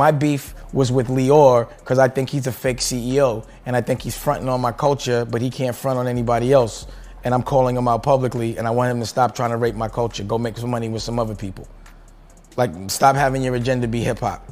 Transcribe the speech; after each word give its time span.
My 0.00 0.12
beef 0.12 0.54
was 0.72 0.90
with 0.90 1.08
Lyor 1.08 1.68
because 1.80 1.98
I 1.98 2.08
think 2.08 2.30
he's 2.30 2.46
a 2.46 2.52
fake 2.52 2.78
CEO 2.78 3.46
and 3.66 3.76
I 3.76 3.82
think 3.82 4.00
he's 4.00 4.16
fronting 4.16 4.48
on 4.48 4.58
my 4.58 4.72
culture, 4.72 5.26
but 5.26 5.42
he 5.42 5.50
can't 5.50 5.76
front 5.76 5.98
on 5.98 6.08
anybody 6.08 6.54
else. 6.54 6.86
And 7.22 7.34
I'm 7.34 7.42
calling 7.42 7.76
him 7.76 7.86
out 7.86 8.02
publicly 8.02 8.56
and 8.56 8.66
I 8.66 8.70
want 8.70 8.90
him 8.90 9.00
to 9.00 9.04
stop 9.04 9.34
trying 9.34 9.50
to 9.50 9.58
rape 9.58 9.74
my 9.74 9.88
culture. 9.88 10.24
Go 10.24 10.38
make 10.38 10.56
some 10.56 10.70
money 10.70 10.88
with 10.88 11.02
some 11.02 11.18
other 11.18 11.34
people. 11.34 11.68
Like, 12.56 12.70
stop 12.88 13.14
having 13.14 13.42
your 13.42 13.56
agenda 13.56 13.86
be 13.86 14.00
hip 14.00 14.20
hop. 14.20 14.50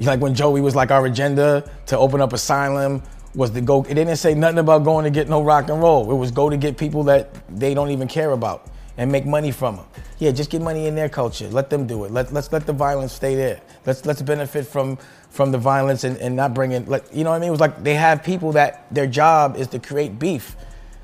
Like 0.00 0.18
when 0.18 0.34
Joey 0.34 0.60
was 0.60 0.74
like, 0.74 0.90
our 0.90 1.06
agenda 1.06 1.70
to 1.86 1.96
open 1.96 2.20
up 2.20 2.32
Asylum 2.32 3.00
was 3.36 3.52
to 3.52 3.60
go, 3.60 3.84
it 3.84 3.94
didn't 3.94 4.16
say 4.16 4.34
nothing 4.34 4.58
about 4.58 4.82
going 4.82 5.04
to 5.04 5.10
get 5.10 5.28
no 5.28 5.44
rock 5.44 5.68
and 5.68 5.80
roll. 5.80 6.10
It 6.10 6.16
was 6.16 6.32
go 6.32 6.50
to 6.50 6.56
get 6.56 6.76
people 6.76 7.04
that 7.04 7.32
they 7.48 7.72
don't 7.72 7.90
even 7.90 8.08
care 8.08 8.32
about 8.32 8.68
and 8.98 9.10
make 9.10 9.24
money 9.24 9.50
from 9.50 9.76
them. 9.76 9.86
Yeah, 10.18 10.32
just 10.32 10.50
get 10.50 10.60
money 10.60 10.86
in 10.86 10.94
their 10.94 11.08
culture. 11.08 11.48
Let 11.48 11.70
them 11.70 11.86
do 11.86 12.04
it. 12.04 12.10
Let, 12.10 12.32
let's 12.32 12.52
let 12.52 12.66
the 12.66 12.72
violence 12.74 13.12
stay 13.12 13.34
there. 13.34 13.60
Let's 13.86 14.04
let's 14.04 14.20
benefit 14.20 14.66
from 14.66 14.98
from 15.30 15.52
the 15.52 15.58
violence 15.58 16.04
and, 16.04 16.16
and 16.18 16.34
not 16.34 16.54
bring 16.54 16.72
in, 16.72 16.86
let, 16.86 17.14
you 17.14 17.22
know 17.22 17.30
what 17.30 17.36
I 17.36 17.38
mean? 17.38 17.48
It 17.48 17.52
was 17.52 17.60
like 17.60 17.82
they 17.82 17.94
have 17.94 18.22
people 18.22 18.52
that 18.52 18.86
their 18.92 19.06
job 19.06 19.56
is 19.56 19.68
to 19.68 19.78
create 19.78 20.18
beef 20.18 20.56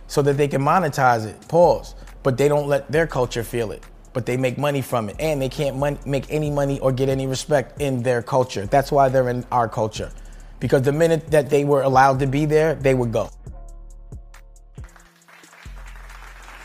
so 0.07 0.23
that 0.23 0.37
they 0.37 0.49
can 0.49 0.63
monetize 0.63 1.27
it, 1.27 1.49
pause. 1.49 1.95
But 2.23 2.37
they 2.37 2.49
don't 2.49 2.67
let 2.67 2.91
their 2.91 3.07
culture 3.07 3.45
feel 3.45 3.71
it. 3.71 3.83
But 4.13 4.27
they 4.27 4.37
make 4.37 4.59
money 4.59 4.81
from 4.81 5.09
it. 5.09 5.17
And 5.19 5.41
they 5.43 5.49
can't 5.49 5.77
mon- 5.77 5.99
make 6.07 6.25
any 6.31 6.51
money 6.51 6.81
or 6.81 6.91
get 6.93 7.09
any 7.09 7.27
respect 7.27 7.81
in 7.81 8.03
their 8.03 8.23
culture. 8.23 8.67
That's 8.67 8.91
why 8.91 9.09
they're 9.09 9.29
in 9.29 9.45
our 9.53 9.69
culture. 9.69 10.11
Because 10.59 10.83
the 10.83 10.93
minute 10.93 11.31
that 11.31 11.51
they 11.51 11.65
were 11.65 11.83
allowed 11.83 12.19
to 12.21 12.27
be 12.27 12.47
there, 12.47 12.75
they 12.75 12.95
would 12.95 13.13
go. 13.13 13.31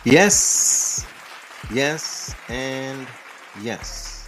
Yes, 0.05 1.05
yes, 1.71 2.35
and 2.47 3.07
yes. 3.61 4.27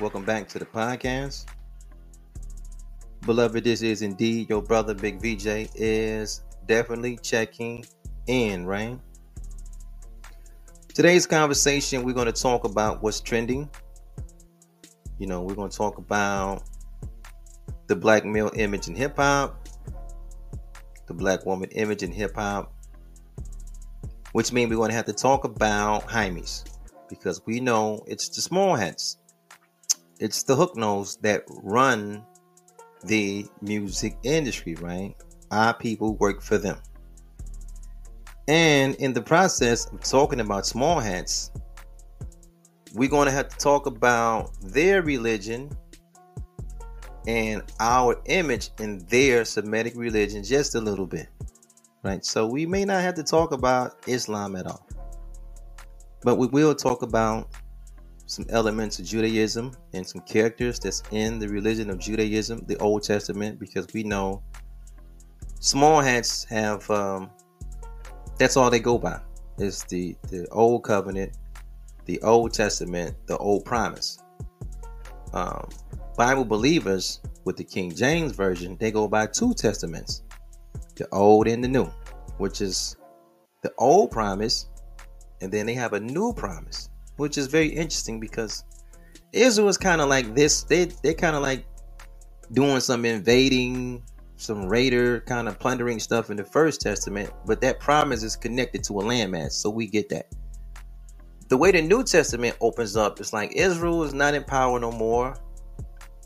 Welcome 0.00 0.24
back 0.24 0.48
to 0.48 0.58
the 0.58 0.64
podcast. 0.64 1.46
Beloved, 3.26 3.62
this 3.62 3.82
is 3.82 4.02
indeed 4.02 4.48
your 4.48 4.62
brother 4.62 4.94
Big 4.94 5.20
VJ 5.20 5.70
is 5.74 6.42
definitely 6.66 7.18
checking 7.18 7.84
in, 8.26 8.66
right? 8.66 8.98
Today's 10.94 11.26
conversation, 11.26 12.02
we're 12.02 12.14
going 12.14 12.26
to 12.26 12.32
talk 12.32 12.64
about 12.64 13.02
what's 13.02 13.20
trending. 13.20 13.68
You 15.18 15.26
know, 15.26 15.42
we're 15.42 15.54
going 15.54 15.70
to 15.70 15.76
talk 15.76 15.98
about 15.98 16.64
the 17.86 17.96
black 17.96 18.24
male 18.24 18.50
image 18.56 18.88
in 18.88 18.94
hip 18.94 19.16
hop, 19.16 19.68
the 21.06 21.14
black 21.14 21.44
woman 21.46 21.70
image 21.72 22.02
in 22.02 22.12
hip 22.12 22.34
hop, 22.34 22.72
which 24.32 24.52
means 24.52 24.70
we're 24.70 24.76
going 24.76 24.90
to 24.90 24.96
have 24.96 25.06
to 25.06 25.12
talk 25.12 25.44
about 25.44 26.06
Hymies 26.08 26.64
because 27.08 27.42
we 27.46 27.60
know 27.60 28.02
it's 28.06 28.28
the 28.28 28.40
small 28.40 28.74
hats, 28.74 29.18
it's 30.18 30.42
the 30.42 30.56
hook 30.56 30.76
nose 30.76 31.16
that 31.18 31.44
run 31.62 32.24
the 33.04 33.46
music 33.60 34.16
industry, 34.22 34.74
right? 34.76 35.14
Our 35.50 35.74
people 35.74 36.16
work 36.16 36.42
for 36.42 36.58
them. 36.58 36.78
And 38.48 38.94
in 38.96 39.12
the 39.12 39.22
process 39.22 39.86
of 39.86 40.00
talking 40.00 40.40
about 40.40 40.66
small 40.66 40.98
hats, 41.00 41.50
we're 42.94 43.08
going 43.08 43.26
to 43.26 43.32
have 43.32 43.48
to 43.48 43.56
talk 43.56 43.86
about 43.86 44.50
their 44.60 45.02
religion 45.02 45.70
and 47.26 47.62
our 47.78 48.20
image 48.26 48.70
in 48.80 48.98
their 49.06 49.44
Semitic 49.44 49.94
religion 49.96 50.42
just 50.42 50.74
a 50.74 50.80
little 50.80 51.06
bit. 51.06 51.28
Right? 52.02 52.24
So 52.24 52.46
we 52.46 52.66
may 52.66 52.84
not 52.84 53.00
have 53.02 53.14
to 53.14 53.22
talk 53.22 53.52
about 53.52 53.96
Islam 54.06 54.56
at 54.56 54.66
all. 54.66 54.86
But 56.22 56.36
we 56.36 56.46
will 56.46 56.74
talk 56.74 57.02
about 57.02 57.48
some 58.26 58.46
elements 58.48 58.98
of 58.98 59.04
Judaism 59.04 59.72
and 59.92 60.06
some 60.06 60.20
characters 60.22 60.78
that's 60.78 61.02
in 61.10 61.38
the 61.38 61.48
religion 61.48 61.90
of 61.90 61.98
Judaism, 61.98 62.64
the 62.66 62.76
Old 62.78 63.02
Testament, 63.02 63.58
because 63.58 63.86
we 63.92 64.04
know 64.04 64.42
small 65.60 66.00
hats 66.00 66.44
have 66.44 66.88
um, 66.90 67.30
that's 68.38 68.56
all 68.56 68.70
they 68.70 68.80
go 68.80 68.98
by. 68.98 69.20
Is 69.58 69.84
the 69.84 70.16
the 70.30 70.48
old 70.50 70.82
covenant, 70.84 71.36
the 72.06 72.20
Old 72.22 72.54
Testament, 72.54 73.14
the 73.26 73.36
old 73.36 73.64
promise. 73.64 74.18
Um, 75.32 75.68
Bible 76.16 76.44
believers 76.44 77.20
with 77.44 77.56
the 77.56 77.64
King 77.64 77.94
James 77.94 78.32
version, 78.32 78.76
they 78.78 78.90
go 78.90 79.08
by 79.08 79.26
two 79.26 79.54
testaments, 79.54 80.22
the 80.96 81.08
old 81.12 81.46
and 81.46 81.62
the 81.62 81.68
new, 81.68 81.90
which 82.38 82.60
is 82.60 82.96
the 83.62 83.72
old 83.78 84.10
promise, 84.10 84.68
and 85.40 85.52
then 85.52 85.66
they 85.66 85.74
have 85.74 85.92
a 85.92 86.00
new 86.00 86.32
promise, 86.32 86.88
which 87.16 87.38
is 87.38 87.46
very 87.46 87.68
interesting 87.68 88.20
because 88.20 88.64
Israel 89.32 89.68
is 89.68 89.78
kind 89.78 90.00
of 90.00 90.08
like 90.08 90.34
this. 90.34 90.64
They 90.64 90.86
they 91.02 91.14
kind 91.14 91.36
of 91.36 91.42
like 91.42 91.64
doing 92.52 92.80
some 92.80 93.04
invading 93.04 94.02
some 94.42 94.66
raider 94.66 95.20
kind 95.20 95.48
of 95.48 95.58
plundering 95.58 96.00
stuff 96.00 96.30
in 96.30 96.36
the 96.36 96.44
first 96.44 96.80
testament, 96.80 97.30
but 97.46 97.60
that 97.60 97.78
promise 97.78 98.22
is 98.22 98.36
connected 98.36 98.82
to 98.84 99.00
a 99.00 99.02
landmass, 99.02 99.52
so 99.52 99.70
we 99.70 99.86
get 99.86 100.08
that. 100.08 100.26
The 101.48 101.56
way 101.56 101.70
the 101.70 101.82
New 101.82 102.02
Testament 102.02 102.56
opens 102.60 102.96
up, 102.96 103.20
it's 103.20 103.32
like 103.32 103.52
Israel 103.54 104.02
is 104.02 104.14
not 104.14 104.34
in 104.34 104.42
power 104.42 104.80
no 104.80 104.90
more. 104.90 105.36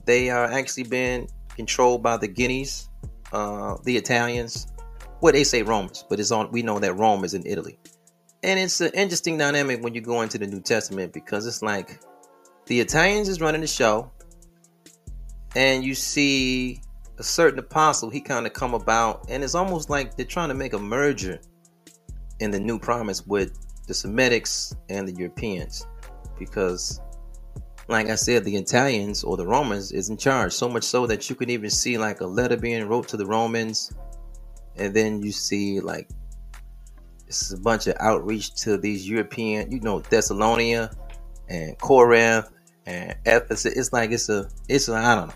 They 0.07 0.31
are 0.31 0.47
actually 0.47 0.85
being 0.85 1.29
controlled 1.57 2.03
by 2.03 2.17
the 2.17 2.29
Guineas, 2.29 2.89
uh, 3.33 3.77
the 3.85 3.97
Italians. 3.97 4.69
Well, 5.21 5.33
they 5.33 5.45
say 5.45 5.63
Romans, 5.63 6.05
but 6.09 6.21
it's 6.21 6.31
on. 6.31 6.51
We 6.53 6.63
know 6.63 6.79
that 6.79 6.95
Rome 6.95 7.25
is 7.25 7.35
in 7.35 7.47
Italy, 7.47 7.79
and 8.43 8.59
it's 8.59 8.81
an 8.81 8.91
interesting 8.95 9.39
dynamic 9.39 9.83
when 9.83 9.95
you 9.95 10.01
go 10.01 10.23
into 10.23 10.39
the 10.39 10.47
New 10.47 10.61
Testament 10.61 11.13
because 11.13 11.47
it's 11.47 11.63
like 11.63 12.01
the 12.67 12.81
Italians 12.81 13.29
is 13.29 13.41
running 13.41 13.63
the 13.63 13.67
show, 13.67 14.11
and 15.55 15.83
you 15.83 15.95
see 15.95 16.81
a 17.19 17.23
certain 17.23 17.59
apostle, 17.59 18.11
he 18.11 18.21
kind 18.21 18.47
of 18.47 18.53
come 18.53 18.75
about, 18.75 19.27
and 19.31 19.43
it's 19.43 19.55
almost 19.55 19.89
like 19.89 20.17
they're 20.17 20.27
trying 20.27 20.49
to 20.49 20.55
make 20.55 20.75
a 20.75 20.79
merger 20.79 21.41
in 22.41 22.51
the 22.51 22.61
new 22.61 22.79
promise 22.79 23.27
with 23.27 23.59
the 23.87 23.95
Semitics 23.95 24.77
and 24.91 25.09
the 25.09 25.13
Europeans, 25.13 25.87
because, 26.39 27.01
like 27.89 28.09
I 28.09 28.15
said, 28.15 28.45
the 28.45 28.57
Italians 28.57 29.23
or 29.23 29.37
the 29.37 29.47
Romans 29.47 29.93
is 29.93 30.11
in 30.11 30.17
charge. 30.17 30.53
So 30.53 30.69
much 30.69 30.85
so 30.85 31.07
that 31.07 31.31
you 31.31 31.37
can 31.37 31.51
even 31.51 31.71
see 31.71 31.99
like 31.99 32.21
a 32.21 32.27
letter 32.27 32.57
being 32.57 32.87
wrote 32.89 33.09
to 33.09 33.17
the 33.17 33.27
Romans, 33.27 33.93
and 34.77 34.95
then 34.95 35.23
you 35.23 35.33
see 35.33 35.81
like 35.81 36.09
it's 37.27 37.53
a 37.53 37.59
bunch 37.59 37.87
of 37.87 37.97
outreach 38.01 38.55
to 38.63 38.77
these 38.77 39.09
European, 39.09 39.71
you 39.71 39.81
know, 39.81 40.01
Thessalonica 40.01 40.91
and 41.49 41.79
Corinth 41.79 42.51
and 42.87 43.17
Ephesus. 43.25 43.77
It's 43.77 43.93
like 43.93 44.13
it's 44.13 44.29
a, 44.29 44.49
it's 44.69 44.89
a, 44.89 44.95
I 44.95 45.15
don't 45.15 45.29
know 45.29 45.35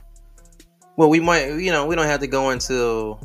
well, 1.00 1.09
we 1.09 1.19
might, 1.19 1.47
you 1.55 1.72
know, 1.72 1.87
we 1.87 1.97
don't 1.97 2.05
have 2.05 2.21
to 2.21 2.27
go 2.27 2.50
into 2.50 3.19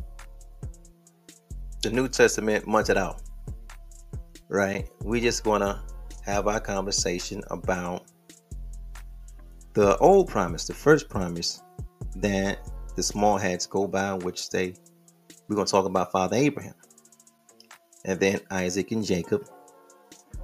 the 1.81 1.89
New 1.89 2.07
Testament 2.07 2.65
much 2.65 2.89
at 2.89 2.95
all, 2.95 3.19
right? 4.47 4.87
We 5.03 5.19
just 5.19 5.43
gonna 5.43 5.83
have 6.23 6.47
our 6.47 6.61
conversation 6.61 7.43
about 7.51 8.03
the 9.75 9.97
old 9.97 10.29
promise, 10.29 10.65
the 10.65 10.73
first 10.73 11.09
promise 11.09 11.61
that 12.15 12.59
the 12.95 13.03
small 13.03 13.37
hats 13.37 13.67
go 13.67 13.87
by, 13.87 14.13
which 14.13 14.49
they 14.49 14.73
we're 15.47 15.55
gonna 15.55 15.67
talk 15.67 15.85
about 15.85 16.11
Father 16.11 16.37
Abraham, 16.37 16.73
and 18.05 18.19
then 18.19 18.39
Isaac 18.49 18.91
and 18.91 19.05
Jacob, 19.05 19.47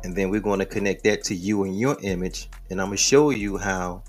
and 0.03 0.15
then 0.15 0.29
we're 0.29 0.41
gonna 0.41 0.65
connect 0.65 1.05
that 1.05 1.23
to 1.23 1.35
you 1.35 1.63
and 1.63 1.79
your 1.79 1.97
image, 2.03 2.49
and 2.69 2.79
I'm 2.79 2.87
gonna 2.87 2.97
show 2.97 3.29
you 3.29 3.57
how 3.57 4.03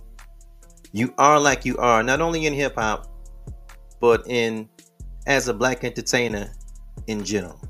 you 0.91 1.15
are 1.19 1.39
like 1.39 1.65
you 1.65 1.77
are, 1.79 2.03
not 2.03 2.21
only 2.21 2.47
in 2.47 2.53
hip 2.53 2.75
hop, 2.75 3.07
but 4.01 4.25
in 4.27 4.69
as 5.29 5.47
a 5.47 5.55
black 5.55 5.85
entertainer 5.85 6.53
in 7.07 7.25
general. 7.25 7.61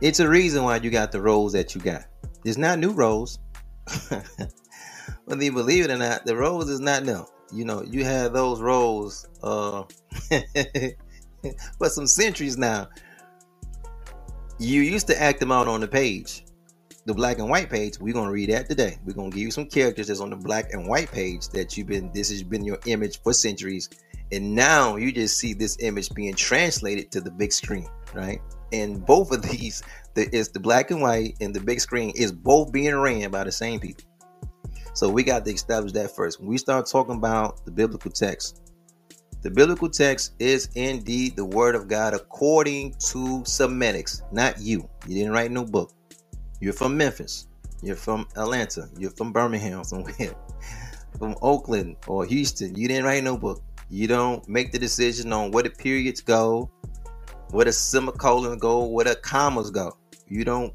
It's 0.00 0.18
a 0.18 0.28
reason 0.28 0.64
why 0.64 0.76
you 0.76 0.90
got 0.90 1.12
the 1.12 1.20
roles 1.20 1.52
that 1.52 1.74
you 1.74 1.80
got. 1.82 2.06
It's 2.44 2.56
not 2.56 2.78
new 2.78 2.90
roles. 2.90 3.38
Whether 5.24 5.44
you 5.44 5.52
believe 5.52 5.84
it 5.84 5.90
or 5.90 5.98
not, 5.98 6.24
the 6.26 6.36
roles 6.36 6.68
is 6.68 6.80
not 6.80 7.04
new. 7.04 7.24
You 7.52 7.64
know, 7.64 7.82
you 7.82 8.04
had 8.04 8.32
those 8.32 8.60
roles 8.60 9.26
uh 9.42 9.84
for 11.78 11.88
some 11.88 12.06
centuries 12.06 12.56
now. 12.56 12.88
You 14.58 14.82
used 14.82 15.06
to 15.08 15.20
act 15.20 15.40
them 15.40 15.52
out 15.52 15.68
on 15.68 15.80
the 15.80 15.88
page. 15.88 16.44
The 17.04 17.14
black 17.14 17.38
and 17.38 17.50
white 17.50 17.68
page, 17.68 17.98
we're 17.98 18.14
gonna 18.14 18.30
read 18.30 18.50
that 18.50 18.68
today. 18.68 18.98
We're 19.04 19.14
gonna 19.14 19.30
give 19.30 19.40
you 19.40 19.50
some 19.50 19.66
characters 19.66 20.06
that's 20.06 20.20
on 20.20 20.30
the 20.30 20.36
black 20.36 20.72
and 20.72 20.86
white 20.86 21.10
page 21.10 21.48
that 21.48 21.76
you've 21.76 21.88
been 21.88 22.12
this 22.12 22.30
has 22.30 22.42
been 22.42 22.64
your 22.64 22.78
image 22.86 23.20
for 23.22 23.32
centuries 23.32 23.88
and 24.32 24.54
now 24.54 24.96
you 24.96 25.12
just 25.12 25.36
see 25.36 25.52
this 25.52 25.76
image 25.80 26.12
being 26.14 26.34
translated 26.34 27.12
to 27.12 27.20
the 27.20 27.30
big 27.30 27.52
screen, 27.52 27.86
right? 28.14 28.40
And 28.72 29.04
both 29.04 29.30
of 29.30 29.42
these, 29.42 29.82
the, 30.14 30.26
it's 30.34 30.48
the 30.48 30.58
black 30.58 30.90
and 30.90 31.02
white 31.02 31.36
and 31.40 31.54
the 31.54 31.60
big 31.60 31.80
screen 31.80 32.12
is 32.16 32.32
both 32.32 32.72
being 32.72 32.96
ran 32.96 33.30
by 33.30 33.44
the 33.44 33.52
same 33.52 33.78
people. 33.78 34.04
So 34.94 35.08
we 35.08 35.22
got 35.22 35.44
to 35.44 35.52
establish 35.52 35.92
that 35.92 36.14
first. 36.14 36.40
When 36.40 36.48
we 36.48 36.58
start 36.58 36.86
talking 36.86 37.16
about 37.16 37.64
the 37.64 37.70
biblical 37.70 38.10
text, 38.10 38.60
the 39.42 39.50
biblical 39.50 39.88
text 39.88 40.34
is 40.38 40.68
indeed 40.74 41.34
the 41.34 41.44
word 41.44 41.74
of 41.74 41.88
God 41.88 42.14
according 42.14 42.92
to 43.10 43.42
Semitics, 43.44 44.22
not 44.32 44.60
you. 44.60 44.88
You 45.06 45.14
didn't 45.16 45.32
write 45.32 45.50
no 45.50 45.64
book. 45.64 45.92
You're 46.60 46.72
from 46.72 46.96
Memphis. 46.96 47.48
You're 47.82 47.96
from 47.96 48.28
Atlanta. 48.36 48.88
You're 48.96 49.10
from 49.10 49.32
Birmingham, 49.32 49.82
somewhere. 49.82 50.14
from 51.18 51.34
Oakland 51.42 51.96
or 52.06 52.24
Houston. 52.24 52.74
You 52.74 52.88
didn't 52.88 53.04
write 53.04 53.24
no 53.24 53.36
book 53.36 53.62
You 53.90 54.06
don't 54.06 54.48
make 54.48 54.72
the 54.72 54.78
decision 54.78 55.32
on 55.32 55.50
where 55.50 55.62
the 55.62 55.70
periods 55.70 56.20
go, 56.20 56.70
where 57.50 57.64
the 57.64 57.72
semicolons 57.72 58.60
go, 58.60 58.84
where 58.84 59.04
the 59.04 59.16
commas 59.16 59.70
go. 59.70 59.96
You 60.28 60.44
don't 60.44 60.72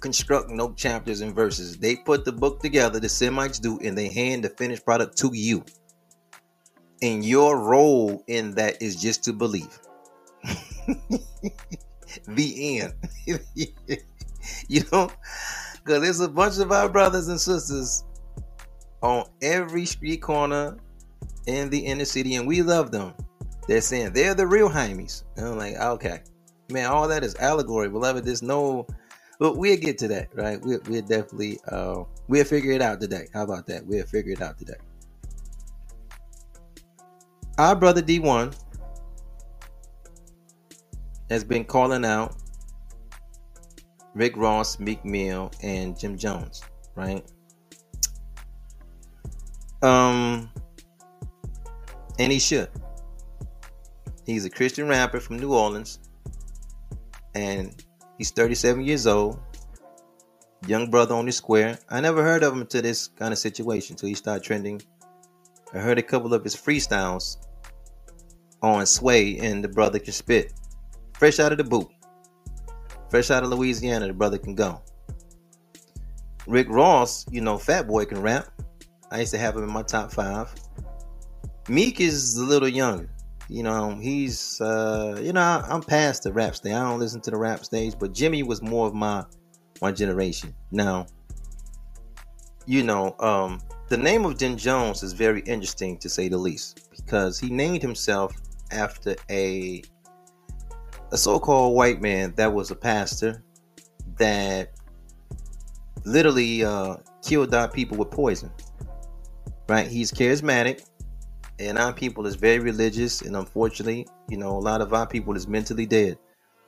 construct 0.00 0.50
no 0.50 0.72
chapters 0.72 1.20
and 1.20 1.34
verses. 1.34 1.76
They 1.76 1.96
put 1.96 2.24
the 2.24 2.32
book 2.32 2.60
together, 2.60 3.00
the 3.00 3.08
Semites 3.08 3.58
do, 3.58 3.78
and 3.82 3.96
they 3.96 4.08
hand 4.08 4.44
the 4.44 4.50
finished 4.50 4.84
product 4.84 5.16
to 5.18 5.30
you. 5.32 5.64
And 7.02 7.24
your 7.24 7.58
role 7.58 8.22
in 8.26 8.52
that 8.52 8.80
is 8.80 8.96
just 8.96 9.24
to 9.24 9.32
believe. 9.32 9.78
the 12.28 12.80
end. 12.80 12.94
you 14.68 14.82
know, 14.92 15.10
because 15.84 16.02
there's 16.02 16.20
a 16.20 16.28
bunch 16.28 16.58
of 16.58 16.72
our 16.72 16.88
brothers 16.88 17.28
and 17.28 17.40
sisters 17.40 18.04
on 19.02 19.26
every 19.42 19.84
street 19.84 20.22
corner 20.22 20.76
in 21.46 21.70
the 21.70 21.78
inner 21.78 22.04
city, 22.04 22.34
and 22.36 22.46
we 22.46 22.62
love 22.62 22.90
them. 22.90 23.14
They're 23.68 23.80
saying 23.80 24.12
they're 24.12 24.34
the 24.34 24.46
real 24.46 24.68
Jaimes. 24.68 25.24
And 25.36 25.46
I'm 25.48 25.58
like, 25.58 25.76
okay, 25.76 26.20
man, 26.70 26.86
all 26.86 27.08
that 27.08 27.24
is 27.24 27.34
allegory, 27.36 27.88
beloved. 27.88 28.24
There's 28.24 28.42
no, 28.42 28.86
but 29.38 29.56
we'll 29.56 29.76
get 29.76 29.98
to 29.98 30.08
that, 30.08 30.28
right? 30.34 30.60
We'll, 30.62 30.80
we'll 30.88 31.02
definitely, 31.02 31.58
uh, 31.68 32.04
we'll 32.28 32.44
figure 32.44 32.72
it 32.72 32.82
out 32.82 33.00
today. 33.00 33.28
How 33.32 33.44
about 33.44 33.66
that? 33.66 33.86
We'll 33.86 34.06
figure 34.06 34.32
it 34.32 34.42
out 34.42 34.58
today. 34.58 34.76
Our 37.58 37.74
brother 37.74 38.02
Dee1 38.02 38.54
has 41.30 41.42
been 41.44 41.64
calling 41.64 42.04
out 42.04 42.36
Rick 44.14 44.36
Ross, 44.36 44.78
Meek 44.78 45.04
Mill, 45.04 45.50
and 45.62 45.98
Jim 45.98 46.16
Jones, 46.16 46.62
right? 46.94 47.24
Um, 49.82 50.50
and 52.18 52.32
he 52.32 52.38
should. 52.38 52.70
He's 54.24 54.44
a 54.44 54.50
Christian 54.50 54.88
rapper 54.88 55.20
from 55.20 55.38
New 55.38 55.54
Orleans, 55.54 55.98
and 57.34 57.84
he's 58.18 58.30
37 58.30 58.84
years 58.84 59.06
old. 59.06 59.38
Young 60.66 60.90
brother 60.90 61.14
on 61.14 61.26
the 61.26 61.32
square. 61.32 61.78
I 61.88 62.00
never 62.00 62.22
heard 62.22 62.42
of 62.42 62.52
him 62.52 62.62
until 62.62 62.82
this 62.82 63.08
kind 63.08 63.32
of 63.32 63.38
situation, 63.38 63.94
until 63.94 64.08
he 64.08 64.14
started 64.14 64.42
trending. 64.42 64.82
I 65.72 65.78
heard 65.78 65.98
a 65.98 66.02
couple 66.02 66.32
of 66.34 66.42
his 66.42 66.56
freestyles 66.56 67.36
on 68.62 68.86
Sway, 68.86 69.38
and 69.38 69.62
the 69.62 69.68
brother 69.68 69.98
can 69.98 70.12
spit. 70.12 70.52
Fresh 71.18 71.38
out 71.38 71.52
of 71.52 71.58
the 71.58 71.64
boot. 71.64 71.88
Fresh 73.10 73.30
out 73.30 73.42
of 73.42 73.50
Louisiana, 73.50 74.08
the 74.08 74.12
brother 74.12 74.38
can 74.38 74.54
go. 74.54 74.82
Rick 76.46 76.68
Ross, 76.68 77.26
you 77.30 77.40
know, 77.40 77.58
Fat 77.58 77.86
Boy 77.86 78.04
can 78.04 78.22
rap. 78.22 78.48
I 79.10 79.20
used 79.20 79.32
to 79.32 79.38
have 79.38 79.56
him 79.56 79.64
in 79.64 79.70
my 79.70 79.82
top 79.82 80.12
five. 80.12 80.52
Meek 81.68 82.00
is 82.00 82.36
a 82.36 82.44
little 82.44 82.68
younger. 82.68 83.10
You 83.48 83.62
know, 83.62 83.96
he's 83.96 84.60
uh, 84.60 85.20
you 85.22 85.32
know, 85.32 85.40
I'm 85.40 85.82
past 85.82 86.24
the 86.24 86.32
rap 86.32 86.56
stage. 86.56 86.72
I 86.72 86.82
don't 86.82 86.98
listen 86.98 87.20
to 87.22 87.30
the 87.30 87.36
rap 87.36 87.64
stage, 87.64 87.94
but 87.98 88.12
Jimmy 88.12 88.42
was 88.42 88.60
more 88.60 88.86
of 88.88 88.94
my 88.94 89.24
my 89.80 89.92
generation. 89.92 90.54
Now, 90.72 91.06
you 92.66 92.82
know, 92.82 93.14
um, 93.20 93.60
the 93.88 93.96
name 93.96 94.24
of 94.24 94.36
Jim 94.36 94.56
Jones 94.56 95.04
is 95.04 95.12
very 95.12 95.42
interesting 95.42 95.96
to 95.98 96.08
say 96.08 96.28
the 96.28 96.36
least, 96.38 96.88
because 96.96 97.38
he 97.38 97.48
named 97.48 97.82
himself 97.82 98.34
after 98.72 99.14
a 99.30 99.82
a 101.12 101.16
so-called 101.16 101.76
white 101.76 102.02
man 102.02 102.34
that 102.36 102.52
was 102.52 102.72
a 102.72 102.74
pastor 102.74 103.44
that 104.18 104.72
literally 106.04 106.64
uh, 106.64 106.96
killed 107.22 107.54
our 107.54 107.68
people 107.68 107.96
with 107.96 108.10
poison. 108.10 108.50
Right? 109.68 109.86
He's 109.86 110.10
charismatic, 110.10 110.84
and 111.58 111.78
our 111.78 111.92
people 111.92 112.26
is 112.26 112.34
very 112.34 112.58
religious, 112.58 113.22
and 113.22 113.36
unfortunately, 113.36 114.06
you 114.28 114.36
know, 114.36 114.50
a 114.50 114.58
lot 114.58 114.80
of 114.80 114.92
our 114.92 115.06
people 115.06 115.36
is 115.36 115.48
mentally 115.48 115.86
dead. 115.86 116.18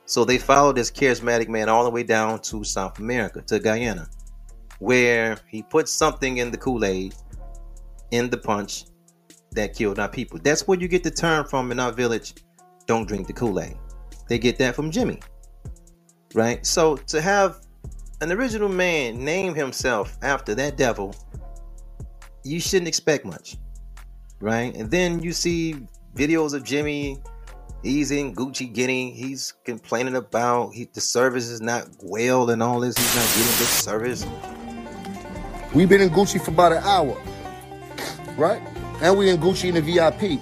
So 0.05 0.25
they 0.25 0.37
followed 0.37 0.75
this 0.75 0.89
charismatic 0.89 1.47
man 1.47 1.69
all 1.69 1.83
the 1.83 1.89
way 1.91 2.03
down 2.03 2.39
to 2.41 2.63
South 2.63 2.97
America, 2.99 3.41
to 3.43 3.59
Guyana, 3.59 4.09
where 4.79 5.37
he 5.47 5.61
put 5.61 5.87
something 5.87 6.37
in 6.37 6.49
the 6.49 6.57
Kool-Aid, 6.57 7.13
in 8.11 8.29
the 8.29 8.37
punch, 8.37 8.85
that 9.51 9.75
killed 9.75 9.99
our 9.99 10.09
people. 10.09 10.39
That's 10.41 10.67
where 10.67 10.79
you 10.79 10.87
get 10.87 11.03
the 11.03 11.11
term 11.11 11.45
from 11.45 11.71
in 11.71 11.79
our 11.79 11.91
village. 11.91 12.35
Don't 12.85 13.07
drink 13.07 13.27
the 13.27 13.33
Kool-Aid. 13.33 13.77
They 14.27 14.39
get 14.39 14.57
that 14.59 14.75
from 14.75 14.91
Jimmy. 14.91 15.19
Right? 16.33 16.65
So 16.65 16.95
to 16.95 17.21
have 17.21 17.61
an 18.21 18.31
original 18.31 18.69
man 18.69 19.23
name 19.23 19.55
himself 19.55 20.17
after 20.21 20.53
that 20.55 20.77
devil, 20.77 21.15
you 22.43 22.59
shouldn't 22.59 22.87
expect 22.87 23.25
much. 23.25 23.57
Right? 24.41 24.73
And 24.75 24.89
then 24.89 25.21
you 25.21 25.33
see 25.33 25.75
videos 26.15 26.53
of 26.53 26.63
Jimmy. 26.63 27.21
He's 27.83 28.11
in 28.11 28.35
Gucci 28.35 28.73
getting, 28.73 29.13
he's 29.13 29.53
complaining 29.63 30.15
about 30.15 30.73
he, 30.73 30.89
the 30.93 30.99
service 30.99 31.47
is 31.47 31.61
not 31.61 31.87
well 32.01 32.49
and 32.49 32.61
all 32.61 32.79
this. 32.81 32.97
He's 32.97 33.15
not 33.15 33.25
getting 33.27 33.57
good 33.57 33.67
service. 33.67 34.25
We've 35.73 35.87
been 35.87 36.01
in 36.01 36.09
Gucci 36.09 36.43
for 36.43 36.51
about 36.51 36.73
an 36.73 36.83
hour. 36.83 37.17
Right? 38.37 38.61
And 39.01 39.17
we 39.17 39.29
in 39.29 39.37
Gucci 39.37 39.69
in 39.69 39.75
the 39.75 39.81
VIP. 39.81 40.41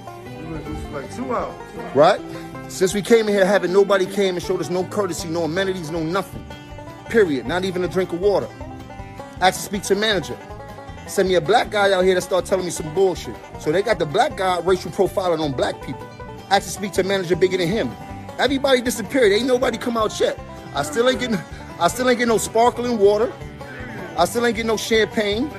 Like 0.92 1.14
two 1.16 1.36
hours. 1.36 1.56
Right? 1.94 2.22
Since 2.70 2.94
we 2.94 3.02
came 3.02 3.28
in 3.28 3.34
here 3.34 3.46
having 3.46 3.72
nobody 3.72 4.06
came 4.06 4.36
and 4.36 4.44
showed 4.44 4.60
us 4.60 4.70
no 4.70 4.84
courtesy, 4.86 5.30
no 5.30 5.44
amenities, 5.44 5.92
no 5.92 6.02
nothing. 6.02 6.46
Period. 7.10 7.46
Not 7.46 7.66
even 7.66 7.84
a 7.84 7.88
drink 7.88 8.14
of 8.14 8.20
water. 8.20 8.48
Asked 9.42 9.60
to 9.60 9.66
speak 9.66 9.84
to 9.84 9.96
manager. 9.96 10.38
Send 11.08 11.30
me 11.30 11.36
a 11.36 11.42
black 11.42 11.72
guy 11.72 11.94
out 11.94 12.04
here 12.04 12.16
to 12.16 12.22
start 12.22 12.46
telling 12.46 12.66
me 12.66 12.72
some 12.72 12.94
bullshit. 12.94 13.36
So 13.60 13.72
they 13.72 13.82
got 13.82 13.98
the 13.98 14.06
black 14.06 14.36
guy 14.36 14.60
racial 14.60 14.92
profiling 14.92 15.40
on 15.40 15.54
black 15.54 15.82
people. 15.82 16.08
Asked 16.50 16.68
to 16.68 16.72
speak 16.74 16.92
to 16.94 17.02
a 17.02 17.04
manager 17.04 17.36
bigger 17.36 17.58
than 17.58 17.68
him. 17.68 17.92
Everybody 18.40 18.82
disappeared. 18.82 19.32
Ain't 19.32 19.48
nobody 19.48 19.78
come 19.78 19.98
out 19.98 20.20
yet. 20.20 20.38
I 20.76 20.84
still 20.84 21.10
ain't 21.10 21.20
getting 21.20 21.40
I 21.80 21.88
still 21.88 22.10
ain't 22.10 22.20
getting 22.20 22.30
no 22.30 22.38
sparkling 22.38 22.98
water. 22.98 23.32
I 24.18 24.26
still 24.26 24.46
ain't 24.46 24.56
getting 24.56 24.68
no 24.68 24.78
champagne. 24.78 25.50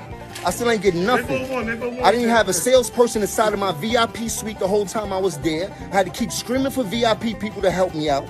I 0.45 0.51
still 0.51 0.71
ain't 0.71 0.83
getting 0.83 1.05
nothing. 1.05 1.45
I 2.03 2.13
didn't 2.13 2.29
have 2.29 2.49
a 2.49 2.53
salesperson 2.53 3.23
inside 3.23 3.53
of 3.53 3.59
my 3.59 3.73
VIP 3.73 4.29
suite 4.29 4.59
the 4.59 4.69
whole 4.69 4.87
time 4.87 5.13
I 5.13 5.19
was 5.19 5.39
there. 5.39 5.71
I 5.91 5.97
had 5.97 6.07
to 6.07 6.13
keep 6.13 6.31
screaming 6.31 6.71
for 6.71 6.85
VIP 6.85 7.41
people 7.41 7.63
to 7.63 7.71
help 7.71 7.95
me 7.95 8.09
out. 8.09 8.27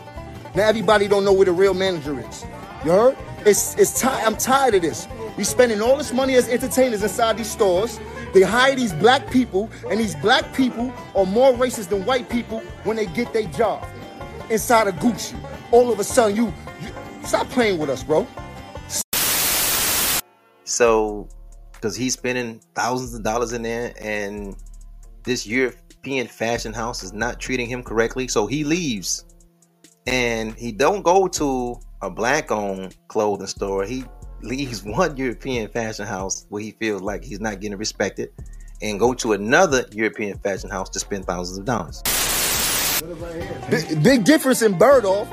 Now 0.55 0.69
everybody 0.69 1.09
don't 1.09 1.25
know 1.25 1.33
where 1.33 1.47
the 1.47 1.53
real 1.53 1.75
manager 1.75 2.19
is. 2.21 2.45
You 2.85 2.93
heard? 2.93 3.17
It's 3.45 3.75
it's 3.77 4.01
time. 4.01 4.21
I'm 4.27 4.37
tired 4.37 4.75
of 4.75 4.83
this. 4.83 5.07
We 5.39 5.45
spending 5.45 5.81
all 5.81 5.97
this 5.97 6.13
money 6.13 6.35
as 6.35 6.49
entertainers 6.49 7.05
inside 7.05 7.39
these 7.39 7.49
stores. 7.49 8.01
They 8.35 8.43
hire 8.43 8.75
these 8.75 8.93
black 8.93 9.31
people, 9.31 9.71
and 9.89 10.01
these 10.01 10.17
black 10.17 10.53
people 10.53 10.93
are 11.15 11.27
more 11.27 11.53
racist 11.53 11.91
than 11.91 12.05
white 12.05 12.29
people 12.29 12.59
when 12.83 12.97
they 12.97 13.07
get 13.07 13.33
their 13.33 13.45
job 13.45 13.87
inside 14.51 14.89
of 14.89 14.97
Gucci. 14.97 15.37
All 15.71 15.93
of 15.93 16.01
a 16.01 16.05
sudden, 16.05 16.35
you, 16.35 16.47
you 16.83 16.89
stop 17.25 17.49
playing 17.51 17.79
with 17.79 17.89
us, 17.89 18.03
bro. 18.03 18.27
So, 20.65 21.29
because 21.73 21.95
he's 21.95 22.15
spending 22.15 22.61
thousands 22.75 23.15
of 23.15 23.23
dollars 23.23 23.53
in 23.53 23.63
there, 23.63 23.95
and 24.01 24.57
this 25.23 25.47
European 25.47 26.27
fashion 26.27 26.73
house 26.73 27.05
is 27.05 27.13
not 27.13 27.39
treating 27.39 27.69
him 27.69 27.85
correctly, 27.85 28.27
so 28.27 28.49
he 28.49 28.65
leaves, 28.65 29.25
and 30.05 30.53
he 30.57 30.73
don't 30.73 31.03
go 31.03 31.29
to 31.29 31.77
a 32.03 32.11
black-owned 32.11 32.97
clothing 33.07 33.47
store. 33.47 33.85
He 33.85 34.05
leaves 34.43 34.83
one 34.85 35.17
European 35.17 35.69
fashion 35.69 36.07
house 36.07 36.47
where 36.49 36.63
he 36.63 36.73
feels 36.73 37.03
like 37.03 37.25
he's 37.25 37.41
not 37.41 37.61
getting 37.61 37.79
respected, 37.79 38.33
and 38.81 38.99
go 39.01 39.13
to 39.15 39.33
another 39.33 39.85
European 39.93 40.39
fashion 40.39 40.71
house 40.71 40.89
to 40.91 41.01
spend 41.01 41.25
thousands 41.25 41.59
of 41.59 41.65
dollars. 41.65 42.03
Big, 43.71 44.03
big 44.03 44.25
difference 44.25 44.63
in 44.63 44.75
Bergdorf. 44.75 45.29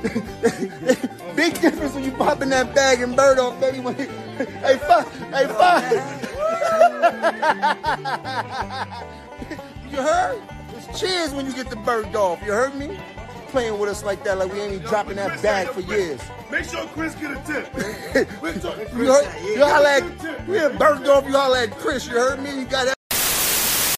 big 1.36 1.60
difference 1.60 1.94
when 1.94 2.04
you 2.04 2.12
pop 2.12 2.40
in 2.40 2.48
that 2.50 2.74
bag 2.74 3.02
and 3.02 3.16
Bergdorf, 3.16 3.60
baby. 3.60 3.80
Hey, 4.40 4.78
fuck, 4.78 5.06
hey, 5.12 5.46
fuck. 5.48 5.82
you 9.90 9.98
heard? 9.98 10.40
It's 10.74 10.98
cheers 10.98 11.34
when 11.34 11.44
you 11.44 11.52
get 11.52 11.68
the 11.68 11.76
Bergdorf. 11.76 12.42
You 12.42 12.52
heard 12.52 12.74
me? 12.74 12.98
Playing 13.50 13.80
with 13.80 13.90
us 13.90 14.04
like 14.04 14.22
that, 14.22 14.38
like 14.38 14.52
we 14.52 14.60
ain't 14.60 14.74
even 14.74 14.86
dropping 14.86 15.16
that 15.16 15.42
bag 15.42 15.68
for 15.68 15.80
years. 15.80 16.20
Make 16.52 16.64
sure 16.64 16.86
Chris 16.86 17.16
get 17.16 17.32
a 17.32 17.42
tip. 17.44 17.74
We're 18.40 18.54
talking 18.54 18.86
You 18.96 19.06
heard? 19.06 19.44
You 19.44 19.64
holla 19.64 19.96
at, 19.96 20.48
we 20.48 20.56
had 20.56 20.72
Bergdorf. 20.72 21.26
You 21.26 21.32
holla 21.32 21.64
at 21.64 21.72
Chris. 21.72 22.06
You 22.06 22.12
heard 22.12 22.40
me? 22.40 22.60
You 22.60 22.64
got 22.66 22.86
that. 22.86 23.96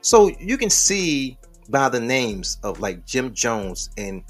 So 0.00 0.32
you 0.40 0.58
can 0.58 0.68
see 0.68 1.38
by 1.68 1.88
the 1.88 2.00
names 2.00 2.58
of 2.64 2.80
like 2.80 3.06
Jim 3.06 3.32
Jones 3.32 3.90
and 3.96 4.24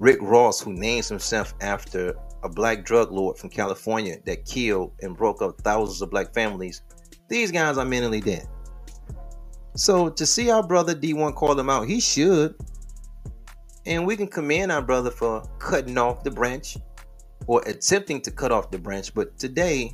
Rick 0.00 0.18
Ross, 0.20 0.60
who 0.60 0.72
names 0.72 1.08
himself 1.08 1.54
after 1.60 2.14
a 2.42 2.48
black 2.48 2.84
drug 2.84 3.12
lord 3.12 3.38
from 3.38 3.48
California 3.48 4.16
that 4.26 4.44
killed 4.44 4.92
and 5.02 5.16
broke 5.16 5.40
up 5.40 5.60
thousands 5.60 6.02
of 6.02 6.10
black 6.10 6.34
families, 6.34 6.82
these 7.28 7.52
guys 7.52 7.78
are 7.78 7.84
mentally 7.84 8.20
dead. 8.20 8.48
So 9.76 10.08
to 10.08 10.26
see 10.26 10.50
our 10.50 10.66
brother 10.66 10.94
Dee1 10.94 11.34
call 11.34 11.54
them 11.54 11.70
out, 11.70 11.88
he 11.88 12.00
should. 12.00 12.54
And 13.86 14.06
we 14.06 14.16
can 14.16 14.28
commend 14.28 14.72
our 14.72 14.82
brother 14.82 15.10
for 15.10 15.42
cutting 15.58 15.98
off 15.98 16.24
the 16.24 16.30
branch 16.30 16.76
or 17.46 17.62
attempting 17.66 18.20
to 18.22 18.30
cut 18.30 18.50
off 18.52 18.70
the 18.70 18.78
branch. 18.78 19.14
But 19.14 19.38
today, 19.38 19.92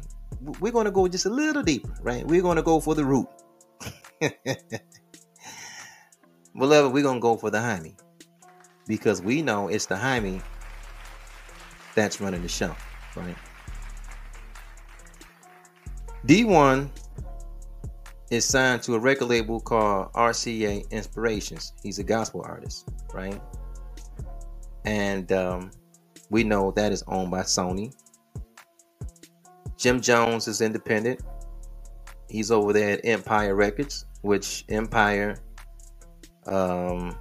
we're 0.61 0.73
going 0.73 0.85
to 0.85 0.93
go 0.93 1.09
just 1.09 1.27
a 1.27 1.31
little 1.31 1.63
deeper, 1.63 1.93
right? 2.03 2.27
We're 2.27 2.43
going 2.43 2.57
to 2.57 2.63
go 2.63 2.81
for 2.81 2.95
the 2.95 3.05
root. 3.05 3.27
Beloved, 6.59 6.93
we're 6.93 7.03
gonna 7.03 7.21
go 7.21 7.37
for 7.37 7.51
the 7.51 7.61
Jaime. 7.61 7.97
Because 8.87 9.23
we 9.23 9.41
know 9.41 9.69
it's 9.69 9.87
the 9.87 9.97
Jaime 9.97 10.43
that's 11.95 12.21
running 12.21 12.43
the 12.43 12.49
show, 12.49 12.75
right? 13.17 13.37
Dee1 16.27 16.91
is 18.31 18.45
signed 18.45 18.83
to 18.83 18.95
a 18.95 18.99
record 18.99 19.29
label 19.29 19.61
called 19.61 20.13
RCA 20.13 20.91
Inspirations. 20.91 21.73
He's 21.83 21.99
a 21.99 22.05
gospel 22.05 22.43
artist, 22.45 22.89
right? 23.15 23.41
And 24.85 25.31
um, 25.33 25.71
we 26.31 26.45
know 26.45 26.71
that 26.73 26.93
is 26.93 27.03
owned 27.07 27.31
by 27.31 27.41
Sony. 27.41 27.95
Jim 29.77 30.01
Jones 30.01 30.47
is 30.47 30.61
independent. 30.61 31.21
He's 32.29 32.51
over 32.51 32.73
there 32.73 32.91
at 32.91 33.05
Empire 33.05 33.55
Records, 33.55 34.07
which 34.23 34.65
Empire, 34.69 35.37
um, 36.47 37.17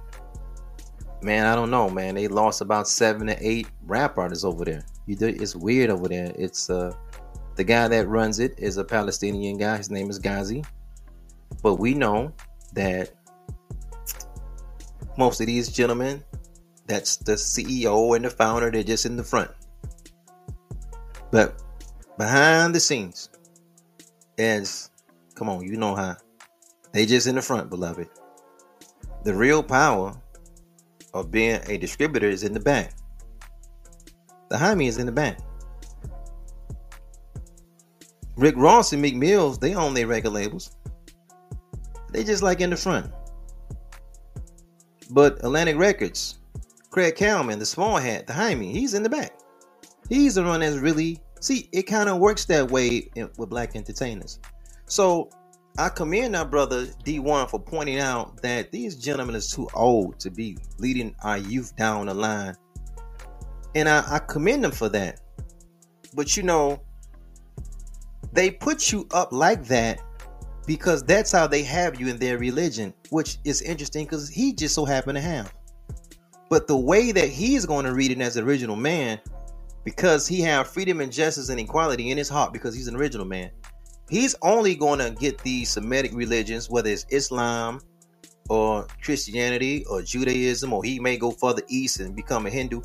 man, 1.22 1.46
I 1.46 1.54
don't 1.54 1.70
know, 1.70 1.90
man. 1.90 2.14
They 2.14 2.28
lost 2.28 2.60
about 2.60 2.86
seven 2.86 3.26
to 3.26 3.36
eight 3.40 3.66
rap 3.86 4.18
artists 4.18 4.44
over 4.44 4.64
there. 4.64 4.84
You 5.06 5.16
do, 5.16 5.26
it's 5.26 5.56
weird 5.56 5.90
over 5.90 6.06
there. 6.06 6.32
It's 6.36 6.70
uh, 6.70 6.92
the 7.56 7.64
guy 7.64 7.88
that 7.88 8.08
runs 8.08 8.38
it 8.38 8.54
is 8.58 8.76
a 8.76 8.84
Palestinian 8.84 9.58
guy. 9.58 9.76
His 9.76 9.90
name 9.90 10.08
is 10.08 10.18
Ghazi. 10.18 10.62
But 11.62 11.76
we 11.76 11.94
know 11.94 12.32
that 12.74 13.10
most 15.18 15.40
of 15.40 15.46
these 15.46 15.68
gentlemen, 15.68 16.22
that's 16.90 17.18
the 17.18 17.34
CEO 17.34 18.16
and 18.16 18.24
the 18.24 18.30
founder, 18.30 18.68
they're 18.68 18.82
just 18.82 19.06
in 19.06 19.16
the 19.16 19.22
front. 19.22 19.50
But 21.30 21.62
behind 22.18 22.74
the 22.74 22.80
scenes, 22.80 23.30
as 24.38 24.90
come 25.36 25.48
on, 25.48 25.64
you 25.64 25.76
know 25.76 25.94
how 25.94 26.16
they 26.92 27.06
just 27.06 27.28
in 27.28 27.36
the 27.36 27.42
front, 27.42 27.70
beloved. 27.70 28.08
The 29.22 29.32
real 29.32 29.62
power 29.62 30.20
of 31.14 31.30
being 31.30 31.60
a 31.68 31.78
distributor 31.78 32.26
is 32.26 32.42
in 32.42 32.54
the 32.54 32.60
back. 32.60 32.94
The 34.48 34.58
Jaime 34.58 34.88
is 34.88 34.98
in 34.98 35.06
the 35.06 35.12
back. 35.12 35.38
Rick 38.36 38.56
Ross 38.56 38.92
and 38.92 39.00
Meek 39.00 39.14
Mills, 39.14 39.58
they 39.58 39.74
own 39.74 39.94
their 39.94 40.08
record 40.08 40.32
labels. 40.32 40.76
They 42.10 42.24
just 42.24 42.42
like 42.42 42.60
in 42.60 42.70
the 42.70 42.76
front. 42.76 43.12
But 45.10 45.44
Atlantic 45.44 45.76
Records, 45.76 46.39
Craig 46.90 47.14
Kallman, 47.14 47.60
the 47.60 47.66
small 47.66 47.98
hat, 47.98 48.26
the 48.26 48.32
Jaime, 48.32 48.72
he's 48.72 48.94
in 48.94 49.04
the 49.04 49.08
back. 49.08 49.38
He's 50.08 50.34
the 50.34 50.42
one 50.42 50.60
that's 50.60 50.76
really 50.76 51.20
see. 51.40 51.68
It 51.72 51.84
kind 51.84 52.08
of 52.08 52.18
works 52.18 52.44
that 52.46 52.70
way 52.70 53.08
in, 53.14 53.30
with 53.38 53.48
black 53.48 53.76
entertainers. 53.76 54.40
So 54.86 55.30
I 55.78 55.88
commend 55.88 56.34
our 56.34 56.44
brother 56.44 56.86
Dee1 57.04 57.48
for 57.48 57.60
pointing 57.60 58.00
out 58.00 58.42
that 58.42 58.72
these 58.72 58.96
gentlemen 58.96 59.36
is 59.36 59.52
too 59.52 59.68
old 59.72 60.18
to 60.18 60.30
be 60.30 60.58
leading 60.78 61.14
our 61.22 61.38
youth 61.38 61.76
down 61.76 62.06
the 62.06 62.14
line, 62.14 62.56
and 63.76 63.88
I, 63.88 64.16
I 64.16 64.18
commend 64.18 64.64
them 64.64 64.72
for 64.72 64.88
that. 64.88 65.20
But 66.12 66.36
you 66.36 66.42
know, 66.42 66.82
they 68.32 68.50
put 68.50 68.90
you 68.90 69.06
up 69.12 69.30
like 69.30 69.64
that 69.66 70.00
because 70.66 71.04
that's 71.04 71.30
how 71.30 71.46
they 71.46 71.62
have 71.62 72.00
you 72.00 72.08
in 72.08 72.18
their 72.18 72.36
religion, 72.36 72.92
which 73.10 73.38
is 73.44 73.62
interesting 73.62 74.06
because 74.06 74.28
he 74.28 74.52
just 74.52 74.74
so 74.74 74.84
happened 74.84 75.16
to 75.16 75.22
have. 75.22 75.52
But 76.50 76.66
the 76.66 76.76
way 76.76 77.12
that 77.12 77.28
he's 77.28 77.64
going 77.64 77.86
to 77.86 77.94
read 77.94 78.10
it 78.10 78.20
as 78.20 78.36
an 78.36 78.44
original 78.44 78.76
man, 78.76 79.18
because 79.84 80.28
he 80.28 80.42
have 80.42 80.68
freedom 80.68 81.00
and 81.00 81.10
justice 81.10 81.48
and 81.48 81.58
equality 81.58 82.10
in 82.10 82.18
his 82.18 82.28
heart, 82.28 82.52
because 82.52 82.74
he's 82.74 82.88
an 82.88 82.96
original 82.96 83.24
man, 83.24 83.50
he's 84.10 84.36
only 84.42 84.74
going 84.74 84.98
to 84.98 85.10
get 85.18 85.38
these 85.38 85.70
Semitic 85.70 86.12
religions, 86.12 86.68
whether 86.68 86.90
it's 86.90 87.06
Islam 87.08 87.80
or 88.50 88.86
Christianity 89.02 89.86
or 89.88 90.02
Judaism, 90.02 90.72
or 90.74 90.84
he 90.84 91.00
may 91.00 91.16
go 91.16 91.30
further 91.30 91.62
east 91.68 92.00
and 92.00 92.14
become 92.14 92.44
a 92.44 92.50
Hindu. 92.50 92.82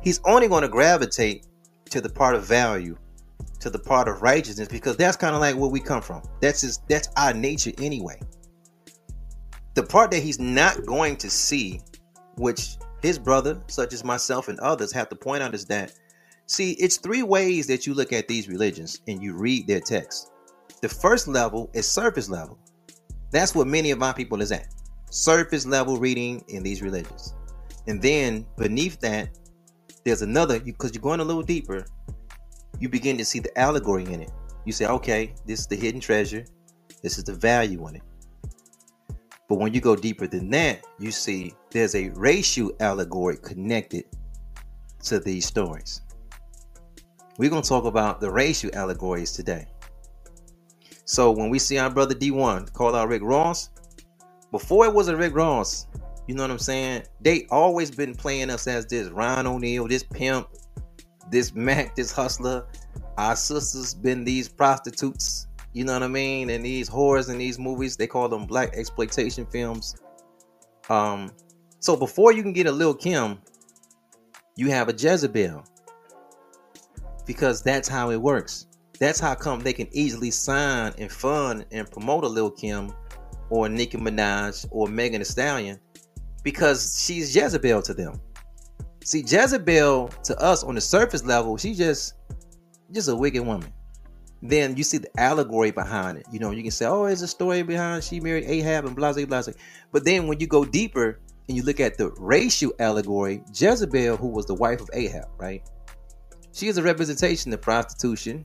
He's 0.00 0.20
only 0.24 0.48
going 0.48 0.62
to 0.62 0.68
gravitate 0.68 1.46
to 1.90 2.00
the 2.00 2.08
part 2.08 2.34
of 2.34 2.44
value 2.44 2.96
to 3.62 3.70
the 3.70 3.78
part 3.78 4.08
of 4.08 4.22
righteousness 4.22 4.66
because 4.66 4.96
that's 4.96 5.16
kind 5.16 5.36
of 5.36 5.40
like 5.40 5.54
where 5.54 5.70
we 5.70 5.78
come 5.78 6.02
from. 6.02 6.20
That's 6.40 6.62
just 6.62 6.86
that's 6.88 7.08
our 7.16 7.32
nature 7.32 7.70
anyway. 7.78 8.20
The 9.74 9.84
part 9.84 10.10
that 10.10 10.20
he's 10.20 10.40
not 10.40 10.84
going 10.84 11.16
to 11.18 11.30
see, 11.30 11.80
which 12.34 12.76
his 13.02 13.18
brother, 13.18 13.60
such 13.66 13.92
as 13.92 14.04
myself 14.04 14.48
and 14.48 14.58
others, 14.60 14.92
have 14.92 15.08
to 15.10 15.16
point 15.16 15.42
out 15.42 15.54
is 15.54 15.66
that 15.66 15.92
see, 16.46 16.72
it's 16.72 16.96
three 16.96 17.22
ways 17.22 17.66
that 17.66 17.86
you 17.86 17.94
look 17.94 18.12
at 18.12 18.28
these 18.28 18.48
religions 18.48 19.00
and 19.08 19.22
you 19.22 19.34
read 19.34 19.66
their 19.66 19.80
text. 19.80 20.30
The 20.80 20.88
first 20.88 21.28
level 21.28 21.70
is 21.74 21.88
surface 21.88 22.28
level. 22.28 22.58
That's 23.30 23.54
what 23.54 23.66
many 23.66 23.90
of 23.90 23.98
my 23.98 24.12
people 24.12 24.40
is 24.40 24.52
at. 24.52 24.68
Surface 25.10 25.66
level 25.66 25.98
reading 25.98 26.44
in 26.48 26.62
these 26.62 26.82
religions. 26.82 27.34
And 27.86 28.00
then 28.00 28.46
beneath 28.56 29.00
that, 29.00 29.38
there's 30.04 30.22
another 30.22 30.58
because 30.60 30.94
you're 30.94 31.02
going 31.02 31.20
a 31.20 31.24
little 31.24 31.42
deeper 31.42 31.84
you 32.82 32.88
begin 32.88 33.16
to 33.16 33.24
see 33.24 33.38
the 33.38 33.56
allegory 33.56 34.04
in 34.06 34.20
it. 34.20 34.32
You 34.64 34.72
say, 34.72 34.86
okay, 34.86 35.34
this 35.46 35.60
is 35.60 35.66
the 35.68 35.76
hidden 35.76 36.00
treasure, 36.00 36.44
this 37.00 37.16
is 37.16 37.24
the 37.24 37.32
value 37.32 37.86
in 37.86 37.96
it. 37.96 38.02
But 39.52 39.58
when 39.58 39.74
you 39.74 39.82
go 39.82 39.94
deeper 39.94 40.26
than 40.26 40.48
that, 40.52 40.82
you 40.98 41.10
see 41.10 41.52
there's 41.72 41.94
a 41.94 42.08
racial 42.14 42.72
allegory 42.80 43.36
connected 43.36 44.06
to 45.04 45.20
these 45.20 45.44
stories. 45.44 46.00
We're 47.36 47.50
going 47.50 47.60
to 47.60 47.68
talk 47.68 47.84
about 47.84 48.22
the 48.22 48.30
racial 48.30 48.70
allegories 48.74 49.32
today. 49.32 49.66
So 51.04 51.32
when 51.32 51.50
we 51.50 51.58
see 51.58 51.76
our 51.76 51.90
brother 51.90 52.14
Dee1 52.14 52.72
call 52.72 52.94
out 52.94 53.08
Rick 53.08 53.20
Ross, 53.22 53.68
before 54.52 54.86
it 54.86 54.94
was 54.94 55.08
a 55.08 55.16
Rick 55.18 55.34
Ross, 55.34 55.86
you 56.26 56.34
know 56.34 56.44
what 56.44 56.50
I'm 56.50 56.58
saying? 56.58 57.02
They 57.20 57.46
always 57.50 57.90
been 57.90 58.14
playing 58.14 58.48
us 58.48 58.66
as 58.66 58.86
this 58.86 59.10
Ron 59.10 59.46
O'Neal, 59.46 59.86
this 59.86 60.02
pimp, 60.02 60.48
this 61.30 61.54
Mac, 61.54 61.94
this 61.94 62.10
hustler, 62.10 62.66
our 63.18 63.36
sisters 63.36 63.92
been 63.92 64.24
these 64.24 64.48
prostitutes, 64.48 65.46
you 65.72 65.84
know 65.84 65.94
what 65.94 66.02
I 66.02 66.08
mean? 66.08 66.50
And 66.50 66.64
these 66.64 66.88
whores 66.88 67.30
in 67.30 67.38
these 67.38 67.58
movies, 67.58 67.96
they 67.96 68.06
call 68.06 68.28
them 68.28 68.46
black 68.46 68.74
exploitation 68.74 69.46
films. 69.46 69.96
Um, 70.90 71.32
so 71.80 71.96
before 71.96 72.32
you 72.32 72.42
can 72.42 72.52
get 72.52 72.66
a 72.66 72.72
Lil 72.72 72.94
Kim, 72.94 73.40
you 74.56 74.70
have 74.70 74.88
a 74.88 74.92
Jezebel. 74.92 75.64
Because 77.24 77.62
that's 77.62 77.88
how 77.88 78.10
it 78.10 78.20
works. 78.20 78.66
That's 78.98 79.18
how 79.18 79.34
come 79.34 79.60
they 79.60 79.72
can 79.72 79.88
easily 79.92 80.30
sign 80.30 80.92
and 80.98 81.10
fund 81.10 81.64
and 81.70 81.90
promote 81.90 82.24
a 82.24 82.28
Lil 82.28 82.50
Kim 82.50 82.92
or 83.48 83.68
Nicki 83.68 83.96
Minaj 83.96 84.66
or 84.70 84.88
Megan 84.88 85.20
Thee 85.20 85.24
Stallion 85.24 85.80
because 86.42 87.02
she's 87.04 87.34
Jezebel 87.34 87.82
to 87.82 87.94
them. 87.94 88.20
See, 89.04 89.20
Jezebel 89.20 90.08
to 90.24 90.38
us 90.40 90.62
on 90.62 90.74
the 90.74 90.80
surface 90.80 91.24
level, 91.24 91.56
she 91.56 91.74
just 91.74 92.14
just 92.92 93.08
a 93.08 93.16
wicked 93.16 93.44
woman. 93.44 93.72
Then 94.42 94.76
you 94.76 94.82
see 94.82 94.98
the 94.98 95.20
allegory 95.20 95.70
behind 95.70 96.18
it. 96.18 96.26
You 96.32 96.40
know, 96.40 96.50
you 96.50 96.62
can 96.62 96.72
say, 96.72 96.86
"Oh, 96.86 97.06
there's 97.06 97.22
a 97.22 97.28
story 97.28 97.62
behind 97.62 98.02
she 98.02 98.20
married 98.20 98.44
Ahab 98.46 98.84
and 98.84 98.96
blah 98.96 99.12
blah 99.12 99.24
blah." 99.24 99.42
But 99.92 100.04
then 100.04 100.26
when 100.26 100.40
you 100.40 100.46
go 100.46 100.64
deeper 100.64 101.20
and 101.48 101.56
you 101.56 101.62
look 101.62 101.80
at 101.80 101.96
the 101.96 102.10
racial 102.18 102.72
allegory, 102.78 103.42
Jezebel, 103.54 104.16
who 104.16 104.28
was 104.28 104.46
the 104.46 104.54
wife 104.54 104.80
of 104.80 104.90
Ahab, 104.92 105.28
right? 105.38 105.62
She 106.52 106.68
is 106.68 106.76
a 106.76 106.82
representation 106.82 107.52
of 107.52 107.62
prostitution, 107.62 108.44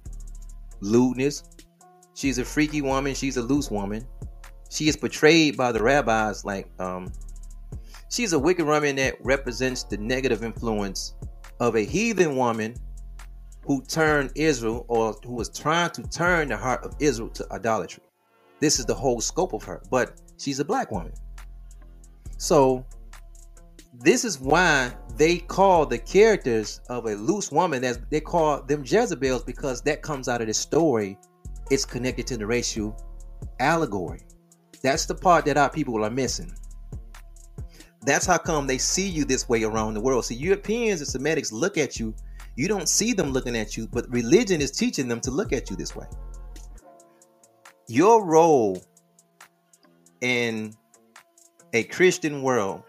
lewdness. 0.81 1.43
She's 2.13 2.37
a 2.37 2.45
freaky 2.45 2.81
woman. 2.81 3.15
She's 3.15 3.37
a 3.37 3.41
loose 3.41 3.69
woman. 3.71 4.05
She 4.69 4.87
is 4.87 4.95
portrayed 4.95 5.57
by 5.57 5.71
the 5.71 5.81
rabbis 5.81 6.45
like 6.45 6.69
um, 6.79 7.11
She's 8.09 8.33
a 8.33 8.39
wicked 8.39 8.65
woman 8.65 8.95
that 8.97 9.15
represents 9.21 9.83
the 9.83 9.97
negative 9.97 10.43
influence 10.43 11.13
of 11.59 11.75
a 11.75 11.83
heathen 11.83 12.35
woman 12.35 12.75
who 13.67 13.83
turned 13.83 14.31
Israel 14.35 14.85
or 14.87 15.13
who 15.25 15.33
was 15.33 15.49
trying 15.49 15.91
to 15.91 16.03
turn 16.03 16.47
the 16.47 16.57
heart 16.57 16.83
of 16.85 16.95
Israel 16.99 17.29
to 17.29 17.45
idolatry. 17.51 18.01
This 18.61 18.79
is 18.79 18.85
the 18.85 18.95
whole 18.95 19.19
scope 19.19 19.53
of 19.53 19.61
her, 19.63 19.83
but 19.91 20.21
she's 20.37 20.59
a 20.61 20.65
black 20.65 20.89
woman. 20.89 21.13
So, 22.37 22.85
this 23.99 24.23
is 24.23 24.39
why 24.39 24.93
they 25.17 25.39
call 25.39 25.85
the 25.85 25.97
characters 25.97 26.79
of 26.89 27.07
a 27.07 27.15
loose 27.15 27.51
woman 27.51 27.83
as 27.83 27.99
they 28.09 28.21
call 28.21 28.61
them 28.61 28.83
Jezebels 28.85 29.43
because 29.43 29.81
that 29.81 30.01
comes 30.01 30.29
out 30.29 30.39
of 30.39 30.47
the 30.47 30.53
story. 30.53 31.17
It's 31.69 31.83
connected 31.83 32.25
to 32.27 32.37
the 32.37 32.47
racial 32.47 32.95
allegory. 33.59 34.21
That's 34.81 35.05
the 35.05 35.15
part 35.15 35.45
that 35.45 35.57
our 35.57 35.69
people 35.69 36.05
are 36.05 36.09
missing. 36.09 36.53
That's 38.03 38.25
how 38.25 38.37
come 38.37 38.67
they 38.67 38.77
see 38.77 39.09
you 39.09 39.25
this 39.25 39.49
way 39.49 39.63
around 39.63 39.95
the 39.95 40.01
world. 40.01 40.23
See, 40.23 40.35
Europeans 40.35 41.01
and 41.01 41.09
Semitics 41.09 41.51
look 41.51 41.77
at 41.77 41.99
you. 41.99 42.15
You 42.57 42.67
don't 42.67 42.89
see 42.89 43.13
them 43.13 43.31
looking 43.31 43.55
at 43.55 43.77
you, 43.77 43.87
but 43.87 44.09
religion 44.09 44.61
is 44.61 44.71
teaching 44.71 45.07
them 45.07 45.21
to 45.21 45.31
look 45.31 45.53
at 45.53 45.69
you 45.69 45.75
this 45.75 45.95
way. 45.95 46.07
Your 47.87 48.25
role 48.25 48.81
in 50.21 50.73
a 51.73 51.83
Christian 51.83 52.41
world 52.41 52.81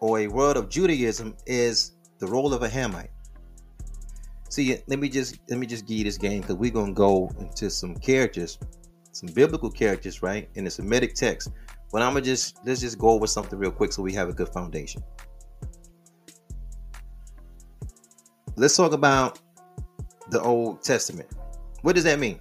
or 0.00 0.20
a 0.20 0.26
world 0.26 0.58
of 0.58 0.68
Judaism 0.68 1.34
is 1.46 1.92
the 2.18 2.26
role 2.26 2.52
of 2.52 2.62
a 2.62 2.68
Hamite. 2.68 3.08
See, 4.50 4.76
let 4.86 4.98
me 4.98 5.08
just 5.08 5.38
let 5.48 5.58
me 5.58 5.66
just 5.66 5.86
give 5.86 5.96
you 5.98 6.04
this 6.04 6.18
game 6.18 6.42
because 6.42 6.56
we're 6.56 6.70
gonna 6.70 6.92
go 6.92 7.30
into 7.40 7.70
some 7.70 7.94
characters, 7.96 8.58
some 9.12 9.30
biblical 9.32 9.70
characters, 9.70 10.22
right, 10.22 10.50
in 10.54 10.64
the 10.64 10.70
Semitic 10.70 11.14
text 11.14 11.50
But 11.90 12.02
I'm 12.02 12.12
gonna 12.12 12.24
just 12.24 12.58
let's 12.66 12.82
just 12.82 12.98
go 12.98 13.08
over 13.08 13.26
something 13.26 13.58
real 13.58 13.70
quick 13.70 13.92
so 13.92 14.02
we 14.02 14.12
have 14.12 14.28
a 14.28 14.34
good 14.34 14.50
foundation. 14.50 15.02
Let's 18.58 18.76
talk 18.76 18.92
about 18.92 19.38
the 20.30 20.42
Old 20.42 20.82
Testament. 20.82 21.28
What 21.82 21.94
does 21.94 22.02
that 22.02 22.18
mean? 22.18 22.40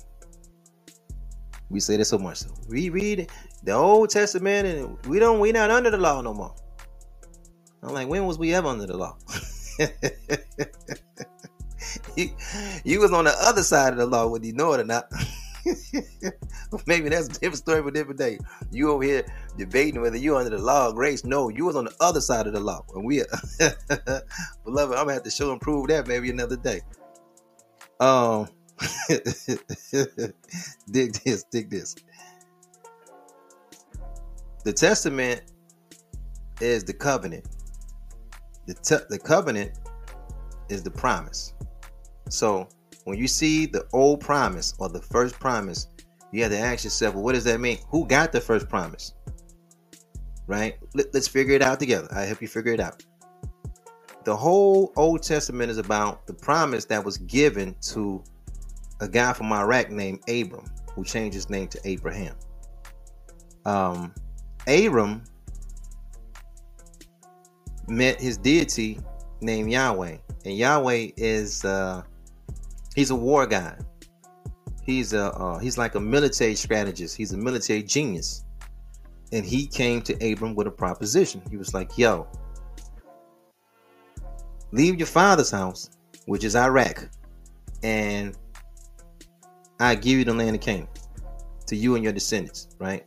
We 1.70 1.80
say 1.80 1.96
that 1.98 2.06
so 2.06 2.18
much. 2.18 2.40
So 2.40 2.50
we 2.68 2.90
read 2.90 3.30
the 3.64 3.74
Old 3.74 4.10
Testament 4.10 4.68
and 4.68 5.06
we 5.06 5.20
don't 5.20 5.40
we 5.40 5.52
not 5.52 5.70
under 5.70 5.92
the 5.92 5.98
law 5.98 6.20
no 6.22 6.34
more. 6.34 6.56
I'm 7.84 7.94
like, 7.94 8.08
when 8.08 8.26
was 8.26 8.40
we 8.40 8.56
ever 8.56 8.68
under 8.68 8.88
the 8.88 8.98
law? 8.98 9.16
you, 12.16 12.32
you 12.84 13.00
was 13.00 13.14
on 13.14 13.26
the 13.26 13.36
other 13.40 13.62
side 13.62 13.94
of 13.94 14.00
the 14.00 14.08
law, 14.08 14.28
whether 14.28 14.46
you 14.46 14.54
know 14.54 14.74
it 14.74 14.80
or 14.80 14.86
not. 14.86 15.12
Maybe 16.88 17.10
that's 17.10 17.28
a 17.28 17.32
different 17.32 17.58
story 17.58 17.82
for 17.82 17.90
a 17.90 17.94
different 17.94 18.20
day. 18.20 18.40
You 18.72 18.92
over 18.92 19.04
here 19.04 19.26
debating 19.58 20.02
whether 20.02 20.18
you're 20.18 20.38
under 20.38 20.50
the 20.56 20.62
law 20.64 20.90
of 20.90 20.96
grace. 20.96 21.24
No, 21.24 21.50
you 21.50 21.66
was 21.66 21.76
on 21.76 21.86
the 21.86 21.96
other 22.00 22.22
side 22.22 22.48
of 22.48 22.54
the 22.54 22.60
law. 22.60 22.86
And 22.96 23.06
we 23.06 23.18
beloved, 24.66 24.98
I'm 24.98 25.04
gonna 25.04 25.14
have 25.14 25.24
to 25.24 25.32
show 25.32 25.52
and 25.52 25.62
prove 25.62 25.88
that 25.88 26.08
maybe 26.08 26.30
another 26.30 26.58
day. 26.58 26.82
Um 28.00 28.48
dig 30.92 31.14
this, 31.14 31.44
dig 31.52 31.70
this. 31.70 31.96
The 34.64 34.74
testament 34.74 35.42
is 36.62 36.84
the 36.84 36.94
covenant. 36.94 37.48
The, 38.68 38.74
te- 38.74 39.06
the 39.10 39.18
covenant 39.18 39.80
is 40.70 40.84
the 40.84 40.92
promise. 40.92 41.54
So 42.30 42.68
when 43.08 43.18
you 43.18 43.28
see 43.30 43.66
the 43.66 43.88
old 43.94 44.20
promise 44.20 44.74
or 44.80 44.90
the 44.90 45.02
first 45.02 45.40
promise, 45.40 45.88
you 46.34 46.44
have 46.44 46.52
to 46.52 46.58
ask 46.58 46.84
yourself, 46.84 47.16
well, 47.16 47.24
what 47.24 47.36
does 47.36 47.46
that 47.46 47.62
mean? 47.62 47.78
Who 47.88 48.06
got 48.06 48.34
the 48.34 48.42
first 48.42 48.68
promise? 48.68 49.14
Right? 50.46 50.78
Let, 50.94 51.16
us 51.16 51.26
figure 51.26 51.56
it 51.56 51.62
out 51.62 51.80
together. 51.80 52.10
I 52.12 52.24
help 52.24 52.42
you 52.42 52.50
figure 52.50 52.74
it 52.74 52.82
out. 52.82 53.06
The 54.26 54.36
whole 54.36 54.92
Old 54.98 55.24
Testament 55.24 55.72
is 55.72 55.78
about 55.78 56.28
the 56.28 56.34
promise 56.34 56.84
that 56.86 57.06
was 57.06 57.18
given 57.20 57.78
to 57.94 58.22
a 59.00 59.08
guy 59.08 59.32
from 59.32 59.54
Iraq 59.54 59.90
named 59.90 60.20
Abram, 60.28 60.66
who 60.94 61.06
changed 61.06 61.34
his 61.34 61.50
name 61.50 61.70
to 61.70 61.80
Abraham. 61.86 62.36
Um, 63.64 64.14
Abram 64.68 65.24
met 67.88 68.20
his 68.20 68.38
deity 68.38 69.00
named 69.40 69.72
Yahweh, 69.72 70.18
and 70.44 70.58
Yahweh 70.58 71.12
is 71.16 71.64
uh, 71.64 72.04
he's 72.98 73.12
a 73.12 73.16
war 73.16 73.46
guy. 73.46 73.78
He's 74.84 75.14
a 75.14 75.32
uh, 75.34 75.60
he's 75.60 75.78
like 75.78 75.96
a 75.96 76.00
military 76.00 76.56
strategist. 76.56 77.16
He's 77.16 77.32
a 77.32 77.38
military 77.38 77.84
genius, 77.84 78.44
and 79.32 79.46
he 79.46 79.68
came 79.68 80.02
to 80.02 80.14
Abram 80.16 80.56
with 80.56 80.68
a 80.68 80.72
proposition. 80.72 81.42
He 81.50 81.58
was 81.58 81.74
like, 81.74 81.98
"Yo, 81.98 82.28
leave 84.72 84.98
your 84.98 85.08
father's 85.08 85.52
house, 85.52 85.92
which 86.26 86.44
is 86.44 86.56
Iraq, 86.56 87.08
and 87.84 88.36
I 89.80 89.96
give 89.96 90.18
you 90.18 90.26
the 90.26 90.34
land 90.34 90.56
of 90.56 90.62
Canaan 90.62 90.88
to 91.68 91.76
you 91.76 91.96
and 91.96 92.04
your 92.04 92.14
descendants." 92.14 92.70
Right 92.80 93.06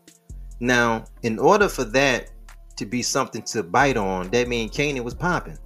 now, 0.60 1.04
in 1.22 1.38
order 1.38 1.68
for 1.68 1.84
that 1.84 2.30
to 2.76 2.86
be 2.86 3.02
something 3.02 3.42
to 3.42 3.62
bite 3.62 3.96
on, 3.96 4.30
that 4.30 4.46
means 4.46 4.70
Canaan 4.76 5.02
was 5.02 5.14
popping. 5.14 5.58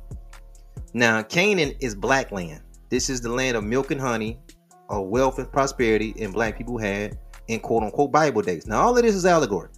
Now, 0.95 1.23
Canaan 1.23 1.75
is 1.81 1.95
black 1.97 2.31
land. 2.31 2.63
This 2.95 3.11
is 3.11 3.21
the 3.21 3.29
land 3.29 3.57
of 3.57 3.65
milk 3.65 3.91
and 3.91 4.01
honey, 4.01 4.39
of 4.89 5.09
wealth 5.09 5.41
and 5.41 5.51
prosperity, 5.51 6.15
and 6.21 6.33
black 6.33 6.57
people 6.57 6.79
had 6.79 7.19
in 7.49 7.59
quote 7.59 7.83
unquote 7.83 8.13
Bible 8.13 8.41
days. 8.41 8.69
Now, 8.69 8.83
all 8.83 8.97
of 8.97 9.03
this 9.03 9.17
is 9.17 9.27
allegory, 9.27 9.71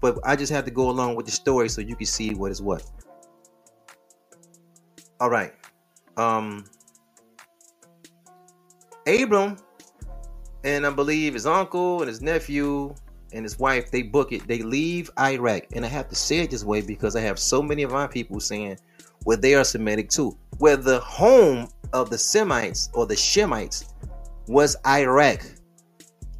but 0.00 0.18
I 0.24 0.34
just 0.34 0.50
have 0.50 0.64
to 0.64 0.70
go 0.70 0.88
along 0.88 1.14
with 1.16 1.26
the 1.26 1.32
story 1.32 1.68
so 1.68 1.82
you 1.82 1.94
can 1.94 2.06
see 2.06 2.34
what 2.34 2.50
is 2.50 2.62
what. 2.62 2.90
All 5.20 5.28
right. 5.28 5.52
Um, 6.16 6.64
Abram 9.06 9.58
and 10.64 10.86
I 10.86 10.90
believe 10.90 11.34
his 11.34 11.44
uncle 11.44 12.00
and 12.00 12.08
his 12.08 12.22
nephew 12.22 12.94
and 13.34 13.44
his 13.44 13.58
wife 13.58 13.90
they 13.90 14.00
book 14.00 14.32
it 14.32 14.48
they 14.48 14.62
leave 14.62 15.10
iraq 15.18 15.64
and 15.74 15.84
i 15.84 15.88
have 15.88 16.08
to 16.08 16.14
say 16.14 16.38
it 16.38 16.50
this 16.50 16.64
way 16.64 16.80
because 16.80 17.14
i 17.14 17.20
have 17.20 17.38
so 17.38 17.62
many 17.62 17.82
of 17.82 17.90
my 17.90 18.06
people 18.06 18.40
saying 18.40 18.78
well 19.26 19.36
they 19.36 19.54
are 19.54 19.64
semitic 19.64 20.08
too 20.08 20.34
where 20.56 20.78
the 20.78 20.98
home 21.00 21.68
of 21.92 22.10
the 22.10 22.18
semites 22.18 22.90
or 22.94 23.06
the 23.06 23.14
shemites 23.14 23.92
was 24.46 24.76
iraq. 24.86 25.44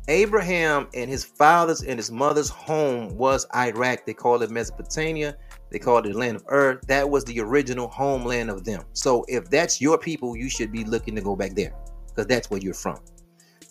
Abraham 0.08 0.88
and 0.94 1.10
his 1.10 1.24
father's 1.24 1.82
and 1.82 1.98
his 1.98 2.10
mother's 2.10 2.48
home 2.48 3.16
was 3.16 3.46
iraq. 3.54 4.06
They 4.06 4.14
call 4.14 4.42
it 4.42 4.50
mesopotamia. 4.50 5.36
They 5.70 5.78
called 5.78 6.06
it 6.06 6.12
the 6.12 6.18
land 6.18 6.36
of 6.36 6.44
Ur. 6.50 6.80
That 6.86 7.10
was 7.10 7.24
the 7.24 7.40
original 7.40 7.88
homeland 7.88 8.48
of 8.48 8.64
them. 8.64 8.84
So 8.94 9.24
if 9.28 9.50
that's 9.50 9.80
your 9.80 9.98
people 9.98 10.36
you 10.36 10.48
should 10.48 10.72
be 10.72 10.84
looking 10.84 11.14
to 11.16 11.20
go 11.20 11.36
back 11.36 11.54
there 11.54 11.74
because 12.08 12.26
that's 12.26 12.50
where 12.50 12.60
you're 12.60 12.74
from. 12.74 12.98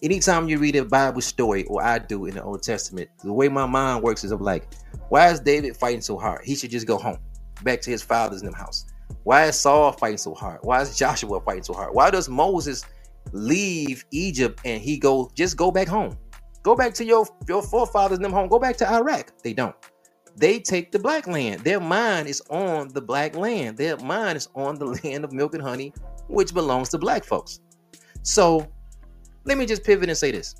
Anytime 0.03 0.47
you 0.47 0.59
read 0.59 0.75
a 0.75 0.85
Bible 0.85 1.21
story, 1.21 1.63
or 1.63 1.83
I 1.83 1.97
do 1.97 2.25
in 2.25 2.35
the 2.35 2.43
Old 2.43 2.61
Testament, 2.61 3.09
the 3.23 3.33
way 3.33 3.49
my 3.49 3.65
mind 3.65 4.03
works 4.03 4.23
is 4.23 4.31
I'm 4.31 4.43
like, 4.43 4.67
why 5.09 5.31
is 5.31 5.39
David 5.39 5.75
fighting 5.75 6.01
so 6.01 6.19
hard? 6.19 6.45
He 6.45 6.55
should 6.55 6.69
just 6.69 6.85
go 6.85 6.97
home, 6.99 7.17
back 7.63 7.81
to 7.81 7.89
his 7.89 8.03
father's 8.03 8.43
in 8.43 8.53
house. 8.53 8.85
Why 9.27 9.47
is 9.47 9.59
Saul 9.59 9.91
fighting 9.91 10.17
so 10.17 10.33
hard? 10.33 10.59
Why 10.61 10.81
is 10.81 10.95
Joshua 10.95 11.41
fighting 11.41 11.63
so 11.63 11.73
hard? 11.73 11.93
Why 11.93 12.09
does 12.09 12.29
Moses 12.29 12.85
leave 13.33 14.05
Egypt 14.11 14.61
and 14.63 14.81
he 14.81 14.97
go 14.97 15.29
just 15.35 15.57
go 15.57 15.69
back 15.69 15.89
home? 15.89 16.17
Go 16.63 16.77
back 16.77 16.93
to 16.93 17.03
your 17.03 17.27
your 17.45 17.61
forefathers 17.61 18.19
in 18.19 18.21
them 18.21 18.31
home. 18.31 18.47
Go 18.47 18.57
back 18.57 18.77
to 18.77 18.89
Iraq. 18.89 19.33
They 19.43 19.51
don't. 19.51 19.75
They 20.37 20.59
take 20.59 20.93
the 20.93 20.99
black 20.99 21.27
land. 21.27 21.59
Their 21.65 21.81
mind 21.81 22.29
is 22.29 22.41
on 22.49 22.87
the 22.93 23.01
black 23.01 23.35
land. 23.35 23.75
Their 23.77 23.97
mind 23.97 24.37
is 24.37 24.47
on 24.55 24.79
the 24.79 24.85
land 25.03 25.25
of 25.25 25.33
milk 25.33 25.53
and 25.53 25.61
honey, 25.61 25.93
which 26.29 26.53
belongs 26.53 26.87
to 26.89 26.97
black 26.97 27.25
folks. 27.25 27.59
So 28.23 28.65
let 29.43 29.57
me 29.57 29.65
just 29.65 29.83
pivot 29.83 30.07
and 30.07 30.17
say 30.17 30.31
this. 30.31 30.55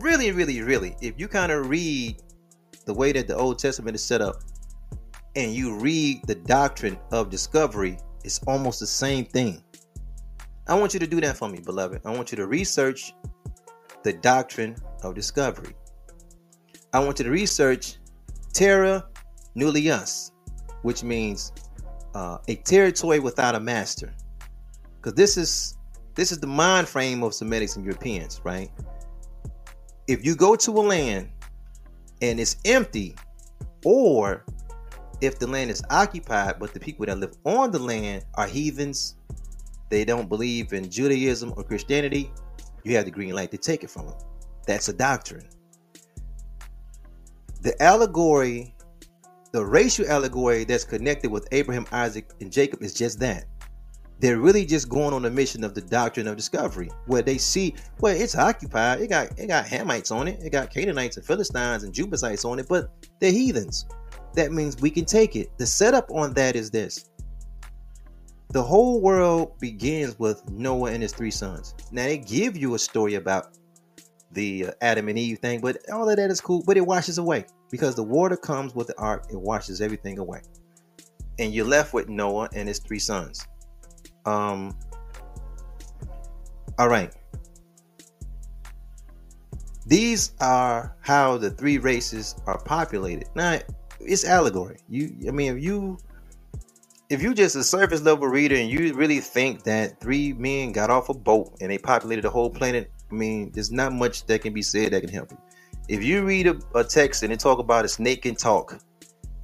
Really, 0.00 0.32
really, 0.32 0.60
really, 0.60 0.96
if 1.00 1.20
you 1.20 1.28
kind 1.28 1.52
of 1.52 1.68
read 1.70 2.20
the 2.84 2.94
way 2.94 3.12
that 3.12 3.28
the 3.28 3.36
Old 3.36 3.60
Testament 3.60 3.94
is 3.94 4.02
set 4.02 4.20
up 4.20 4.42
and 5.36 5.52
you 5.52 5.78
read 5.78 6.24
the 6.26 6.34
doctrine 6.34 6.98
of 7.12 7.30
discovery, 7.30 7.98
it's 8.24 8.40
almost 8.46 8.80
the 8.80 8.86
same 8.86 9.24
thing. 9.26 9.62
I 10.66 10.74
want 10.74 10.94
you 10.94 11.00
to 11.00 11.06
do 11.06 11.20
that 11.20 11.36
for 11.36 11.48
me, 11.48 11.60
beloved. 11.60 12.00
I 12.04 12.10
want 12.10 12.32
you 12.32 12.36
to 12.36 12.46
research 12.46 13.14
the 14.02 14.14
doctrine 14.14 14.76
of 15.02 15.14
discovery. 15.14 15.74
I 16.92 17.00
want 17.00 17.18
you 17.18 17.26
to 17.26 17.30
research 17.30 17.98
terra 18.52 19.06
nullius, 19.54 20.32
which 20.82 21.04
means 21.04 21.52
uh, 22.14 22.38
a 22.48 22.56
territory 22.56 23.20
without 23.20 23.54
a 23.54 23.60
master. 23.60 24.12
Because 24.96 25.14
this 25.14 25.36
is 25.36 25.76
this 26.14 26.32
is 26.32 26.38
the 26.38 26.46
mind 26.46 26.88
frame 26.88 27.22
of 27.22 27.32
Semitics 27.32 27.76
and 27.76 27.84
Europeans, 27.84 28.40
right? 28.42 28.70
If 30.08 30.24
you 30.24 30.34
go 30.34 30.56
to 30.56 30.70
a 30.70 30.80
land 30.80 31.28
and 32.22 32.40
it's 32.40 32.56
empty, 32.64 33.14
or 33.84 34.44
if 35.20 35.38
the 35.38 35.46
land 35.46 35.70
is 35.70 35.82
occupied, 35.90 36.56
but 36.58 36.72
the 36.74 36.80
people 36.80 37.06
that 37.06 37.18
live 37.18 37.36
on 37.44 37.70
the 37.70 37.78
land 37.78 38.24
are 38.34 38.46
heathens, 38.46 39.16
they 39.88 40.04
don't 40.04 40.28
believe 40.28 40.72
in 40.72 40.90
Judaism 40.90 41.52
or 41.56 41.64
Christianity, 41.64 42.30
you 42.84 42.96
have 42.96 43.04
the 43.04 43.10
green 43.10 43.34
light 43.34 43.50
to 43.50 43.58
take 43.58 43.84
it 43.84 43.90
from 43.90 44.06
them. 44.06 44.16
That's 44.66 44.88
a 44.88 44.92
doctrine. 44.92 45.48
The 47.62 47.80
allegory, 47.82 48.74
the 49.52 49.64
racial 49.64 50.06
allegory 50.08 50.64
that's 50.64 50.84
connected 50.84 51.30
with 51.30 51.48
Abraham, 51.52 51.86
Isaac, 51.92 52.30
and 52.40 52.52
Jacob 52.52 52.82
is 52.82 52.94
just 52.94 53.18
that 53.20 53.46
they're 54.18 54.38
really 54.38 54.64
just 54.64 54.88
going 54.88 55.12
on 55.12 55.24
a 55.24 55.30
mission 55.30 55.62
of 55.62 55.74
the 55.74 55.80
doctrine 55.80 56.26
of 56.26 56.36
discovery, 56.36 56.90
where 57.06 57.22
they 57.22 57.36
see, 57.38 57.74
well, 58.00 58.16
it's 58.16 58.34
occupied. 58.34 59.00
It 59.00 59.08
got 59.08 59.38
it 59.38 59.46
got 59.46 59.66
Hamites 59.66 60.10
on 60.10 60.28
it. 60.28 60.40
It 60.42 60.50
got 60.50 60.72
Canaanites 60.72 61.16
and 61.16 61.26
Philistines 61.26 61.84
and 61.84 61.92
Jebusites 61.92 62.44
on 62.44 62.58
it, 62.58 62.66
but 62.68 62.90
they're 63.20 63.32
heathens. 63.32 63.86
That 64.36 64.52
means 64.52 64.80
we 64.80 64.90
can 64.90 65.04
take 65.04 65.34
it. 65.34 65.50
The 65.58 65.66
setup 65.66 66.10
on 66.10 66.32
that 66.34 66.54
is 66.54 66.70
this: 66.70 67.10
the 68.50 68.62
whole 68.62 69.00
world 69.00 69.58
begins 69.58 70.18
with 70.18 70.48
Noah 70.50 70.92
and 70.92 71.02
his 71.02 71.12
three 71.12 71.30
sons. 71.30 71.74
Now 71.90 72.04
they 72.04 72.18
give 72.18 72.56
you 72.56 72.74
a 72.74 72.78
story 72.78 73.14
about 73.14 73.58
the 74.32 74.66
uh, 74.66 74.70
Adam 74.80 75.08
and 75.08 75.18
Eve 75.18 75.38
thing, 75.38 75.60
but 75.60 75.78
all 75.90 76.08
of 76.08 76.16
that 76.16 76.30
is 76.30 76.40
cool. 76.40 76.62
But 76.64 76.76
it 76.76 76.86
washes 76.86 77.18
away 77.18 77.46
because 77.70 77.96
the 77.96 78.04
water 78.04 78.36
comes 78.36 78.74
with 78.74 78.86
the 78.86 78.98
ark. 78.98 79.26
It 79.30 79.40
washes 79.40 79.80
everything 79.80 80.18
away, 80.18 80.42
and 81.40 81.52
you're 81.52 81.66
left 81.66 81.92
with 81.92 82.08
Noah 82.08 82.48
and 82.54 82.68
his 82.68 82.78
three 82.78 83.00
sons 83.00 83.46
um, 84.26 84.76
all 86.78 86.88
right. 86.88 87.12
These 89.86 90.32
are 90.40 90.96
how 91.00 91.38
the 91.38 91.50
three 91.50 91.78
races 91.78 92.34
are 92.46 92.58
populated. 92.58 93.28
Now, 93.36 93.60
it's 94.00 94.24
allegory. 94.24 94.78
You, 94.88 95.14
I 95.28 95.30
mean, 95.30 95.56
if 95.56 95.62
you, 95.62 95.98
if 97.08 97.22
you 97.22 97.34
just 97.34 97.56
a 97.56 97.64
surface 97.64 98.02
level 98.02 98.26
reader 98.26 98.56
and 98.56 98.68
you 98.68 98.92
really 98.94 99.20
think 99.20 99.62
that 99.64 100.00
three 100.00 100.32
men 100.32 100.72
got 100.72 100.90
off 100.90 101.08
a 101.08 101.14
boat 101.14 101.56
and 101.60 101.70
they 101.70 101.78
populated 101.78 102.22
the 102.22 102.30
whole 102.30 102.50
planet, 102.50 102.90
I 103.10 103.14
mean, 103.14 103.52
there's 103.52 103.70
not 103.70 103.92
much 103.92 104.26
that 104.26 104.42
can 104.42 104.52
be 104.52 104.62
said 104.62 104.92
that 104.92 105.00
can 105.00 105.10
help 105.10 105.30
you. 105.30 105.38
If 105.88 106.02
you 106.02 106.24
read 106.24 106.48
a, 106.48 106.58
a 106.74 106.82
text 106.82 107.22
and 107.22 107.32
it 107.32 107.38
talk 107.38 107.60
about 107.60 107.84
a 107.84 107.88
snake 107.88 108.22
can 108.22 108.34
talk, 108.34 108.80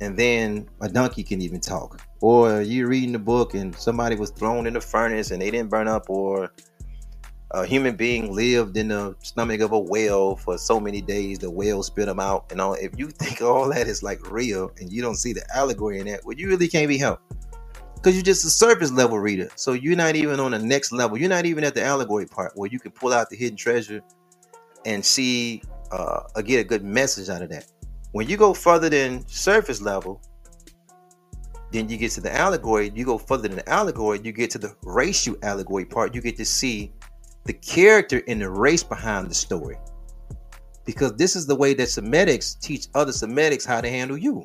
and 0.01 0.19
then 0.19 0.69
a 0.81 0.88
donkey 0.88 1.23
can 1.23 1.41
even 1.41 1.61
talk, 1.61 2.03
or 2.21 2.61
you're 2.62 2.88
reading 2.88 3.12
the 3.12 3.21
book 3.21 3.55
and 3.55 3.73
somebody 3.77 4.17
was 4.17 4.31
thrown 4.31 4.67
in 4.67 4.73
the 4.73 4.81
furnace 4.81 5.31
and 5.31 5.41
they 5.41 5.49
didn't 5.49 5.71
burn 5.71 5.87
up, 5.87 6.11
or 6.11 6.53
a 7.53 7.67
human 7.67 7.97
being 7.97 8.35
lived 8.35 8.77
in 8.77 8.88
the 8.88 9.15
stomach 9.23 9.61
of 9.61 9.73
a 9.73 9.79
whale 9.79 10.37
for 10.37 10.57
so 10.57 10.81
many 10.81 11.03
days, 11.03 11.38
the 11.38 11.51
whale 11.51 11.83
spit 11.83 12.07
them 12.07 12.19
out, 12.19 12.51
and 12.51 12.61
all. 12.61 12.75
If 12.75 12.93
you 12.97 13.09
think 13.09 13.43
all 13.43 13.69
that 13.69 13.87
is 13.87 14.03
like 14.03 14.31
real 14.31 14.73
and 14.81 14.91
you 14.91 15.03
don't 15.03 15.17
see 15.17 15.33
the 15.33 15.45
allegory 15.55 16.01
in 16.01 16.07
that, 16.07 16.25
well, 16.25 16.37
you 16.37 16.49
really 16.49 16.69
can't 16.69 16.88
be 16.88 16.99
helped 16.99 17.23
because 17.95 18.15
you're 18.17 18.25
just 18.25 18.45
a 18.45 18.51
surface 18.51 18.91
level 18.91 19.19
reader. 19.19 19.49
So 19.55 19.75
you're 19.75 19.97
not 19.97 20.17
even 20.17 20.41
on 20.41 20.53
the 20.53 20.59
next 20.59 20.93
level. 20.93 21.19
You're 21.19 21.29
not 21.29 21.45
even 21.45 21.62
at 21.62 21.75
the 21.75 21.85
allegory 21.85 22.27
part 22.27 22.53
where 22.57 22.69
you 22.71 22.81
can 22.81 22.91
pull 22.91 23.12
out 23.12 23.31
the 23.31 23.37
hidden 23.37 23.57
treasure 23.57 24.01
and 24.85 25.05
see 25.05 25.62
uh, 25.93 26.23
or 26.35 26.43
get 26.43 26.59
a 26.59 26.65
good 26.65 26.83
message 26.83 27.29
out 27.29 27.43
of 27.43 27.51
that. 27.51 27.67
When 28.12 28.29
you 28.29 28.37
go 28.37 28.55
further 28.55 28.88
than 28.88 29.27
surface 29.29 29.81
level, 29.81 30.21
then 31.71 31.88
you 31.88 31.97
get 31.97 32.11
to 32.12 32.21
the 32.21 32.35
allegory. 32.35 32.91
You 32.95 33.05
go 33.05 33.19
further 33.19 33.47
than 33.47 33.59
the 33.59 33.69
allegory, 33.69 34.21
you 34.25 34.33
get 34.33 34.51
to 34.51 34.59
the 34.59 34.75
racial 34.83 35.37
allegory 35.43 35.85
part. 35.85 36.15
You 36.15 36.21
get 36.21 36.37
to 36.38 36.45
see 36.45 36.93
the 37.44 37.52
character 37.52 38.22
and 38.28 38.40
the 38.40 38.50
race 38.50 38.83
behind 38.83 39.31
the 39.31 39.35
story. 39.35 39.76
Because 40.85 41.14
this 41.14 41.37
is 41.37 41.46
the 41.46 41.55
way 41.55 41.74
that 41.74 41.88
Semitics 41.88 42.59
teach 42.61 42.88
other 42.94 43.12
Semitics 43.12 43.66
how 43.66 43.81
to 43.81 43.88
handle 43.88 44.18
you. 44.18 44.44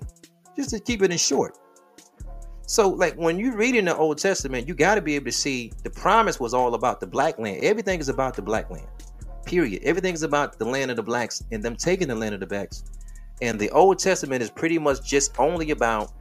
Just 0.55 0.69
to 0.71 0.79
keep 0.79 1.01
it 1.01 1.11
in 1.11 1.17
short. 1.17 1.57
So, 2.67 2.89
like 2.89 3.15
when 3.15 3.39
you 3.39 3.55
read 3.55 3.75
in 3.75 3.85
the 3.85 3.95
Old 3.95 4.17
Testament, 4.17 4.67
you 4.67 4.73
got 4.73 4.95
to 4.95 5.01
be 5.01 5.15
able 5.15 5.25
to 5.25 5.31
see 5.31 5.71
the 5.83 5.89
promise 5.89 6.39
was 6.39 6.53
all 6.53 6.75
about 6.75 6.99
the 6.99 7.07
black 7.07 7.39
land. 7.39 7.63
Everything 7.63 7.99
is 7.99 8.09
about 8.09 8.35
the 8.35 8.41
black 8.41 8.69
land. 8.69 8.87
Period. 9.45 9.81
Everything 9.83 10.13
is 10.13 10.23
about 10.23 10.59
the 10.59 10.65
land 10.65 10.91
of 10.91 10.97
the 10.97 11.03
blacks 11.03 11.43
and 11.51 11.63
them 11.63 11.77
taking 11.77 12.09
the 12.09 12.15
land 12.15 12.33
of 12.33 12.41
the 12.41 12.47
blacks. 12.47 12.83
And 13.41 13.57
the 13.57 13.69
Old 13.69 13.99
Testament 13.99 14.43
is 14.43 14.49
pretty 14.49 14.77
much 14.77 15.07
just 15.07 15.39
only 15.39 15.71
about 15.71 16.11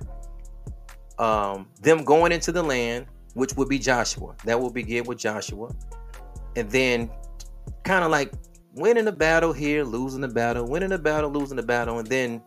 um, 1.19 1.69
them 1.81 2.05
going 2.05 2.31
into 2.31 2.53
the 2.53 2.63
land, 2.63 3.07
which 3.35 3.57
would 3.57 3.69
be 3.69 3.79
Joshua. 3.79 4.37
That 4.45 4.61
will 4.61 4.71
begin 4.71 5.05
with 5.05 5.19
Joshua. 5.19 5.75
And 6.57 6.71
then 6.71 7.11
kind 7.85 8.05
of 8.05 8.11
like 8.11 8.33
winning 8.75 9.05
the 9.05 9.13
battle 9.13 9.53
here, 9.53 9.85
losing 9.85 10.21
the 10.21 10.29
battle, 10.29 10.67
winning 10.67 10.89
the 10.89 10.99
battle, 10.99 11.31
losing 11.31 11.57
the 11.57 11.63
battle, 11.63 11.99
and 11.99 12.09
then 12.09 12.43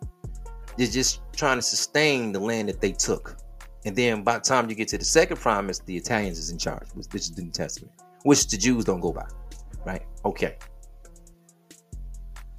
they're 0.78 0.88
just 0.88 1.22
trying 1.36 1.58
to 1.58 1.62
sustain 1.62 2.32
the 2.32 2.40
land 2.40 2.70
that 2.70 2.82
they 2.82 2.92
took. 2.92 3.38
And 3.86 3.96
then 3.96 4.24
by 4.24 4.40
the 4.40 4.44
time 4.44 4.70
you 4.70 4.76
get 4.76 4.88
to 4.90 4.98
the 4.98 5.06
second 5.06 5.38
promise, 5.38 5.80
the 5.80 5.96
Italians 5.96 6.38
is 6.38 6.50
in 6.50 6.58
charge, 6.58 6.88
which 6.96 7.14
is 7.14 7.32
the 7.32 7.42
New 7.42 7.52
Testament, 7.52 7.94
which 8.24 8.48
the 8.48 8.58
Jews 8.58 8.86
don't 8.86 9.00
go 9.00 9.14
by. 9.14 9.26
Right? 9.86 10.06
Okay. 10.26 10.58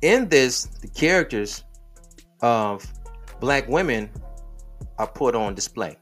In 0.02 0.28
this, 0.28 0.64
the 0.64 0.88
characters 0.88 1.64
of 2.40 2.86
black 3.38 3.68
women 3.68 4.10
are 4.98 5.06
put 5.06 5.34
on 5.34 5.54
display. 5.54 5.96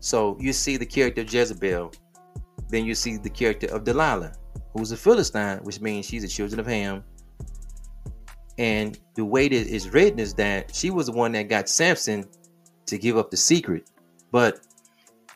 So 0.00 0.36
you 0.40 0.52
see 0.52 0.76
the 0.76 0.86
character 0.86 1.22
Jezebel, 1.22 1.92
then 2.68 2.84
you 2.84 2.94
see 2.94 3.16
the 3.16 3.30
character 3.30 3.66
of 3.68 3.84
Delilah, 3.84 4.32
who's 4.72 4.92
a 4.92 4.96
Philistine, 4.96 5.58
which 5.58 5.80
means 5.80 6.06
she's 6.06 6.24
a 6.24 6.28
children 6.28 6.60
of 6.60 6.66
Ham. 6.66 7.04
And 8.58 8.98
the 9.14 9.24
way 9.24 9.48
that 9.48 9.74
it's 9.74 9.88
written 9.88 10.18
is 10.18 10.34
that 10.34 10.74
she 10.74 10.90
was 10.90 11.06
the 11.06 11.12
one 11.12 11.32
that 11.32 11.48
got 11.48 11.68
Samson 11.68 12.28
to 12.86 12.98
give 12.98 13.16
up 13.16 13.30
the 13.30 13.36
secret. 13.36 13.90
But 14.30 14.60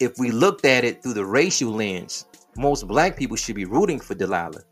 if 0.00 0.18
we 0.18 0.30
looked 0.30 0.64
at 0.64 0.84
it 0.84 1.02
through 1.02 1.14
the 1.14 1.24
racial 1.24 1.72
lens, 1.72 2.26
most 2.56 2.86
black 2.86 3.16
people 3.16 3.36
should 3.36 3.56
be 3.56 3.64
rooting 3.64 4.00
for 4.00 4.14
Delilah 4.14 4.62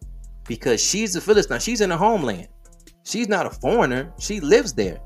because 0.46 0.80
she's 0.80 1.16
a 1.16 1.20
Philistine. 1.20 1.60
She's 1.60 1.80
in 1.80 1.90
her 1.90 1.96
homeland. 1.96 2.48
She's 3.04 3.28
not 3.28 3.46
a 3.46 3.50
foreigner. 3.50 4.12
She 4.18 4.40
lives 4.40 4.72
there. 4.72 4.98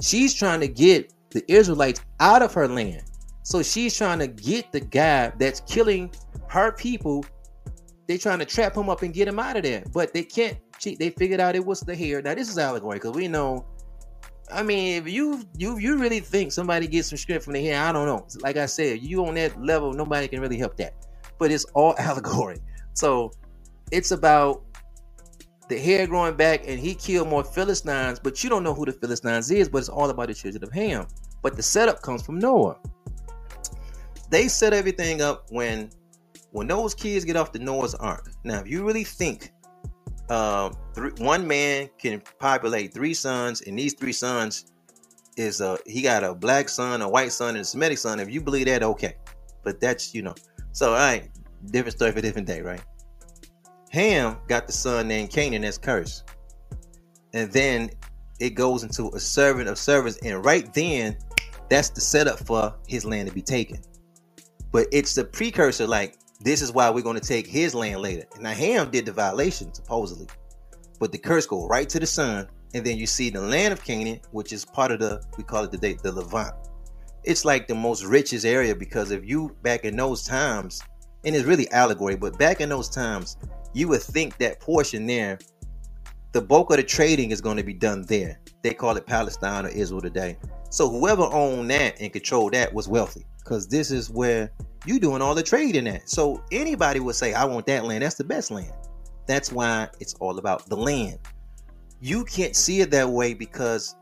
She's 0.00 0.34
trying 0.34 0.60
to 0.60 0.68
get 0.68 1.12
the 1.30 1.44
Israelites 1.50 2.00
out 2.20 2.42
of 2.42 2.52
her 2.54 2.68
land. 2.68 3.02
So 3.46 3.62
she's 3.62 3.96
trying 3.96 4.18
to 4.18 4.26
get 4.26 4.72
the 4.72 4.80
guy 4.80 5.32
that's 5.38 5.60
killing 5.60 6.12
her 6.48 6.72
people. 6.72 7.24
They're 8.08 8.18
trying 8.18 8.40
to 8.40 8.44
trap 8.44 8.76
him 8.76 8.90
up 8.90 9.02
and 9.02 9.14
get 9.14 9.28
him 9.28 9.38
out 9.38 9.56
of 9.56 9.62
there. 9.62 9.84
But 9.94 10.12
they 10.12 10.24
can't. 10.24 10.58
She, 10.80 10.96
they 10.96 11.10
figured 11.10 11.38
out 11.38 11.54
it 11.54 11.64
was 11.64 11.78
the 11.80 11.94
hair. 11.94 12.20
Now 12.20 12.34
this 12.34 12.48
is 12.48 12.58
allegory 12.58 12.96
because 12.96 13.14
we 13.14 13.28
know 13.28 13.64
I 14.50 14.64
mean, 14.64 15.00
if 15.00 15.08
you 15.08 15.44
you 15.56 15.78
you 15.78 15.96
really 15.96 16.18
think 16.18 16.50
somebody 16.50 16.88
gets 16.88 17.10
some 17.10 17.18
strength 17.18 17.44
from 17.44 17.52
the 17.52 17.62
hair, 17.62 17.80
I 17.80 17.92
don't 17.92 18.06
know. 18.06 18.26
Like 18.40 18.56
I 18.56 18.66
said, 18.66 19.00
you 19.00 19.24
on 19.24 19.34
that 19.34 19.62
level, 19.62 19.92
nobody 19.92 20.26
can 20.26 20.40
really 20.40 20.58
help 20.58 20.76
that. 20.78 20.94
But 21.38 21.52
it's 21.52 21.66
all 21.66 21.94
allegory. 22.00 22.58
So 22.94 23.30
it's 23.92 24.10
about 24.10 24.64
the 25.68 25.78
hair 25.78 26.08
growing 26.08 26.34
back, 26.34 26.66
and 26.66 26.80
he 26.80 26.96
killed 26.96 27.28
more 27.28 27.44
Philistines, 27.44 28.18
but 28.18 28.42
you 28.42 28.50
don't 28.50 28.64
know 28.64 28.74
who 28.74 28.86
the 28.86 28.92
Philistines 28.92 29.52
is, 29.52 29.68
but 29.68 29.78
it's 29.78 29.88
all 29.88 30.10
about 30.10 30.26
the 30.26 30.34
children 30.34 30.64
of 30.64 30.72
Ham. 30.72 31.06
But 31.42 31.54
the 31.54 31.62
setup 31.62 32.02
comes 32.02 32.22
from 32.22 32.40
Noah. 32.40 32.76
They 34.30 34.48
set 34.48 34.72
everything 34.72 35.22
up 35.22 35.46
when 35.50 35.90
when 36.52 36.66
those 36.66 36.94
kids 36.94 37.24
get 37.24 37.36
off 37.36 37.52
the 37.52 37.58
Noah's 37.58 37.94
Ark. 37.94 38.30
Now, 38.44 38.60
if 38.60 38.68
you 38.68 38.86
really 38.86 39.04
think 39.04 39.52
uh, 40.28 40.70
three, 40.94 41.10
one 41.18 41.46
man 41.46 41.90
can 41.98 42.22
populate 42.38 42.92
three 42.92 43.14
sons, 43.14 43.60
and 43.62 43.78
these 43.78 43.94
three 43.94 44.12
sons 44.12 44.72
is 45.36 45.60
a 45.60 45.78
he 45.86 46.02
got 46.02 46.24
a 46.24 46.34
black 46.34 46.68
son, 46.68 47.02
a 47.02 47.08
white 47.08 47.32
son, 47.32 47.50
and 47.50 47.58
a 47.58 47.64
Semitic 47.64 47.98
son. 47.98 48.20
If 48.20 48.30
you 48.30 48.40
believe 48.40 48.66
that, 48.66 48.82
okay, 48.82 49.16
but 49.62 49.80
that's 49.80 50.14
you 50.14 50.22
know. 50.22 50.34
So 50.72 50.90
all 50.90 50.94
right, 50.96 51.30
different 51.66 51.96
story 51.96 52.12
for 52.12 52.20
different 52.20 52.46
day, 52.46 52.62
right? 52.62 52.82
Ham 53.90 54.38
got 54.48 54.66
the 54.66 54.72
son 54.72 55.08
named 55.08 55.30
Canaan 55.30 55.62
that's 55.62 55.78
cursed, 55.78 56.24
and 57.32 57.52
then 57.52 57.90
it 58.40 58.50
goes 58.50 58.82
into 58.82 59.10
a 59.14 59.20
servant 59.20 59.68
of 59.68 59.78
servants, 59.78 60.18
and 60.24 60.44
right 60.44 60.72
then, 60.74 61.16
that's 61.70 61.90
the 61.90 62.00
setup 62.00 62.38
for 62.40 62.74
his 62.86 63.04
land 63.04 63.28
to 63.28 63.34
be 63.34 63.42
taken. 63.42 63.80
But 64.76 64.88
it's 64.92 65.14
the 65.14 65.24
precursor, 65.24 65.86
like 65.86 66.18
this 66.42 66.60
is 66.60 66.70
why 66.70 66.90
we're 66.90 67.00
going 67.00 67.18
to 67.18 67.26
take 67.26 67.46
his 67.46 67.74
land 67.74 68.02
later. 68.02 68.24
Now 68.38 68.50
Ham 68.50 68.90
did 68.90 69.06
the 69.06 69.12
violation 69.12 69.72
supposedly, 69.72 70.26
but 71.00 71.12
the 71.12 71.16
curse 71.16 71.46
go 71.46 71.66
right 71.66 71.88
to 71.88 71.98
the 71.98 72.04
son, 72.04 72.46
and 72.74 72.84
then 72.84 72.98
you 72.98 73.06
see 73.06 73.30
the 73.30 73.40
land 73.40 73.72
of 73.72 73.82
Canaan, 73.82 74.20
which 74.32 74.52
is 74.52 74.66
part 74.66 74.90
of 74.90 74.98
the 74.98 75.22
we 75.38 75.44
call 75.44 75.64
it 75.64 75.70
the 75.70 75.78
the 76.02 76.12
Levant. 76.12 76.52
It's 77.24 77.46
like 77.46 77.66
the 77.66 77.74
most 77.74 78.04
richest 78.04 78.44
area 78.44 78.74
because 78.76 79.12
if 79.12 79.24
you 79.24 79.56
back 79.62 79.86
in 79.86 79.96
those 79.96 80.24
times, 80.24 80.82
and 81.24 81.34
it's 81.34 81.46
really 81.46 81.70
allegory, 81.70 82.16
but 82.16 82.38
back 82.38 82.60
in 82.60 82.68
those 82.68 82.90
times, 82.90 83.38
you 83.72 83.88
would 83.88 84.02
think 84.02 84.36
that 84.36 84.60
portion 84.60 85.06
there, 85.06 85.38
the 86.32 86.42
bulk 86.42 86.70
of 86.70 86.76
the 86.76 86.82
trading 86.82 87.30
is 87.30 87.40
going 87.40 87.56
to 87.56 87.64
be 87.64 87.72
done 87.72 88.04
there. 88.08 88.40
They 88.62 88.74
call 88.74 88.94
it 88.98 89.06
Palestine 89.06 89.64
or 89.64 89.70
Israel 89.70 90.02
today. 90.02 90.36
So 90.68 90.90
whoever 90.90 91.22
owned 91.22 91.70
that 91.70 91.98
and 91.98 92.12
controlled 92.12 92.52
that 92.52 92.74
was 92.74 92.88
wealthy 92.88 93.24
because 93.46 93.68
this 93.68 93.92
is 93.92 94.10
where 94.10 94.50
you 94.86 94.98
doing 94.98 95.22
all 95.22 95.34
the 95.34 95.42
trading 95.42 95.86
at. 95.86 96.10
So 96.10 96.42
anybody 96.50 96.98
would 97.00 97.14
say, 97.14 97.32
I 97.32 97.44
want 97.44 97.66
that 97.66 97.84
land. 97.84 98.02
That's 98.02 98.16
the 98.16 98.24
best 98.24 98.50
land. 98.50 98.72
That's 99.26 99.52
why 99.52 99.88
it's 100.00 100.14
all 100.14 100.38
about 100.38 100.68
the 100.68 100.76
land. 100.76 101.18
You 102.00 102.24
can't 102.24 102.56
see 102.56 102.80
it 102.80 102.90
that 102.90 103.08
way 103.08 103.34
because 103.34 103.94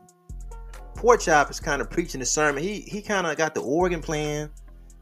Pork 0.95 1.21
Chop 1.21 1.51
is 1.51 1.59
kind 1.59 1.81
of 1.81 1.89
preaching 1.89 2.19
the 2.19 2.25
sermon. 2.25 2.63
He 2.63 2.81
he 2.81 3.01
kind 3.01 3.27
of 3.27 3.37
got 3.37 3.53
the 3.55 3.61
organ 3.61 4.01
playing. 4.01 4.49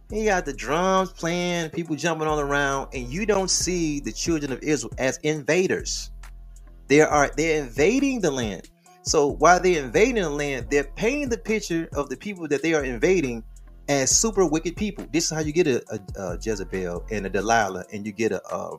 He 0.09 0.25
got 0.25 0.45
the 0.45 0.53
drums 0.53 1.11
playing, 1.11 1.69
people 1.71 1.95
jumping 1.95 2.27
all 2.27 2.39
around, 2.39 2.89
and 2.93 3.07
you 3.07 3.25
don't 3.25 3.49
see 3.49 3.99
the 3.99 4.11
children 4.11 4.51
of 4.51 4.61
Israel 4.61 4.93
as 4.97 5.17
invaders. 5.23 6.11
They 6.87 7.01
are 7.01 7.31
they're 7.35 7.63
invading 7.63 8.21
the 8.21 8.31
land. 8.31 8.69
So 9.03 9.27
while 9.27 9.59
they're 9.59 9.83
invading 9.83 10.23
the 10.23 10.29
land, 10.29 10.67
they're 10.69 10.83
painting 10.83 11.29
the 11.29 11.37
picture 11.37 11.89
of 11.93 12.09
the 12.09 12.17
people 12.17 12.47
that 12.49 12.61
they 12.61 12.73
are 12.73 12.83
invading 12.83 13.43
as 13.89 14.15
super 14.15 14.45
wicked 14.45 14.75
people. 14.75 15.05
This 15.11 15.25
is 15.25 15.31
how 15.31 15.41
you 15.41 15.51
get 15.51 15.67
a, 15.67 15.83
a, 15.89 16.21
a 16.21 16.39
Jezebel 16.41 17.05
and 17.11 17.25
a 17.25 17.29
Delilah, 17.29 17.85
and 17.91 18.05
you 18.05 18.11
get 18.11 18.31
a, 18.31 18.41
a 18.53 18.77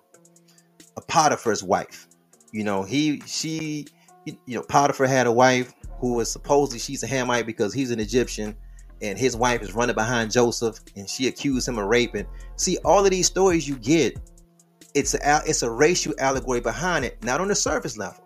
a 0.96 1.00
Potiphar's 1.02 1.62
wife. 1.62 2.06
You 2.52 2.64
know, 2.64 2.82
he 2.82 3.20
she 3.26 3.86
you 4.24 4.36
know 4.46 4.62
Potiphar 4.62 5.06
had 5.06 5.26
a 5.26 5.32
wife 5.32 5.74
who 5.98 6.14
was 6.14 6.30
supposedly 6.30 6.78
she's 6.78 7.02
a 7.02 7.06
Hamite 7.06 7.46
because 7.46 7.72
he's 7.74 7.90
an 7.90 8.00
Egyptian, 8.00 8.54
and 9.02 9.18
his 9.18 9.36
wife 9.36 9.62
is 9.62 9.74
running 9.74 9.94
behind 9.94 10.30
Joseph, 10.30 10.78
and 10.96 11.08
she 11.08 11.28
accused 11.28 11.68
him 11.68 11.78
of 11.78 11.86
raping. 11.86 12.26
See, 12.56 12.78
all 12.84 13.04
of 13.04 13.10
these 13.10 13.26
stories 13.26 13.68
you 13.68 13.76
get, 13.76 14.18
it's 14.94 15.14
a 15.14 15.42
it's 15.46 15.62
a 15.62 15.70
racial 15.70 16.14
allegory 16.18 16.60
behind 16.60 17.04
it, 17.04 17.22
not 17.24 17.40
on 17.40 17.48
the 17.48 17.54
surface 17.54 17.96
level. 17.96 18.22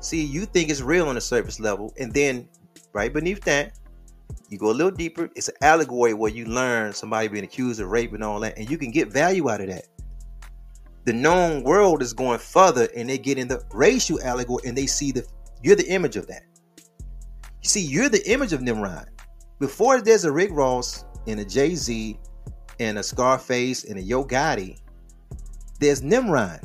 See, 0.00 0.22
you 0.22 0.44
think 0.44 0.70
it's 0.70 0.80
real 0.80 1.08
on 1.08 1.16
the 1.16 1.20
surface 1.20 1.58
level, 1.58 1.92
and 1.98 2.12
then 2.12 2.48
right 2.92 3.12
beneath 3.12 3.42
that, 3.44 3.78
you 4.48 4.58
go 4.58 4.70
a 4.70 4.72
little 4.72 4.90
deeper. 4.90 5.30
It's 5.36 5.48
an 5.48 5.56
allegory 5.62 6.14
where 6.14 6.30
you 6.30 6.46
learn 6.46 6.92
somebody 6.92 7.28
being 7.28 7.44
accused 7.44 7.80
of 7.80 7.88
rape 7.88 8.12
and 8.12 8.24
all 8.24 8.40
that, 8.40 8.56
and 8.56 8.70
you 8.70 8.78
can 8.78 8.90
get 8.90 9.08
value 9.08 9.50
out 9.50 9.60
of 9.60 9.68
that. 9.68 9.86
The 11.04 11.12
known 11.12 11.62
world 11.62 12.02
is 12.02 12.12
going 12.12 12.38
further, 12.38 12.88
and 12.96 13.08
they 13.08 13.18
get 13.18 13.38
in 13.38 13.48
the 13.48 13.62
racial 13.72 14.22
allegory, 14.22 14.62
and 14.66 14.76
they 14.76 14.86
see 14.86 15.12
the 15.12 15.26
you're 15.62 15.76
the 15.76 15.88
image 15.88 16.16
of 16.16 16.26
that. 16.28 16.42
You 17.62 17.68
see, 17.68 17.80
you're 17.80 18.08
the 18.08 18.26
image 18.30 18.52
of 18.52 18.62
Nimrod. 18.62 19.08
Before 19.58 20.00
there's 20.00 20.24
a 20.24 20.32
Rick 20.32 20.50
Ross 20.52 21.04
and 21.26 21.40
a 21.40 21.44
Jay 21.44 21.74
Z 21.74 22.18
and 22.78 22.98
a 22.98 23.02
Scarface 23.02 23.84
and 23.84 23.98
a 23.98 24.02
Yo 24.02 24.24
Gotti, 24.24 24.78
there's 25.80 26.02
Nimrod, 26.02 26.60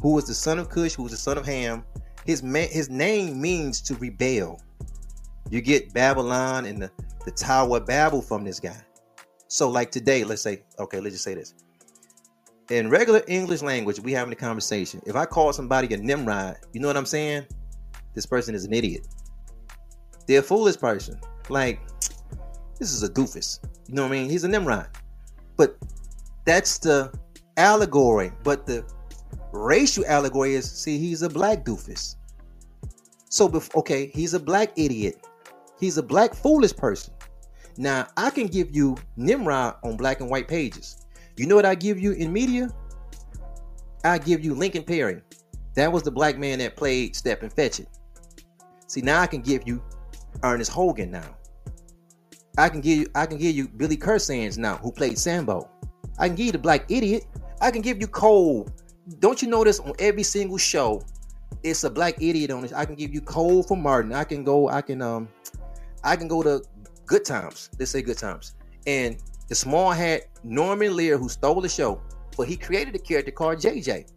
who 0.00 0.12
was 0.12 0.26
the 0.26 0.34
son 0.34 0.58
of 0.58 0.68
Cush, 0.68 0.94
who 0.94 1.02
was 1.02 1.12
the 1.12 1.18
son 1.18 1.36
of 1.36 1.46
Ham, 1.46 1.84
His 2.24 2.40
his 2.40 2.88
name 2.88 3.40
means 3.40 3.80
to 3.82 3.94
rebel. 3.96 4.60
You 5.50 5.60
get 5.60 5.92
Babylon 5.92 6.66
and 6.66 6.82
the, 6.82 6.90
the 7.24 7.30
Tower 7.30 7.78
of 7.78 7.86
Babel 7.86 8.20
from 8.20 8.44
this 8.44 8.60
guy. 8.60 8.76
So, 9.48 9.70
like 9.70 9.90
today, 9.90 10.24
let's 10.24 10.42
say, 10.42 10.62
okay, 10.78 10.98
let's 10.98 11.14
just 11.14 11.24
say 11.24 11.34
this. 11.34 11.54
In 12.70 12.90
regular 12.90 13.22
English 13.28 13.62
language, 13.62 14.00
we 14.00 14.12
having 14.12 14.32
a 14.32 14.36
conversation. 14.36 15.00
If 15.06 15.14
I 15.14 15.24
call 15.24 15.52
somebody 15.52 15.92
a 15.94 15.96
Nimrod, 15.96 16.56
you 16.72 16.80
know 16.80 16.88
what 16.88 16.96
I'm 16.96 17.06
saying? 17.06 17.46
This 18.14 18.26
person 18.26 18.54
is 18.56 18.64
an 18.64 18.72
idiot. 18.72 19.06
They're 20.26 20.40
a 20.40 20.42
foolish 20.42 20.78
person. 20.78 21.20
Like, 21.48 21.80
this 22.78 22.92
is 22.92 23.04
a 23.04 23.08
doofus. 23.08 23.60
You 23.86 23.94
know 23.94 24.02
what 24.02 24.08
I 24.08 24.12
mean? 24.12 24.30
He's 24.30 24.42
a 24.42 24.48
Nimrod. 24.48 24.88
But 25.56 25.76
that's 26.44 26.78
the 26.78 27.12
allegory. 27.56 28.32
But 28.42 28.66
the 28.66 28.84
racial 29.52 30.04
allegory 30.06 30.54
is 30.54 30.68
see, 30.68 30.98
he's 30.98 31.22
a 31.22 31.28
black 31.28 31.64
doofus. 31.64 32.16
So, 33.28 33.62
okay, 33.76 34.10
he's 34.12 34.34
a 34.34 34.40
black 34.40 34.72
idiot. 34.76 35.24
He's 35.78 35.98
a 35.98 36.02
black 36.02 36.34
foolish 36.34 36.74
person. 36.74 37.14
Now, 37.76 38.06
I 38.16 38.30
can 38.30 38.46
give 38.46 38.74
you 38.74 38.96
Nimrod 39.16 39.76
on 39.84 39.96
black 39.96 40.20
and 40.20 40.30
white 40.30 40.48
pages. 40.48 41.06
You 41.36 41.46
know 41.46 41.56
what 41.56 41.66
I 41.66 41.74
give 41.74 41.98
you 41.98 42.12
in 42.12 42.32
media? 42.32 42.70
I 44.04 44.18
give 44.18 44.44
you 44.44 44.54
Lincoln 44.54 44.84
Perry. 44.84 45.20
That 45.74 45.92
was 45.92 46.02
the 46.02 46.10
black 46.10 46.38
man 46.38 46.58
that 46.60 46.76
played 46.76 47.14
Stepin 47.14 47.50
Fetchit. 47.50 47.86
See, 48.86 49.02
now 49.02 49.20
I 49.20 49.26
can 49.26 49.42
give 49.42 49.66
you 49.66 49.82
Ernest 50.42 50.70
Hogan 50.70 51.10
now. 51.10 51.36
I 52.56 52.70
can 52.70 52.80
give 52.80 52.98
you 52.98 53.06
I 53.14 53.26
can 53.26 53.36
give 53.36 53.54
you 53.54 53.68
Billy 53.68 53.96
Kersands 53.96 54.56
now, 54.56 54.76
who 54.78 54.90
played 54.90 55.18
Sambo. 55.18 55.68
I 56.18 56.28
can 56.28 56.36
give 56.36 56.46
you 56.46 56.52
the 56.52 56.58
black 56.58 56.90
idiot. 56.90 57.24
I 57.60 57.70
can 57.70 57.82
give 57.82 58.00
you 58.00 58.06
Cole. 58.06 58.66
Don't 59.18 59.42
you 59.42 59.48
notice 59.48 59.78
on 59.80 59.92
every 59.98 60.22
single 60.22 60.56
show, 60.56 61.02
it's 61.62 61.84
a 61.84 61.90
black 61.90 62.22
idiot 62.22 62.50
on 62.50 62.62
this. 62.62 62.72
I 62.72 62.86
can 62.86 62.94
give 62.94 63.12
you 63.12 63.20
Cole 63.20 63.62
for 63.62 63.76
Martin. 63.76 64.14
I 64.14 64.24
can 64.24 64.44
go, 64.44 64.68
I 64.68 64.80
can 64.80 65.02
um 65.02 65.28
I 66.06 66.14
can 66.16 66.28
go 66.28 66.42
to 66.42 66.62
good 67.04 67.24
times. 67.24 67.68
Let's 67.78 67.90
say 67.90 68.00
good 68.00 68.16
times. 68.16 68.54
And 68.86 69.16
the 69.48 69.54
small 69.54 69.90
hat 69.90 70.22
Norman 70.44 70.96
Lear, 70.96 71.18
who 71.18 71.28
stole 71.28 71.60
the 71.60 71.68
show, 71.68 72.00
but 72.36 72.46
he 72.46 72.56
created 72.56 72.94
a 72.94 72.98
character 72.98 73.32
called 73.32 73.58
JJ. 73.58 74.10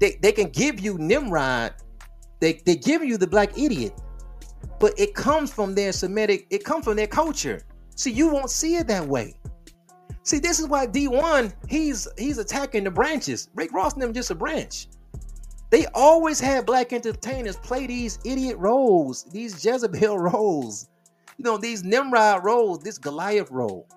They, 0.00 0.18
they 0.20 0.32
can 0.32 0.48
give 0.48 0.80
you 0.80 0.98
Nimrod, 0.98 1.74
they, 2.40 2.54
they 2.66 2.74
give 2.74 3.04
you 3.04 3.16
the 3.16 3.28
black 3.28 3.56
idiot, 3.56 3.94
but 4.80 4.98
it 4.98 5.14
comes 5.14 5.52
from 5.52 5.74
their 5.74 5.92
Semitic, 5.92 6.46
it 6.50 6.64
comes 6.64 6.84
from 6.84 6.96
their 6.96 7.06
culture. 7.06 7.62
See, 7.94 8.10
you 8.10 8.28
won't 8.28 8.50
see 8.50 8.74
it 8.74 8.88
that 8.88 9.06
way. 9.06 9.34
See, 10.24 10.40
this 10.40 10.58
is 10.58 10.66
why 10.66 10.86
Dee1, 10.86 11.52
he's 11.68 12.08
he's 12.18 12.38
attacking 12.38 12.82
the 12.84 12.90
branches. 12.90 13.50
Rick 13.54 13.72
Ross 13.72 13.92
and 13.92 14.02
them 14.02 14.12
just 14.12 14.30
a 14.30 14.34
branch. 14.34 14.88
They 15.70 15.86
always 15.94 16.40
had 16.40 16.66
black 16.66 16.92
entertainers 16.92 17.56
play 17.56 17.86
these 17.86 18.18
idiot 18.24 18.56
roles, 18.58 19.24
these 19.24 19.64
Jezebel 19.64 20.18
roles 20.32 20.88
you 21.38 21.44
know, 21.44 21.56
these 21.56 21.82
Nimrod 21.82 22.44
roles, 22.44 22.80
this 22.80 22.98
Goliath 22.98 23.50
role. 23.50 23.88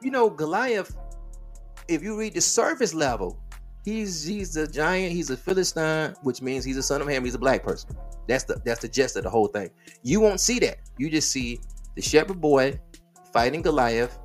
You 0.00 0.10
know, 0.10 0.30
Goliath, 0.30 0.96
if 1.88 2.02
you 2.02 2.18
read 2.18 2.34
the 2.34 2.40
surface 2.40 2.94
level, 2.94 3.40
he's 3.84 4.24
he's 4.24 4.56
a 4.56 4.66
giant, 4.66 5.12
he's 5.12 5.30
a 5.30 5.36
Philistine, 5.36 6.14
which 6.22 6.42
means 6.42 6.64
he's 6.64 6.76
a 6.76 6.82
son 6.82 7.00
of 7.00 7.08
Ham, 7.08 7.24
he's 7.24 7.34
a 7.34 7.38
black 7.38 7.62
person. 7.62 7.96
That's 8.26 8.44
the 8.44 8.60
that's 8.64 8.80
the 8.80 8.88
gist 8.88 9.16
of 9.16 9.24
the 9.24 9.30
whole 9.30 9.48
thing. 9.48 9.70
You 10.02 10.20
won't 10.20 10.40
see 10.40 10.58
that. 10.60 10.78
You 10.98 11.10
just 11.10 11.30
see 11.30 11.60
the 11.94 12.02
shepherd 12.02 12.40
boy 12.40 12.78
fighting 13.32 13.62
Goliath. 13.62 14.18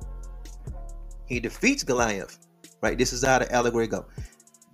He 1.26 1.40
defeats 1.40 1.82
Goliath. 1.82 2.38
Right? 2.82 2.98
This 2.98 3.12
is 3.12 3.24
how 3.24 3.38
the 3.38 3.50
allegory 3.50 3.86
go. 3.86 4.04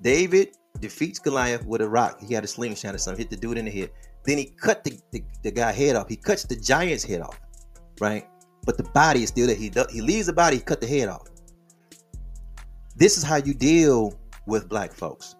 David 0.02 0.56
defeats 0.80 1.18
Goliath 1.18 1.64
with 1.64 1.80
a 1.80 1.88
rock. 1.88 2.20
He 2.20 2.34
had 2.34 2.42
a 2.42 2.48
slingshot 2.48 2.94
or 2.94 2.98
something, 2.98 3.20
hit 3.20 3.30
the 3.30 3.36
dude 3.36 3.58
in 3.58 3.66
the 3.66 3.70
head. 3.70 3.90
Then 4.24 4.38
he 4.38 4.46
cut 4.46 4.82
the, 4.82 4.98
the, 5.12 5.22
the 5.42 5.50
guy 5.52 5.70
head 5.72 5.94
off. 5.94 6.08
He 6.08 6.16
cuts 6.16 6.42
the 6.42 6.56
giant's 6.56 7.04
head 7.04 7.20
off 7.20 7.38
right? 8.00 8.26
But 8.64 8.76
the 8.76 8.84
body 8.84 9.22
is 9.22 9.28
still 9.28 9.46
there. 9.46 9.56
He 9.56 9.72
he 9.90 10.00
leaves 10.00 10.26
the 10.26 10.32
body, 10.32 10.56
he 10.56 10.62
cut 10.62 10.80
the 10.80 10.86
head 10.86 11.08
off. 11.08 11.28
This 12.96 13.16
is 13.16 13.22
how 13.22 13.36
you 13.36 13.54
deal 13.54 14.18
with 14.46 14.68
black 14.68 14.92
folks. 14.92 15.36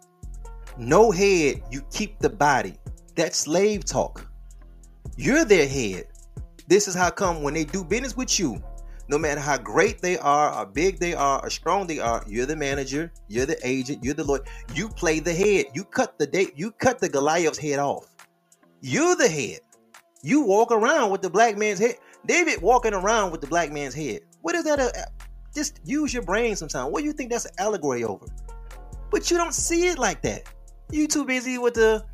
No 0.79 1.11
head, 1.11 1.63
you 1.71 1.83
keep 1.91 2.19
the 2.21 2.31
body. 2.31 2.75
That's 3.17 3.37
slave 3.37 3.85
talk. 3.85 4.27
You're 5.17 5.45
their 5.45 5.69
head. 5.69 6.07
This 6.69 6.89
is 6.89 6.95
how 6.95 7.11
come 7.11 7.43
when 7.43 7.53
they 7.53 7.65
do 7.65 7.85
business 7.85 8.17
with 8.17 8.39
you, 8.39 8.63
no 9.09 9.19
matter 9.19 9.41
how 9.41 9.59
great 9.59 10.01
they 10.01 10.17
are, 10.19 10.53
how 10.53 10.65
big 10.65 11.01
they 11.01 11.15
are, 11.15 11.45
or 11.45 11.51
strong 11.51 11.87
they 11.87 11.99
are, 11.99 12.25
you're 12.29 12.47
the 12.47 12.55
manager, 12.55 13.13
you're 13.29 13.45
the 13.45 13.59
agent, 13.67 14.05
you're 14.05 14.15
the 14.15 14.23
lawyer. 14.23 14.45
You 14.73 14.89
play 14.89 15.19
the 15.19 15.35
head. 15.35 15.67
You 15.75 15.83
cut 15.85 16.17
the 16.19 16.27
date, 16.27 16.53
you 16.55 16.71
cut 16.71 17.01
the 17.01 17.09
Goliath's 17.09 17.59
head 17.59 17.81
off. 17.81 18.07
You're 18.81 19.17
the 19.17 19.29
head. 19.29 19.61
You 20.23 20.43
walk 20.43 20.71
around 20.71 21.11
with 21.11 21.23
the 21.23 21.31
black 21.31 21.59
man's 21.59 21.81
head. 21.81 21.97
David 22.27 22.61
walking 22.63 22.95
around 22.95 23.33
with 23.33 23.41
the 23.41 23.47
black 23.47 23.73
man's 23.73 23.95
head. 23.95 24.21
What 24.43 24.55
is 24.55 24.65
that? 24.65 24.79
A, 24.79 24.93
just 25.55 25.81
use 25.85 26.15
your 26.15 26.23
brain 26.23 26.57
sometime. 26.57 26.93
What 26.93 27.01
do 27.01 27.07
you 27.07 27.13
think 27.13 27.31
that's 27.31 27.47
an 27.47 27.53
allegory 27.59 28.05
over? 28.05 28.27
But 29.11 29.31
you 29.31 29.37
don't 29.37 29.55
see 29.55 29.89
it 29.89 29.99
like 29.99 30.23
that. 30.23 30.43
You 30.91 31.09
too 31.09 31.25
busy 31.25 31.59
with 31.59 31.75
the 31.75 32.05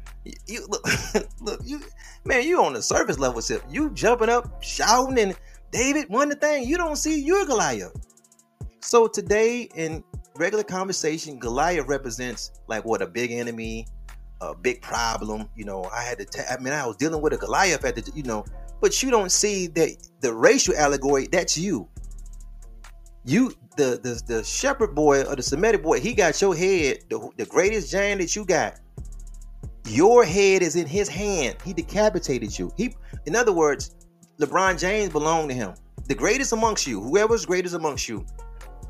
you 0.47 0.67
look, 0.69 0.87
look 1.41 1.61
you 1.65 1.81
man, 2.25 2.47
you 2.47 2.63
on 2.63 2.73
the 2.73 2.83
surface 2.83 3.19
level 3.19 3.41
ship. 3.41 3.63
You 3.69 3.91
jumping 3.91 4.29
up, 4.29 4.63
shouting, 4.63 5.19
and 5.19 5.37
David 5.71 6.09
won 6.09 6.29
the 6.29 6.37
thing. 6.37 6.67
You 6.67 6.77
don't 6.77 6.97
see 6.97 7.21
your 7.21 7.45
Goliath. 7.45 7.95
So 8.81 9.07
today 9.07 9.69
in 9.75 10.03
regular 10.37 10.65
conversation, 10.65 11.39
Goliath 11.39 11.87
represents 11.87 12.53
like 12.67 12.85
what 12.85 13.03
a 13.03 13.07
big 13.07 13.33
enemy, 13.33 13.87
a 14.41 14.55
big 14.55 14.83
problem. 14.83 15.49
You 15.57 15.65
know, 15.65 15.85
I 15.93 16.03
had 16.03 16.19
to. 16.19 16.53
I 16.53 16.59
mean, 16.59 16.73
I 16.73 16.87
was 16.87 16.97
dealing 16.97 17.21
with 17.21 17.33
a 17.33 17.39
Goliath 17.39 17.85
at 17.85 17.95
the. 17.95 18.11
You 18.15 18.23
know, 18.23 18.45
but 18.81 19.03
you 19.03 19.11
don't 19.11 19.33
see 19.33 19.67
that 19.69 19.97
the 20.21 20.33
racial 20.33 20.75
allegory 20.77 21.29
that's 21.31 21.57
you. 21.57 21.89
You 23.25 23.53
the 23.77 23.99
the, 24.03 24.23
the 24.27 24.45
shepherd 24.45 24.95
boy 24.95 25.23
or 25.23 25.37
the 25.37 25.43
semitic 25.43 25.83
boy 25.83 26.01
he 26.01 26.15
got 26.15 26.41
your 26.41 26.55
head 26.55 26.99
the, 27.11 27.29
the 27.37 27.47
greatest 27.47 27.91
giant 27.91 28.21
that 28.21 28.37
you 28.37 28.45
got. 28.45 28.79
Your 29.87 30.25
head 30.25 30.63
is 30.63 30.77
in 30.77 30.87
his 30.87 31.09
hand. 31.09 31.57
He 31.65 31.73
decapitated 31.73 32.59
you. 32.59 32.73
He 32.77 32.95
in 33.27 33.37
other 33.37 33.53
words 33.53 33.95
lebron 34.39 34.79
james 34.79 35.11
belonged 35.11 35.51
to 35.51 35.55
him. 35.55 35.75
The 36.07 36.15
greatest 36.15 36.53
amongst 36.53 36.87
you 36.87 37.01
whoever's 37.01 37.47
greatest 37.47 37.75
amongst 37.75 38.09
you 38.09 38.25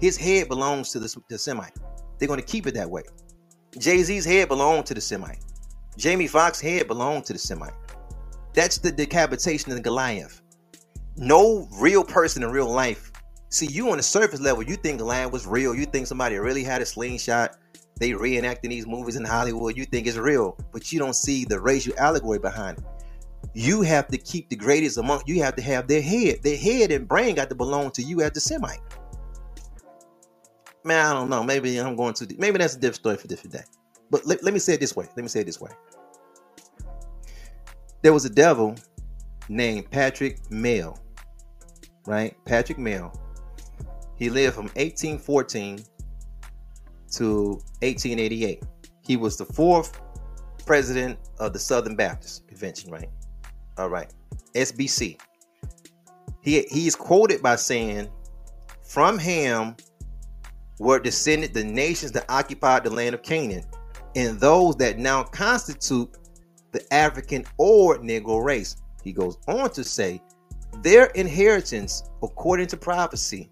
his 0.01 0.17
head 0.17 0.49
belongs 0.49 0.91
to 0.93 0.99
the, 0.99 1.23
the 1.31 1.39
semite. 1.39 1.75
They're 2.19 2.29
going 2.29 2.41
to 2.41 2.47
keep 2.47 2.67
it 2.67 2.75
that 2.75 2.91
way. 2.91 3.03
Jay-z's 3.79 4.25
head 4.25 4.49
belonged 4.49 4.85
to 4.87 4.95
the 4.95 5.01
semite. 5.01 5.43
Jamie 5.97 6.29
foxx's 6.29 6.61
head 6.61 6.87
belonged 6.87 7.25
to 7.27 7.33
the 7.33 7.39
semite 7.39 7.73
that's 8.57 8.79
the 8.79 8.91
decapitation 8.91 9.71
of 9.71 9.83
Goliath. 9.83 10.41
No 11.17 11.69
real 11.79 12.03
person 12.03 12.43
in 12.43 12.51
real 12.51 12.69
life. 12.69 13.13
See, 13.51 13.67
you 13.67 13.91
on 13.91 13.99
the 13.99 14.03
surface 14.03 14.41
level, 14.41 14.63
you 14.65 14.77
think 14.77 14.99
Goliath 14.99 15.31
was 15.31 15.47
real. 15.47 15.75
You 15.75 15.85
think 15.85 16.07
somebody 16.07 16.37
really 16.37 16.65
had 16.65 16.83
a 16.83 16.87
slingshot. 16.87 17.57
They 17.99 18.11
reenacting 18.11 18.71
these 18.71 18.87
movies 18.87 19.17
in 19.17 19.25
Hollywood. 19.25 19.77
You 19.77 19.85
think 19.85 20.07
it's 20.07 20.17
real, 20.17 20.59
but 20.73 20.93
you 20.93 20.99
don't 20.99 21.15
see 21.15 21.45
the 21.45 21.61
racial 21.61 21.95
allegory 21.99 22.39
behind 22.39 22.79
it. 22.79 22.85
You 23.55 23.83
have 23.83 24.09
to 24.09 24.19
keep 24.19 24.49
the 24.49 24.57
greatest 24.57 24.99
among. 24.99 25.23
You 25.27 25.43
have 25.43 25.55
to 25.57 25.63
have 25.63 25.87
their 25.87 26.03
head. 26.03 26.43
Their 26.43 26.57
head 26.57 26.91
and 26.91 27.07
brain 27.07 27.35
got 27.35 27.49
to 27.51 27.55
belong 27.55 27.91
to 27.93 28.03
you 28.03 28.23
as 28.23 28.33
the 28.33 28.41
Semite. 28.41 28.81
Man, 30.85 31.05
I 31.05 31.13
don't 31.13 31.31
know. 31.31 31.43
Maybe 31.43 31.79
I'm 31.79 31.97
going 31.97 32.15
to. 32.15 32.35
Maybe 32.39 32.59
that's 32.59 32.75
a 32.75 32.79
different 32.79 32.97
story 32.97 33.17
for 33.17 33.29
different 33.29 33.53
day. 33.53 33.65
But 34.11 34.27
let, 34.27 34.43
let 34.43 34.53
me 34.53 34.61
say 34.61 34.75
it 34.75 34.81
this 34.81 34.95
way. 34.95 35.07
Let 35.17 35.23
me 35.23 35.29
say 35.29 35.41
it 35.41 35.47
this 35.47 35.61
way. 35.61 35.71
There 38.07 38.13
was 38.13 38.25
a 38.25 38.31
devil 38.31 38.77
named 39.49 39.91
Patrick 39.91 40.49
Mell, 40.49 40.97
right? 42.07 42.37
Patrick 42.45 42.79
Mell. 42.79 43.13
He 44.15 44.31
lived 44.31 44.55
from 44.55 44.67
1814 44.77 45.79
to 47.17 47.49
1888. 47.83 48.63
He 49.01 49.17
was 49.17 49.37
the 49.37 49.45
fourth 49.45 50.01
president 50.65 51.19
of 51.41 51.53
the 51.53 51.59
Southern 51.59 51.97
Baptist 51.97 52.47
Convention, 52.47 52.93
right? 52.93 53.11
All 53.77 53.89
right. 53.89 54.15
SBC. 54.55 55.19
He 56.43 56.63
he 56.71 56.87
is 56.87 56.95
quoted 56.95 57.43
by 57.43 57.57
saying, 57.57 58.09
"From 58.85 59.19
him 59.19 59.75
were 60.79 61.01
descended 61.01 61.55
the 61.55 61.65
nations 61.65 62.13
that 62.13 62.27
occupied 62.29 62.85
the 62.85 62.91
land 62.91 63.17
of 63.17 63.25
Canaan, 63.25 63.65
and 64.15 64.39
those 64.39 64.77
that 64.77 64.97
now 64.97 65.25
constitute 65.25 66.17
the 66.77 66.95
African 66.95 67.45
or 67.57 67.99
Negro 67.99 68.45
race. 68.45 68.77
He 69.03 69.13
goes 69.13 69.39
on 69.49 69.71
to 69.71 69.83
say, 69.85 70.21
their 70.83 71.07
inheritance, 71.07 72.03
according 72.23 72.67
to 72.69 72.77
prophecy, 72.77 73.51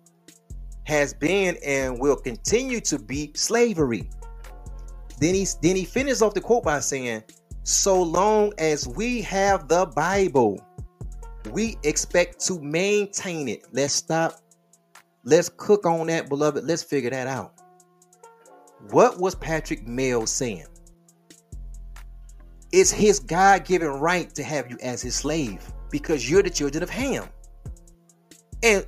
has 0.85 1.15
been 1.15 1.57
and 1.65 1.99
will 1.99 2.17
continue 2.17 2.81
to 2.81 2.99
be 2.99 3.33
slavery. 3.35 4.11
Then 5.19 5.35
he 5.35 5.47
then 5.63 5.77
he 5.77 5.85
finishes 5.85 6.21
off 6.21 6.35
the 6.35 6.41
quote 6.41 6.65
by 6.65 6.81
saying, 6.81 7.23
"So 7.63 8.03
long 8.03 8.53
as 8.59 8.87
we 8.87 9.23
have 9.23 9.69
the 9.69 9.87
Bible, 9.87 10.61
we 11.53 11.79
expect 11.85 12.45
to 12.47 12.61
maintain 12.61 13.49
it." 13.49 13.63
Let's 13.73 13.95
stop. 13.95 14.41
Let's 15.25 15.49
cook 15.49 15.87
on 15.87 16.09
that, 16.09 16.29
beloved. 16.29 16.65
Let's 16.65 16.83
figure 16.83 17.11
that 17.11 17.27
out. 17.27 17.55
What 18.91 19.19
was 19.19 19.35
Patrick 19.35 19.87
Mell 19.87 20.27
saying? 20.27 20.67
It's 22.77 22.91
his 22.91 23.21
God 23.21 23.65
given 23.65 23.87
right 23.87 24.35
to 24.35 24.43
have 24.43 24.69
you 24.69 24.77
as 24.83 25.01
his 25.01 25.15
slave 25.15 25.65
because 25.93 26.29
you're 26.29 26.43
the 26.43 26.51
children 26.51 26.83
of 26.83 26.91
Ham. 26.91 27.29
And 28.65 28.85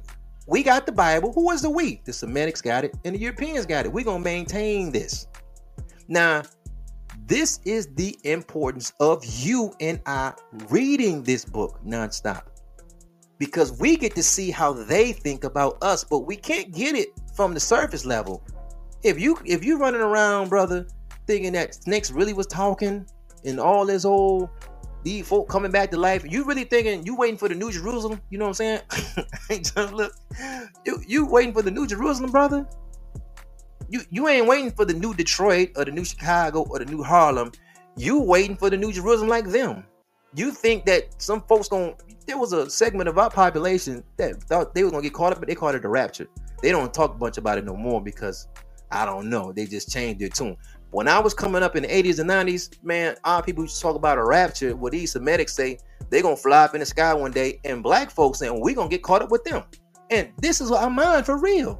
we 0.48 0.64
got 0.64 0.86
the 0.86 0.92
Bible. 0.92 1.32
Who 1.32 1.44
was 1.44 1.62
the 1.62 1.70
we? 1.70 2.00
The 2.04 2.12
Semitic 2.12 2.60
got 2.64 2.82
it 2.82 2.96
and 3.04 3.14
the 3.14 3.20
Europeans 3.20 3.64
got 3.64 3.86
it. 3.86 3.92
We're 3.92 4.04
going 4.04 4.24
to 4.24 4.24
maintain 4.24 4.90
this. 4.90 5.28
Now, 6.08 6.42
this 7.26 7.60
is 7.64 7.86
the 7.94 8.18
importance 8.24 8.92
of 8.98 9.24
you 9.24 9.72
and 9.78 10.00
I 10.04 10.32
reading 10.68 11.22
this 11.22 11.44
book 11.44 11.78
nonstop 11.86 12.42
because 13.38 13.78
we 13.78 13.96
get 13.96 14.16
to 14.16 14.22
see 14.24 14.50
how 14.50 14.72
they 14.72 15.12
think 15.12 15.44
about 15.44 15.78
us, 15.80 16.02
but 16.02 16.26
we 16.26 16.34
can't 16.34 16.74
get 16.74 16.96
it 16.96 17.10
from 17.36 17.54
the 17.54 17.60
surface 17.60 18.04
level. 18.04 18.42
If 19.04 19.20
you 19.20 19.38
if 19.44 19.62
you're 19.62 19.78
running 19.78 20.00
around, 20.00 20.48
brother, 20.48 20.88
thinking 21.28 21.52
that 21.52 21.76
snakes 21.76 22.10
really 22.10 22.32
was 22.32 22.48
talking 22.48 23.06
and 23.46 23.60
all 23.60 23.86
this 23.86 24.04
old 24.04 24.50
these 25.02 25.26
folk 25.26 25.48
coming 25.48 25.70
back 25.70 25.90
to 25.92 25.96
life, 25.96 26.24
you 26.28 26.44
really 26.44 26.64
thinking 26.64 27.06
you 27.06 27.14
waiting 27.14 27.38
for 27.38 27.48
the 27.48 27.54
New 27.54 27.70
Jerusalem? 27.70 28.20
You 28.28 28.38
know 28.38 28.46
what 28.46 28.60
I'm 28.60 28.80
saying? 28.88 29.62
Just 29.62 29.92
look, 29.92 30.12
you 30.84 31.00
you 31.06 31.26
waiting 31.26 31.54
for 31.54 31.62
the 31.62 31.70
New 31.70 31.86
Jerusalem, 31.86 32.32
brother? 32.32 32.66
You 33.88 34.00
you 34.10 34.28
ain't 34.28 34.48
waiting 34.48 34.72
for 34.72 34.84
the 34.84 34.94
new 34.94 35.14
Detroit 35.14 35.70
or 35.76 35.84
the 35.84 35.92
new 35.92 36.04
Chicago 36.04 36.66
or 36.68 36.80
the 36.80 36.86
new 36.86 37.02
Harlem. 37.02 37.52
You 37.96 38.20
waiting 38.20 38.56
for 38.56 38.68
the 38.68 38.76
new 38.76 38.92
Jerusalem 38.92 39.28
like 39.28 39.46
them. 39.46 39.84
You 40.34 40.50
think 40.50 40.84
that 40.86 41.22
some 41.22 41.40
folks 41.42 41.68
going 41.68 41.94
there 42.26 42.36
was 42.36 42.52
a 42.52 42.68
segment 42.68 43.08
of 43.08 43.16
our 43.16 43.30
population 43.30 44.02
that 44.16 44.42
thought 44.42 44.74
they 44.74 44.82
were 44.82 44.90
gonna 44.90 45.02
get 45.02 45.14
caught 45.14 45.32
up, 45.32 45.38
but 45.38 45.48
they 45.48 45.54
called 45.54 45.76
it 45.76 45.82
the 45.82 45.88
rapture. 45.88 46.26
They 46.62 46.72
don't 46.72 46.92
talk 46.92 47.14
a 47.14 47.18
bunch 47.18 47.38
about 47.38 47.58
it 47.58 47.64
no 47.64 47.76
more 47.76 48.02
because 48.02 48.48
I 48.90 49.04
don't 49.04 49.30
know. 49.30 49.52
They 49.52 49.66
just 49.66 49.90
changed 49.90 50.20
their 50.20 50.28
tune. 50.28 50.56
When 50.96 51.08
I 51.08 51.18
was 51.18 51.34
coming 51.34 51.62
up 51.62 51.76
in 51.76 51.82
the 51.82 51.90
80s 51.90 52.20
and 52.20 52.30
90s, 52.30 52.82
man, 52.82 53.16
our 53.22 53.42
people 53.42 53.64
used 53.64 53.76
to 53.76 53.82
talk 53.82 53.96
about 53.96 54.16
a 54.16 54.24
rapture. 54.24 54.74
What 54.74 54.92
these 54.92 55.12
Semitics 55.12 55.50
say, 55.50 55.78
they're 56.08 56.22
gonna 56.22 56.38
fly 56.38 56.64
up 56.64 56.72
in 56.72 56.80
the 56.80 56.86
sky 56.86 57.12
one 57.12 57.32
day, 57.32 57.60
and 57.64 57.82
black 57.82 58.10
folks 58.10 58.38
saying 58.38 58.58
we're 58.58 58.74
gonna 58.74 58.88
get 58.88 59.02
caught 59.02 59.20
up 59.20 59.30
with 59.30 59.44
them. 59.44 59.62
And 60.10 60.32
this 60.38 60.62
is 60.62 60.70
our 60.70 60.88
mind 60.88 61.26
for 61.26 61.36
real. 61.36 61.78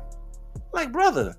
Like, 0.75 0.93
brother, 0.93 1.35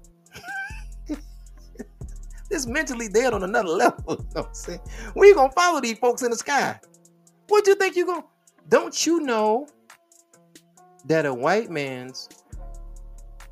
this 2.50 2.66
mentally 2.66 3.10
dead 3.10 3.36
on 3.36 3.44
another 3.44 3.70
level. 3.84 4.02
You 4.08 4.28
know 4.34 4.46
I'm 4.46 4.54
saying? 4.56 4.80
We 5.16 5.36
gonna 5.36 5.52
follow 5.52 5.80
these 5.80 6.00
folks 6.00 6.24
in 6.24 6.32
the 6.32 6.38
sky. 6.38 6.80
What 7.48 7.64
do 7.64 7.70
you 7.70 7.76
think 7.76 7.96
you 7.96 8.08
gonna? 8.08 8.26
Don't 8.70 9.06
you 9.06 9.20
know 9.20 9.68
that 11.06 11.28
a 11.28 11.34
white 11.34 11.70
man's 11.70 12.28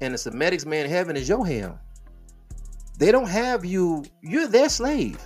and 0.02 0.16
a 0.16 0.18
Semitic's 0.18 0.66
man 0.66 0.90
heaven 0.90 1.16
is 1.16 1.30
your 1.30 1.46
hell? 1.46 1.80
They 2.98 3.12
don't 3.12 3.28
have 3.28 3.66
you. 3.66 4.06
You're 4.22 4.48
their 4.48 4.70
slave. 4.70 5.20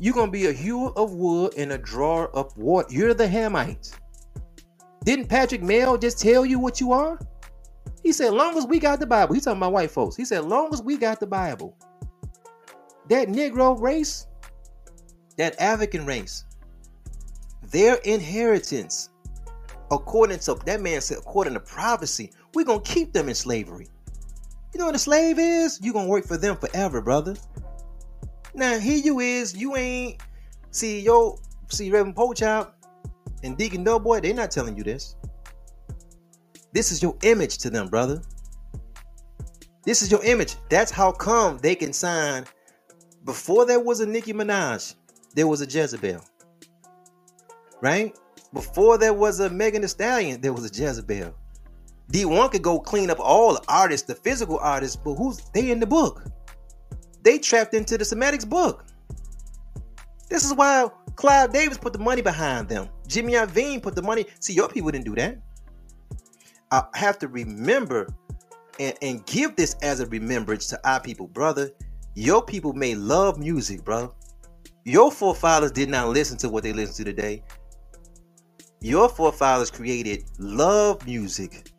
You're 0.00 0.14
gonna 0.14 0.30
be 0.30 0.46
a 0.46 0.52
hewer 0.52 0.92
of 0.96 1.12
wood 1.12 1.54
and 1.56 1.72
a 1.72 1.78
drawer 1.78 2.28
of 2.28 2.56
water. 2.56 2.88
You're 2.90 3.14
the 3.14 3.26
Hamites. 3.26 3.94
Didn't 5.04 5.28
Patrick 5.28 5.62
Mel 5.62 5.98
just 5.98 6.20
tell 6.20 6.46
you 6.46 6.58
what 6.58 6.80
you 6.80 6.92
are? 6.92 7.18
He 8.02 8.12
said, 8.12 8.32
long 8.32 8.56
as 8.56 8.66
we 8.66 8.78
got 8.78 9.00
the 9.00 9.06
Bible. 9.06 9.34
He's 9.34 9.44
talking 9.44 9.58
about 9.58 9.72
white 9.72 9.90
folks. 9.90 10.16
He 10.16 10.24
said, 10.24 10.44
long 10.44 10.72
as 10.72 10.82
we 10.82 10.96
got 10.96 11.20
the 11.20 11.26
Bible, 11.26 11.76
that 13.08 13.28
Negro 13.28 13.80
race, 13.80 14.26
that 15.36 15.60
African 15.60 16.06
race, 16.06 16.44
their 17.70 17.96
inheritance, 17.96 19.10
according 19.90 20.38
to 20.40 20.54
that 20.66 20.80
man 20.80 21.00
said, 21.00 21.18
according 21.18 21.54
to 21.54 21.60
prophecy, 21.60 22.30
we're 22.54 22.64
gonna 22.64 22.80
keep 22.80 23.12
them 23.12 23.28
in 23.28 23.34
slavery. 23.34 23.88
You 24.72 24.78
know 24.78 24.86
what 24.86 24.94
a 24.94 24.98
slave 24.98 25.38
is? 25.38 25.80
You're 25.82 25.94
gonna 25.94 26.08
work 26.08 26.24
for 26.24 26.36
them 26.36 26.56
forever, 26.56 27.00
brother. 27.00 27.36
Now 28.54 28.78
here 28.78 28.98
you 28.98 29.20
is, 29.20 29.56
you 29.56 29.76
ain't 29.76 30.20
see 30.70 31.00
yo, 31.00 31.38
see 31.68 31.90
Reverend 31.90 32.16
Pochop 32.16 32.72
and 33.42 33.56
Deacon 33.56 33.84
Doughboy, 33.84 34.20
they're 34.20 34.34
not 34.34 34.50
telling 34.50 34.76
you 34.76 34.82
this. 34.82 35.16
This 36.72 36.92
is 36.92 37.02
your 37.02 37.16
image 37.22 37.58
to 37.58 37.70
them, 37.70 37.88
brother. 37.88 38.20
This 39.84 40.02
is 40.02 40.10
your 40.10 40.22
image. 40.24 40.56
That's 40.68 40.90
how 40.90 41.12
come 41.12 41.58
they 41.58 41.74
can 41.74 41.92
sign. 41.92 42.44
Before 43.24 43.64
there 43.64 43.80
was 43.80 44.00
a 44.00 44.06
Nicki 44.06 44.32
Minaj, 44.32 44.94
there 45.34 45.46
was 45.46 45.60
a 45.60 45.66
Jezebel. 45.66 46.20
Right? 47.80 48.16
Before 48.52 48.98
there 48.98 49.14
was 49.14 49.40
a 49.40 49.48
Megan 49.48 49.82
Thee 49.82 49.88
Stallion, 49.88 50.40
there 50.40 50.52
was 50.52 50.64
a 50.64 50.74
Jezebel. 50.74 51.34
Dee1 52.12 52.52
could 52.52 52.62
go 52.62 52.80
clean 52.80 53.10
up 53.10 53.20
all 53.20 53.54
the 53.54 53.62
artists, 53.68 54.06
the 54.06 54.14
physical 54.14 54.58
artists, 54.58 54.96
but 54.96 55.14
who's 55.14 55.38
they 55.52 55.70
in 55.70 55.80
the 55.80 55.86
book? 55.86 56.24
They 57.22 57.38
trapped 57.38 57.74
into 57.74 57.98
the 57.98 58.04
Semitics 58.04 58.48
book. 58.48 58.86
This 60.28 60.44
is 60.44 60.54
why 60.54 60.88
Clive 61.16 61.52
Davis 61.52 61.78
put 61.78 61.92
the 61.92 61.98
money 61.98 62.22
behind 62.22 62.68
them. 62.68 62.88
Jimmy 63.06 63.34
Iovine 63.34 63.82
put 63.82 63.94
the 63.94 64.02
money. 64.02 64.26
See, 64.40 64.52
your 64.52 64.68
people 64.68 64.90
didn't 64.90 65.04
do 65.04 65.14
that. 65.16 65.38
I 66.70 66.84
have 66.94 67.18
to 67.20 67.28
remember 67.28 68.08
and, 68.78 68.94
and 69.02 69.26
give 69.26 69.56
this 69.56 69.74
as 69.82 70.00
a 70.00 70.06
remembrance 70.06 70.66
to 70.68 70.88
our 70.88 71.00
people, 71.00 71.26
brother. 71.26 71.70
Your 72.14 72.42
people 72.42 72.72
may 72.72 72.94
love 72.94 73.38
music, 73.38 73.84
bro. 73.84 74.14
Your 74.84 75.10
forefathers 75.10 75.72
did 75.72 75.88
not 75.88 76.08
listen 76.08 76.38
to 76.38 76.48
what 76.48 76.62
they 76.62 76.72
listen 76.72 77.04
to 77.04 77.04
today. 77.04 77.42
Your 78.80 79.08
forefathers 79.08 79.70
created 79.70 80.24
love 80.38 81.04
music. 81.06 81.70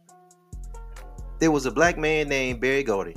There 1.39 1.51
was 1.51 1.65
a 1.65 1.71
black 1.71 1.97
man 1.97 2.27
named 2.27 2.59
Berry 2.59 2.83
Gordy. 2.83 3.15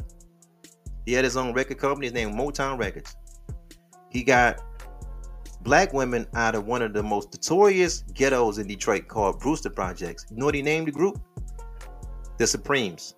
He 1.07 1.13
had 1.13 1.25
his 1.25 1.37
own 1.37 1.53
record 1.53 1.79
company. 1.79 2.07
His 2.07 2.15
name 2.15 2.35
Motown 2.35 2.79
Records. 2.79 3.17
He 4.11 4.23
got 4.23 4.61
black 5.63 5.93
women 5.93 6.27
out 6.35 6.55
of 6.55 6.67
one 6.67 6.83
of 6.83 6.93
the 6.93 7.03
most 7.03 7.33
notorious 7.33 8.03
ghettos 8.15 8.59
in 8.59 8.67
Detroit 8.67 9.09
called 9.09 9.41
Brewster 9.41 9.71
Projects. 9.71 10.27
You 10.31 10.37
know 10.37 10.47
what 10.47 10.55
he 10.55 10.63
named 10.63 10.89
the 10.89 10.93
group? 10.93 11.21
The 12.39 12.47
Supremes. 12.47 13.15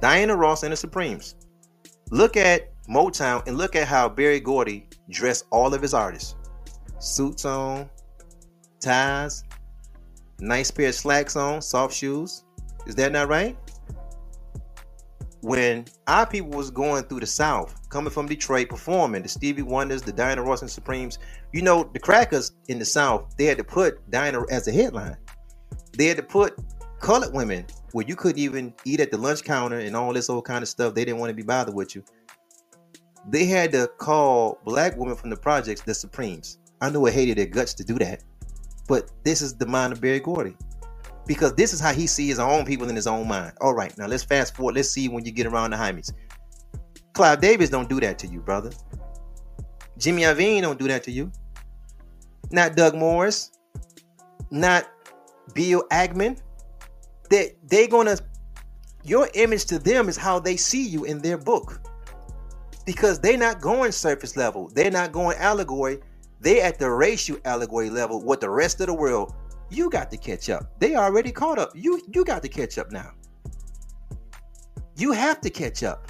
Diana 0.00 0.36
Ross 0.36 0.62
and 0.62 0.72
the 0.72 0.76
Supremes. 0.76 1.36
Look 2.10 2.36
at 2.36 2.70
Motown 2.88 3.46
and 3.46 3.56
look 3.56 3.76
at 3.76 3.88
how 3.88 4.08
Berry 4.08 4.40
Gordy 4.40 4.88
dressed 5.10 5.46
all 5.50 5.74
of 5.74 5.82
his 5.82 5.94
artists. 5.94 6.36
Suits 6.98 7.44
on, 7.44 7.88
ties, 8.80 9.44
nice 10.38 10.70
pair 10.70 10.88
of 10.88 10.94
slacks 10.94 11.36
on, 11.36 11.60
soft 11.60 11.94
shoes. 11.94 12.44
Is 12.86 12.94
that 12.96 13.12
not 13.12 13.28
right? 13.28 13.56
When 15.44 15.84
our 16.06 16.26
people 16.26 16.52
was 16.52 16.70
going 16.70 17.04
through 17.04 17.20
the 17.20 17.26
South, 17.26 17.90
coming 17.90 18.10
from 18.10 18.26
Detroit, 18.26 18.70
performing 18.70 19.22
the 19.22 19.28
Stevie 19.28 19.60
Wonders, 19.60 20.00
the 20.00 20.10
Diana 20.10 20.42
Ross 20.42 20.62
and 20.62 20.70
Supremes, 20.70 21.18
you 21.52 21.60
know, 21.60 21.84
the 21.92 21.98
crackers 21.98 22.52
in 22.68 22.78
the 22.78 22.84
South, 22.86 23.36
they 23.36 23.44
had 23.44 23.58
to 23.58 23.64
put 23.64 24.10
Diana 24.10 24.40
as 24.50 24.68
a 24.68 24.72
headline. 24.72 25.18
They 25.98 26.06
had 26.06 26.16
to 26.16 26.22
put 26.22 26.58
colored 26.98 27.34
women 27.34 27.66
where 27.92 28.06
you 28.06 28.16
couldn't 28.16 28.38
even 28.38 28.72
eat 28.86 29.00
at 29.00 29.10
the 29.10 29.18
lunch 29.18 29.44
counter 29.44 29.80
and 29.80 29.94
all 29.94 30.14
this 30.14 30.30
old 30.30 30.46
kind 30.46 30.62
of 30.62 30.68
stuff. 30.70 30.94
They 30.94 31.04
didn't 31.04 31.20
want 31.20 31.28
to 31.28 31.34
be 31.34 31.42
bothered 31.42 31.74
with 31.74 31.94
you. 31.94 32.02
They 33.28 33.44
had 33.44 33.70
to 33.72 33.88
call 33.98 34.58
black 34.64 34.96
women 34.96 35.14
from 35.14 35.28
the 35.28 35.36
projects 35.36 35.82
the 35.82 35.92
Supremes. 35.92 36.56
I 36.80 36.88
know 36.88 37.04
it 37.04 37.12
hated 37.12 37.36
their 37.36 37.44
guts 37.44 37.74
to 37.74 37.84
do 37.84 37.98
that, 37.98 38.24
but 38.88 39.10
this 39.24 39.42
is 39.42 39.54
the 39.54 39.66
mind 39.66 39.92
of 39.92 40.00
Berry 40.00 40.20
Gordy 40.20 40.56
because 41.26 41.54
this 41.54 41.72
is 41.72 41.80
how 41.80 41.92
he 41.92 42.06
sees 42.06 42.30
his 42.30 42.38
own 42.38 42.64
people 42.64 42.88
in 42.88 42.96
his 42.96 43.06
own 43.06 43.26
mind. 43.26 43.52
All 43.60 43.74
right, 43.74 43.96
now 43.96 44.06
let's 44.06 44.24
fast 44.24 44.56
forward. 44.56 44.74
Let's 44.74 44.90
see 44.90 45.08
when 45.08 45.24
you 45.24 45.32
get 45.32 45.46
around 45.46 45.70
the 45.70 45.76
Hymies. 45.76 46.12
Clive 47.12 47.40
Davis 47.40 47.70
don't 47.70 47.88
do 47.88 48.00
that 48.00 48.18
to 48.20 48.26
you, 48.26 48.40
brother. 48.40 48.70
Jimmy 49.96 50.22
Iovine 50.22 50.62
don't 50.62 50.78
do 50.78 50.88
that 50.88 51.04
to 51.04 51.10
you. 51.10 51.30
Not 52.50 52.76
Doug 52.76 52.94
Morris. 52.94 53.52
Not 54.50 54.88
Bill 55.54 55.84
Agman. 55.90 56.40
That 57.30 57.54
They 57.68 57.78
they 57.84 57.86
gonna 57.86 58.16
your 59.02 59.28
image 59.34 59.66
to 59.66 59.78
them 59.78 60.08
is 60.08 60.16
how 60.16 60.38
they 60.38 60.56
see 60.56 60.82
you 60.86 61.04
in 61.04 61.20
their 61.20 61.38
book. 61.38 61.80
Because 62.86 63.18
they're 63.18 63.38
not 63.38 63.60
going 63.60 63.92
surface 63.92 64.36
level. 64.36 64.68
They're 64.74 64.90
not 64.90 65.12
going 65.12 65.38
allegory. 65.38 66.00
They 66.40 66.60
at 66.60 66.78
the 66.78 66.90
racial 66.90 67.38
allegory 67.44 67.88
level 67.88 68.22
with 68.22 68.40
the 68.40 68.50
rest 68.50 68.80
of 68.80 68.88
the 68.88 68.94
world 68.94 69.34
you 69.70 69.90
got 69.90 70.10
to 70.10 70.16
catch 70.16 70.50
up. 70.50 70.78
They 70.80 70.96
already 70.96 71.32
caught 71.32 71.58
up. 71.58 71.70
You 71.74 72.00
you 72.12 72.24
got 72.24 72.42
to 72.42 72.48
catch 72.48 72.78
up 72.78 72.92
now. 72.92 73.12
You 74.96 75.12
have 75.12 75.40
to 75.42 75.50
catch 75.50 75.82
up. 75.82 76.08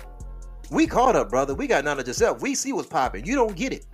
We 0.70 0.86
caught 0.86 1.16
up, 1.16 1.30
brother. 1.30 1.54
We 1.54 1.66
got 1.66 1.84
none 1.84 2.00
of 2.00 2.06
yourself. 2.06 2.42
We 2.42 2.54
see 2.54 2.72
what's 2.72 2.88
popping. 2.88 3.24
You 3.26 3.34
don't 3.34 3.56
get 3.56 3.72
it. 3.72 3.86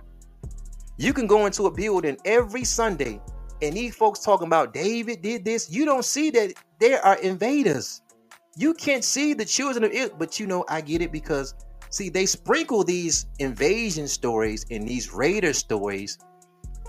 You 0.97 1.13
can 1.13 1.27
go 1.27 1.45
into 1.45 1.65
a 1.65 1.71
building 1.71 2.17
every 2.25 2.63
Sunday 2.63 3.21
and 3.61 3.75
these 3.75 3.95
folks 3.95 4.19
talking 4.19 4.47
about 4.47 4.73
David 4.73 5.21
did 5.21 5.45
this. 5.45 5.69
You 5.71 5.85
don't 5.85 6.05
see 6.05 6.31
that 6.31 6.53
there 6.79 7.03
are 7.05 7.17
invaders. 7.17 8.01
You 8.57 8.73
can't 8.73 9.03
see 9.03 9.33
the 9.33 9.45
children 9.45 9.83
of 9.83 9.91
it, 9.91 10.17
but 10.17 10.39
you 10.39 10.47
know, 10.47 10.65
I 10.67 10.81
get 10.81 11.01
it 11.01 11.11
because 11.11 11.53
see, 11.89 12.09
they 12.09 12.25
sprinkle 12.25 12.83
these 12.83 13.27
invasion 13.39 14.07
stories 14.07 14.65
and 14.71 14.87
these 14.87 15.13
raider 15.13 15.53
stories 15.53 16.17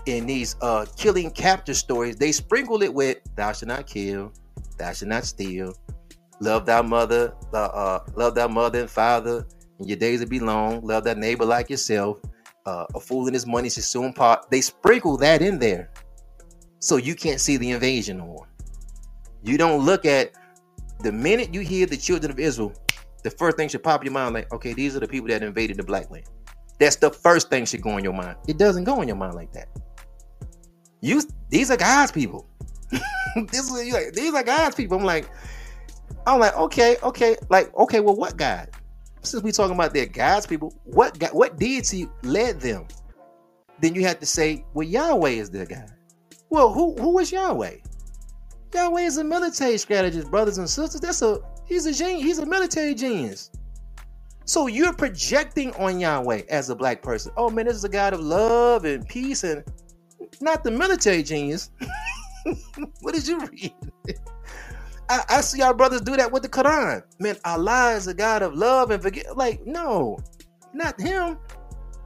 in 0.05 0.25
these 0.25 0.55
uh 0.61 0.85
killing 0.97 1.31
capture 1.31 1.73
stories, 1.73 2.15
they 2.17 2.31
sprinkle 2.31 2.81
it 2.83 2.93
with 2.93 3.19
"Thou 3.35 3.53
shalt 3.53 3.67
not 3.67 3.87
kill, 3.87 4.33
thou 4.77 4.93
shalt 4.93 5.09
not 5.09 5.25
steal, 5.25 5.73
love 6.39 6.65
thy 6.65 6.81
mother, 6.81 7.33
uh, 7.53 7.57
uh 7.57 7.99
love 8.15 8.35
thy 8.35 8.47
mother 8.47 8.81
and 8.81 8.89
father, 8.89 9.45
and 9.79 9.87
your 9.87 9.97
days 9.97 10.19
will 10.19 10.27
be 10.27 10.39
long. 10.39 10.81
Love 10.85 11.03
thy 11.03 11.13
neighbor 11.13 11.45
like 11.45 11.69
yourself." 11.69 12.19
uh, 12.65 12.85
a 12.95 12.99
fool 12.99 13.25
and 13.25 13.33
his 13.33 13.45
money 13.45 13.69
should 13.69 13.83
soon 13.83 14.13
part. 14.13 14.49
They 14.49 14.61
sprinkle 14.61 15.17
that 15.17 15.41
in 15.41 15.59
there, 15.59 15.89
so 16.79 16.97
you 16.97 17.15
can't 17.15 17.39
see 17.39 17.57
the 17.57 17.71
invasion 17.71 18.17
no 18.17 18.25
more. 18.25 18.47
You 19.43 19.57
don't 19.57 19.85
look 19.85 20.05
at 20.05 20.31
the 21.01 21.11
minute 21.11 21.53
you 21.53 21.61
hear 21.61 21.85
the 21.85 21.97
children 21.97 22.31
of 22.31 22.39
Israel, 22.39 22.73
the 23.23 23.31
first 23.31 23.57
thing 23.57 23.67
should 23.67 23.83
pop 23.83 24.03
your 24.03 24.13
mind 24.13 24.33
like, 24.33 24.51
okay, 24.53 24.73
these 24.73 24.95
are 24.95 24.99
the 24.99 25.07
people 25.07 25.27
that 25.29 25.43
invaded 25.43 25.77
the 25.77 25.83
black 25.83 26.09
land. 26.09 26.25
That's 26.79 26.95
the 26.95 27.09
first 27.09 27.49
thing 27.49 27.65
should 27.65 27.81
go 27.81 27.97
in 27.97 28.03
your 28.03 28.13
mind. 28.13 28.37
It 28.47 28.57
doesn't 28.57 28.83
go 28.85 29.01
in 29.01 29.07
your 29.07 29.17
mind 29.17 29.35
like 29.35 29.51
that. 29.53 29.67
You, 31.03 31.21
these 31.49 31.69
are 31.69 31.75
God's 31.75 32.13
people. 32.13 32.47
this 33.49 33.69
is 33.69 33.85
you 33.85 33.93
like, 33.93 34.13
these 34.13 34.33
are 34.33 34.41
God's 34.41 34.73
people. 34.73 34.97
I'm 34.97 35.03
like, 35.03 35.29
I'm 36.25 36.39
like, 36.39 36.55
okay, 36.55 36.95
okay, 37.03 37.35
like, 37.49 37.75
okay, 37.75 37.99
well, 37.99 38.15
what 38.15 38.37
God? 38.37 38.69
Since 39.21 39.43
we 39.43 39.51
talking 39.51 39.75
about 39.75 39.93
their 39.93 40.05
God's 40.05 40.47
people, 40.47 40.73
what 40.85 41.19
God, 41.19 41.31
what 41.33 41.57
deity 41.57 42.07
led 42.23 42.61
them? 42.61 42.87
Then 43.81 43.95
you 43.95 44.05
have 44.05 44.21
to 44.21 44.25
say, 44.25 44.63
well, 44.73 44.87
Yahweh 44.87 45.31
is 45.31 45.49
their 45.49 45.65
God. 45.65 45.91
Well, 46.49 46.71
who 46.71 46.95
who 46.95 47.19
is 47.19 47.33
Yahweh? 47.33 47.75
Yahweh 48.73 49.01
is 49.01 49.17
a 49.17 49.25
military 49.25 49.77
strategist, 49.77 50.31
brothers 50.31 50.57
and 50.57 50.69
sisters. 50.69 51.01
That's 51.01 51.21
a 51.21 51.39
he's 51.65 51.85
a 51.85 51.91
genius. 51.91 52.23
He's 52.23 52.39
a 52.39 52.45
military 52.45 52.95
genius. 52.95 53.51
So 54.45 54.67
you're 54.67 54.93
projecting 54.93 55.73
on 55.75 55.99
Yahweh 55.99 56.43
as 56.49 56.69
a 56.69 56.75
black 56.75 57.01
person. 57.01 57.33
Oh 57.35 57.49
man, 57.49 57.65
this 57.65 57.75
is 57.75 57.83
a 57.83 57.89
God 57.89 58.13
of 58.13 58.21
love 58.21 58.85
and 58.85 59.05
peace 59.05 59.43
and 59.43 59.65
not 60.43 60.63
the 60.63 60.71
military 60.71 61.23
genius. 61.23 61.71
what 63.01 63.13
did 63.13 63.27
you 63.27 63.39
read? 63.39 63.73
I, 65.09 65.23
I, 65.29 65.41
see 65.41 65.61
our 65.61 65.73
brothers 65.73 66.01
do 66.01 66.15
that 66.15 66.31
with 66.31 66.43
the 66.43 66.49
Quran. 66.49 67.03
Man, 67.19 67.37
Allah 67.45 67.93
is 67.95 68.07
a 68.07 68.13
God 68.13 68.41
of 68.41 68.53
love 68.53 68.91
and 68.91 69.01
forget. 69.01 69.37
Like, 69.37 69.65
no, 69.65 70.17
not 70.73 70.99
him. 70.99 71.37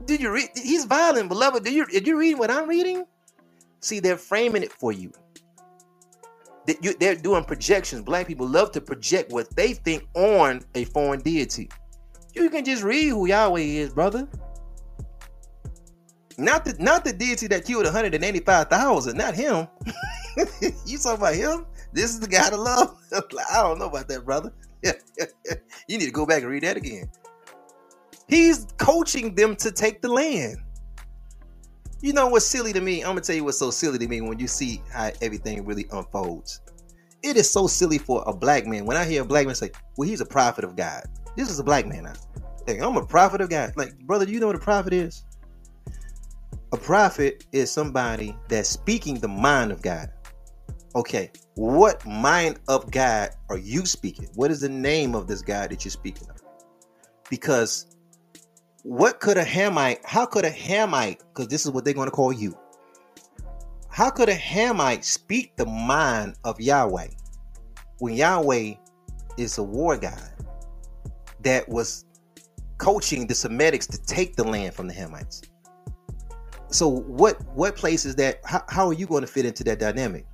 Did 0.04 0.20
you 0.20 0.32
read? 0.32 0.50
He's 0.54 0.84
violent, 0.84 1.28
beloved. 1.28 1.64
Did 1.64 1.74
you 1.74 1.86
did 1.86 2.06
you 2.06 2.18
read 2.18 2.38
what 2.38 2.50
I'm 2.50 2.68
reading? 2.68 3.04
See, 3.80 4.00
they're 4.00 4.16
framing 4.16 4.62
it 4.62 4.72
for 4.72 4.92
you. 4.92 5.12
They're 7.00 7.14
doing 7.14 7.44
projections. 7.44 8.02
Black 8.02 8.26
people 8.26 8.46
love 8.46 8.72
to 8.72 8.80
project 8.80 9.32
what 9.32 9.54
they 9.56 9.72
think 9.72 10.06
on 10.14 10.62
a 10.74 10.84
foreign 10.84 11.20
deity. 11.20 11.70
You 12.34 12.50
can 12.50 12.64
just 12.64 12.82
read 12.82 13.08
who 13.08 13.26
Yahweh 13.26 13.60
is, 13.60 13.90
brother. 13.90 14.28
Not 16.38 16.64
the 16.64 16.74
not 16.78 17.04
the 17.04 17.12
deity 17.12 17.48
that 17.48 17.64
killed 17.64 17.84
185,000, 17.84 19.16
not 19.16 19.34
him. 19.34 19.66
you 20.86 20.98
talking 20.98 21.18
about 21.18 21.34
him? 21.34 21.66
This 21.92 22.10
is 22.10 22.20
the 22.20 22.28
God 22.28 22.52
of 22.52 22.60
love. 22.60 22.96
I 23.52 23.62
don't 23.62 23.80
know 23.80 23.86
about 23.86 24.06
that, 24.08 24.24
brother. 24.24 24.52
you 24.84 25.98
need 25.98 26.06
to 26.06 26.12
go 26.12 26.24
back 26.24 26.42
and 26.42 26.50
read 26.50 26.62
that 26.62 26.76
again. 26.76 27.10
He's 28.28 28.68
coaching 28.76 29.34
them 29.34 29.56
to 29.56 29.72
take 29.72 30.00
the 30.00 30.08
land. 30.08 30.58
You 32.00 32.12
know 32.12 32.28
what's 32.28 32.46
silly 32.46 32.72
to 32.72 32.80
me? 32.80 33.00
I'm 33.00 33.10
gonna 33.10 33.22
tell 33.22 33.34
you 33.34 33.42
what's 33.42 33.58
so 33.58 33.72
silly 33.72 33.98
to 33.98 34.06
me 34.06 34.20
when 34.20 34.38
you 34.38 34.46
see 34.46 34.80
how 34.92 35.10
everything 35.20 35.64
really 35.64 35.86
unfolds. 35.90 36.60
It 37.24 37.36
is 37.36 37.50
so 37.50 37.66
silly 37.66 37.98
for 37.98 38.22
a 38.28 38.32
black 38.32 38.64
man. 38.64 38.86
When 38.86 38.96
I 38.96 39.04
hear 39.04 39.22
a 39.22 39.24
black 39.24 39.46
man 39.46 39.56
say, 39.56 39.72
"Well, 39.96 40.08
he's 40.08 40.20
a 40.20 40.26
prophet 40.26 40.62
of 40.62 40.76
God," 40.76 41.02
this 41.36 41.50
is 41.50 41.58
a 41.58 41.64
black 41.64 41.84
man 41.84 42.04
now. 42.04 42.12
Hey, 42.64 42.78
I'm 42.78 42.96
a 42.96 43.04
prophet 43.04 43.40
of 43.40 43.50
God. 43.50 43.72
Like, 43.76 43.98
brother, 44.06 44.24
you 44.26 44.38
know 44.38 44.46
what 44.46 44.54
a 44.54 44.60
prophet 44.60 44.92
is? 44.92 45.24
A 46.70 46.76
prophet 46.76 47.46
is 47.52 47.70
somebody 47.70 48.36
that's 48.48 48.68
speaking 48.68 49.18
the 49.20 49.28
mind 49.28 49.72
of 49.72 49.80
God. 49.80 50.10
Okay, 50.94 51.30
what 51.54 52.04
mind 52.06 52.60
of 52.68 52.90
God 52.90 53.30
are 53.48 53.56
you 53.56 53.86
speaking? 53.86 54.28
What 54.34 54.50
is 54.50 54.60
the 54.60 54.68
name 54.68 55.14
of 55.14 55.26
this 55.26 55.40
God 55.40 55.70
that 55.70 55.84
you're 55.84 55.92
speaking 55.92 56.28
of? 56.28 56.42
Because 57.30 57.86
what 58.82 59.18
could 59.18 59.38
a 59.38 59.44
Hamite, 59.44 60.00
how 60.04 60.26
could 60.26 60.44
a 60.44 60.50
Hamite, 60.50 61.20
because 61.28 61.48
this 61.48 61.64
is 61.64 61.70
what 61.70 61.86
they're 61.86 61.94
going 61.94 62.08
to 62.08 62.14
call 62.14 62.32
you, 62.32 62.54
how 63.88 64.10
could 64.10 64.28
a 64.28 64.36
Hamite 64.36 65.04
speak 65.04 65.56
the 65.56 65.64
mind 65.64 66.36
of 66.44 66.60
Yahweh 66.60 67.08
when 67.98 68.14
Yahweh 68.14 68.74
is 69.38 69.56
a 69.56 69.62
war 69.62 69.96
god 69.96 70.32
that 71.40 71.66
was 71.68 72.04
coaching 72.76 73.26
the 73.26 73.34
Semitics 73.34 73.88
to 73.88 73.98
take 74.04 74.36
the 74.36 74.44
land 74.44 74.74
from 74.74 74.86
the 74.86 74.94
Hamites? 74.94 75.42
So 76.70 76.88
what 76.88 77.40
what 77.54 77.76
place 77.76 78.04
is 78.04 78.16
that? 78.16 78.40
How, 78.44 78.62
how 78.68 78.86
are 78.88 78.92
you 78.92 79.06
going 79.06 79.22
to 79.22 79.26
fit 79.26 79.46
into 79.46 79.64
that 79.64 79.78
dynamic? 79.78 80.26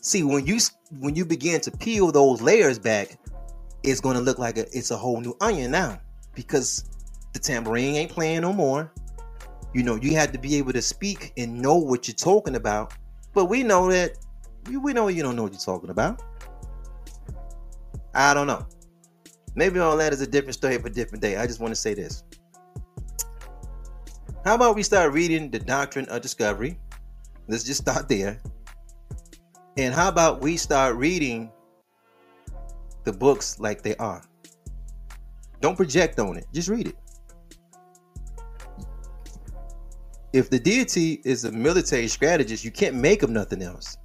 See, 0.00 0.22
when 0.22 0.46
you 0.46 0.58
when 0.98 1.14
you 1.14 1.24
begin 1.24 1.60
to 1.62 1.70
peel 1.70 2.10
those 2.12 2.42
layers 2.42 2.78
back, 2.78 3.18
it's 3.82 4.00
going 4.00 4.16
to 4.16 4.22
look 4.22 4.38
like 4.38 4.58
a, 4.58 4.66
it's 4.76 4.90
a 4.90 4.96
whole 4.96 5.20
new 5.20 5.36
onion 5.40 5.70
now 5.70 6.00
because 6.34 6.84
the 7.32 7.38
tambourine 7.38 7.94
ain't 7.94 8.10
playing 8.10 8.42
no 8.42 8.52
more. 8.52 8.92
You 9.72 9.82
know, 9.82 9.96
you 9.96 10.14
had 10.14 10.32
to 10.32 10.38
be 10.38 10.56
able 10.56 10.72
to 10.72 10.82
speak 10.82 11.32
and 11.36 11.60
know 11.60 11.76
what 11.76 12.06
you're 12.08 12.14
talking 12.14 12.56
about. 12.56 12.94
But 13.32 13.46
we 13.46 13.62
know 13.62 13.90
that 13.90 14.12
we 14.70 14.92
know 14.92 15.08
you 15.08 15.22
don't 15.22 15.36
know 15.36 15.42
what 15.44 15.52
you're 15.52 15.60
talking 15.60 15.90
about. 15.90 16.22
I 18.14 18.34
don't 18.34 18.46
know. 18.46 18.66
Maybe 19.56 19.78
all 19.78 19.96
that 19.96 20.12
is 20.12 20.20
a 20.20 20.26
different 20.26 20.54
story 20.54 20.78
for 20.78 20.88
a 20.88 20.92
different 20.92 21.22
day. 21.22 21.36
I 21.36 21.46
just 21.46 21.60
want 21.60 21.72
to 21.72 21.80
say 21.80 21.94
this. 21.94 22.24
How 24.44 24.54
about 24.54 24.76
we 24.76 24.82
start 24.82 25.14
reading 25.14 25.50
the 25.50 25.58
doctrine 25.58 26.06
of 26.10 26.20
discovery? 26.20 26.78
Let's 27.48 27.64
just 27.64 27.80
start 27.80 28.10
there. 28.10 28.42
And 29.78 29.94
how 29.94 30.10
about 30.10 30.42
we 30.42 30.58
start 30.58 30.96
reading 30.96 31.50
the 33.04 33.12
books 33.12 33.58
like 33.58 33.82
they 33.82 33.96
are? 33.96 34.22
Don't 35.62 35.76
project 35.76 36.18
on 36.18 36.36
it, 36.36 36.44
just 36.52 36.68
read 36.68 36.88
it. 36.88 36.96
If 40.34 40.50
the 40.50 40.58
deity 40.58 41.22
is 41.24 41.46
a 41.46 41.52
military 41.52 42.08
strategist, 42.08 42.66
you 42.66 42.70
can't 42.70 42.96
make 42.96 43.22
him 43.22 43.32
nothing 43.32 43.62
else. 43.62 43.96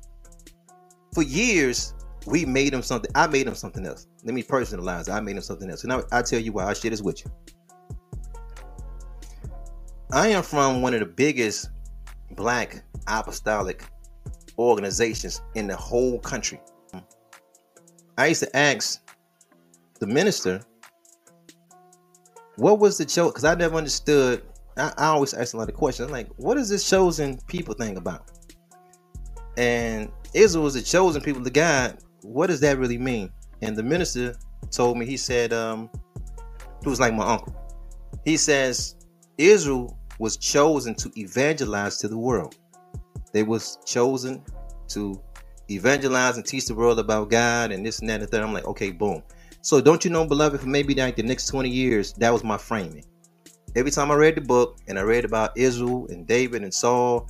For 1.14 1.24
years, 1.24 1.94
we 2.26 2.46
made 2.46 2.74
him 2.74 2.82
something. 2.82 3.12
I 3.14 3.28
made 3.28 3.46
him 3.46 3.56
something 3.56 3.86
else. 3.86 4.08
Let 4.24 4.34
me 4.34 4.44
personalize. 4.44 5.12
I 5.12 5.20
made 5.20 5.36
him 5.36 5.42
something 5.42 5.70
else. 5.70 5.84
And 5.84 5.90
now 5.90 6.04
I 6.14 6.22
tell 6.22 6.40
you 6.40 6.54
why. 6.54 6.66
I 6.66 6.74
shit 6.74 6.94
is 6.94 7.04
with 7.04 7.26
you. 7.26 7.32
I 10.12 10.30
am 10.30 10.42
from 10.42 10.82
one 10.82 10.96
of 10.96 11.02
the 11.02 11.06
biggest 11.06 11.70
black 12.32 12.82
apostolic 13.08 13.84
organizations 14.58 15.42
in 15.54 15.68
the 15.68 15.76
whole 15.76 16.20
country. 16.20 16.60
I 18.18 18.28
used 18.28 18.42
to 18.42 18.58
ask 18.58 19.00
the 20.00 20.08
minister, 20.08 20.62
what 22.56 22.80
was 22.80 22.98
the 22.98 23.06
chosen? 23.06 23.30
Because 23.30 23.44
I 23.44 23.54
never 23.54 23.76
understood. 23.76 24.42
I, 24.78 24.92
I, 24.98 25.06
always 25.08 25.36
ask 25.36 25.54
a 25.54 25.58
lot 25.58 25.70
of 25.70 25.76
questions. 25.76 26.08
I'm 26.08 26.12
like, 26.12 26.28
what 26.38 26.56
does 26.56 26.70
this 26.70 26.90
chosen 26.90 27.38
people 27.48 27.76
thing 27.76 27.96
about? 27.96 28.32
And 29.58 30.12
Israel 30.34 30.64
was 30.64 30.74
the 30.74 30.82
chosen 30.82 31.22
people 31.22 31.46
of 31.46 31.54
God. 31.54 32.00
What 32.24 32.48
does 32.48 32.62
that 32.62 32.80
really 32.80 32.98
mean? 32.98 33.32
And 33.62 33.76
the 33.76 33.84
minister 33.84 34.36
told 34.72 34.98
me, 34.98 35.06
he 35.06 35.18
said, 35.18 35.54
um, 35.54 35.88
he 36.84 36.90
was 36.90 37.00
like 37.00 37.14
my 37.14 37.26
uncle. 37.26 37.56
He 38.26 38.38
says, 38.38 38.96
Israel 39.38 39.99
was 40.20 40.38
chosen 40.38 40.94
to 40.96 41.12
evangelize 41.18 41.98
to 41.98 42.08
the 42.08 42.18
world. 42.18 42.56
They 43.34 43.44
was 43.44 43.80
chosen 43.86 44.44
to 44.90 45.20
evangelize 45.72 46.38
and 46.38 46.46
teach 46.46 46.66
the 46.66 46.76
world 46.76 47.00
about 47.00 47.30
God 47.30 47.72
and 47.72 47.86
this 47.86 48.00
and 48.00 48.10
that 48.10 48.22
and 48.22 48.30
the. 48.30 48.44
I'm 48.44 48.54
like, 48.54 48.66
okay, 48.66 48.92
boom. 48.92 49.24
So 49.62 49.82
don't 49.82 50.04
you 50.06 50.12
know, 50.12 50.26
beloved, 50.26 50.62
for 50.62 50.68
maybe 50.68 50.94
like 50.94 51.16
the 51.16 51.24
next 51.24 51.48
20 51.48 51.70
years, 51.70 52.14
that 52.14 52.32
was 52.32 52.44
my 52.44 52.58
framing. 52.58 53.06
Every 53.76 53.92
time 53.92 54.12
I 54.12 54.16
read 54.16 54.36
the 54.36 54.42
book 54.42 54.78
and 54.88 54.98
I 54.98 55.04
read 55.04 55.26
about 55.26 55.58
Israel 55.58 56.08
and 56.10 56.26
David 56.28 56.64
and 56.64 56.74
Saul, 56.74 57.30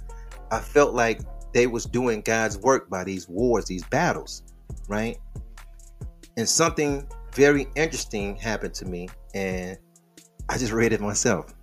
I 0.51 0.59
felt 0.59 0.93
like 0.93 1.21
they 1.53 1.67
was 1.67 1.85
doing 1.85 2.21
God's 2.21 2.57
work 2.57 2.89
by 2.89 3.03
these 3.03 3.27
wars, 3.27 3.65
these 3.65 3.83
battles, 3.85 4.43
right? 4.87 5.17
And 6.37 6.47
something 6.47 7.07
very 7.33 7.67
interesting 7.75 8.35
happened 8.35 8.73
to 8.75 8.85
me, 8.85 9.09
and 9.33 9.77
I 10.47 10.57
just 10.57 10.71
read 10.71 10.93
it 10.93 11.01
myself. 11.01 11.53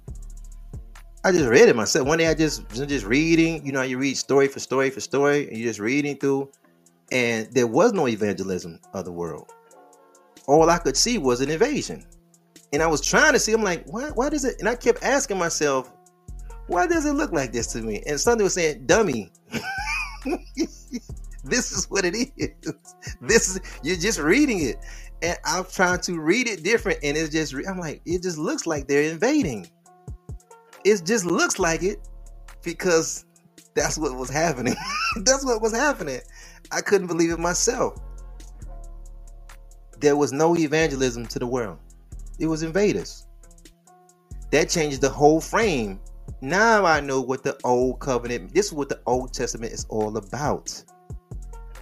I 1.27 1.33
just 1.33 1.49
read 1.49 1.69
it 1.69 1.75
myself. 1.75 2.07
One 2.07 2.19
day 2.19 2.29
I 2.29 2.35
just 2.35 2.71
was 2.71 2.87
just 2.87 3.05
reading, 3.05 3.67
you 3.67 3.73
know, 3.73 3.83
you 3.83 3.99
read 3.99 4.17
story 4.17 4.47
for 4.47 4.61
story 4.61 4.91
for 4.91 5.01
story, 5.01 5.49
and 5.49 5.57
you're 5.57 5.67
just 5.67 5.81
reading 5.81 6.17
through, 6.17 6.53
and 7.11 7.53
there 7.53 7.67
was 7.67 7.93
no 7.93 8.07
evangelism 8.07 8.79
of 8.95 9.07
the 9.07 9.11
world. 9.11 9.53
All 10.47 10.71
I 10.71 10.79
could 10.79 10.97
see 10.97 11.19
was 11.19 11.41
an 11.41 11.51
invasion. 11.51 12.07
And 12.73 12.81
I 12.81 12.87
was 12.87 13.01
trying 13.01 13.33
to 13.33 13.41
see, 13.41 13.53
I'm 13.53 13.65
like, 13.65 13.85
why, 13.87 14.11
why 14.11 14.29
does 14.29 14.45
it? 14.45 14.61
And 14.61 14.69
I 14.69 14.77
kept 14.77 15.03
asking 15.03 15.37
myself, 15.37 15.93
why 16.69 16.87
does 16.87 17.05
it 17.07 17.15
look 17.15 17.33
like 17.33 17.51
this 17.51 17.73
to 17.73 17.83
me? 17.83 18.05
And 18.07 18.21
something 18.21 18.45
was 18.45 18.55
saying, 18.55 18.87
dummy, 18.87 19.33
this 20.55 21.73
is 21.73 21.87
what 21.91 22.05
it 22.05 22.15
is. 22.15 22.51
This 23.21 23.49
is, 23.49 23.61
you're 23.83 23.97
just 23.97 24.21
reading 24.21 24.61
it. 24.61 24.77
And 25.23 25.37
I'm 25.45 25.65
trying 25.65 26.03
to 26.03 26.21
read 26.21 26.47
it 26.47 26.63
different. 26.63 27.01
And 27.03 27.17
it's 27.17 27.31
just, 27.31 27.53
I'm 27.69 27.81
like, 27.81 28.01
it 28.07 28.23
just 28.23 28.39
looks 28.39 28.65
like 28.65 28.87
they're 28.87 29.11
invading 29.11 29.67
it 30.87 31.05
just 31.05 31.27
looks 31.27 31.59
like 31.59 31.83
it 31.83 31.99
because 32.63 33.25
that's 33.75 33.99
what 33.99 34.17
was 34.17 34.31
happening. 34.31 34.77
that's 35.25 35.45
what 35.45 35.61
was 35.61 35.73
happening. 35.73 36.21
I 36.71 36.81
couldn't 36.81 37.09
believe 37.09 37.33
it 37.33 37.41
myself. 37.41 38.01
There 39.99 40.17
was 40.17 40.33
no 40.33 40.57
evangelism 40.57 41.27
to 41.27 41.41
the 41.41 41.47
world. 41.47 41.79
It 42.39 42.47
was 42.47 42.63
invaders. 42.63 43.27
That 44.53 44.69
changed 44.69 45.01
the 45.01 45.09
whole 45.09 45.41
frame 45.41 45.99
Now 46.41 46.85
I 46.85 47.01
know 47.01 47.21
what 47.21 47.43
the 47.43 47.59
old 47.65 47.99
covenant, 47.99 48.55
this 48.55 48.67
is 48.67 48.73
what 48.73 48.89
the 48.89 49.01
Old 49.07 49.33
Testament 49.33 49.73
is 49.73 49.87
all 49.89 50.17
about. 50.17 50.85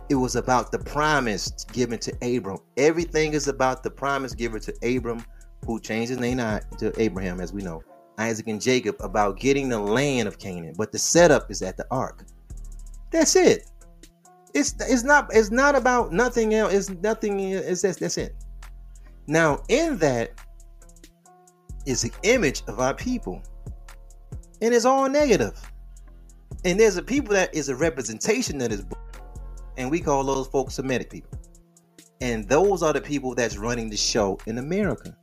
It 0.08 0.14
was 0.14 0.36
about 0.36 0.72
the 0.72 0.78
promise 0.78 1.50
given 1.72 1.98
to 1.98 2.12
Abram. 2.22 2.58
Everything 2.78 3.34
is 3.34 3.48
about 3.48 3.82
the 3.82 3.90
promise 3.90 4.34
given 4.34 4.60
to 4.62 4.72
Abram, 4.82 5.24
who 5.66 5.78
changed 5.78 6.10
his 6.10 6.18
name 6.18 6.38
to 6.38 6.92
Abraham, 6.98 7.40
as 7.40 7.52
we 7.52 7.62
know. 7.62 7.82
Isaac 8.18 8.48
and 8.48 8.60
Jacob 8.60 8.96
about 9.00 9.38
getting 9.38 9.68
the 9.68 9.78
land 9.78 10.28
of 10.28 10.38
Canaan, 10.38 10.74
but 10.76 10.92
the 10.92 10.98
setup 10.98 11.50
is 11.50 11.62
at 11.62 11.76
the 11.76 11.86
ark. 11.90 12.24
That's 13.10 13.36
it. 13.36 13.70
It's 14.54 14.74
it's 14.80 15.02
not 15.02 15.28
it's 15.32 15.50
not 15.50 15.74
about 15.74 16.12
nothing 16.12 16.54
else. 16.54 16.72
It's 16.72 16.90
nothing. 16.90 17.40
It's 17.40 17.82
that's, 17.82 17.98
that's 17.98 18.18
it. 18.18 18.34
Now 19.26 19.62
in 19.68 19.98
that 19.98 20.32
is 21.86 22.02
the 22.02 22.12
image 22.22 22.62
of 22.68 22.80
our 22.80 22.94
people, 22.94 23.42
and 24.62 24.74
it's 24.74 24.84
all 24.84 25.08
negative. 25.08 25.60
And 26.64 26.80
there's 26.80 26.96
a 26.96 27.02
people 27.02 27.34
that 27.34 27.54
is 27.54 27.68
a 27.68 27.76
representation 27.76 28.60
of 28.62 28.70
this 28.70 28.82
book, 28.82 29.22
and 29.76 29.90
we 29.90 30.00
call 30.00 30.24
those 30.24 30.46
folks 30.46 30.74
Semitic 30.74 31.10
people. 31.10 31.38
And 32.20 32.48
those 32.48 32.82
are 32.82 32.92
the 32.92 33.00
people 33.00 33.34
that's 33.34 33.58
running 33.58 33.90
the 33.90 33.96
show 33.96 34.38
in 34.46 34.58
America. 34.58 35.16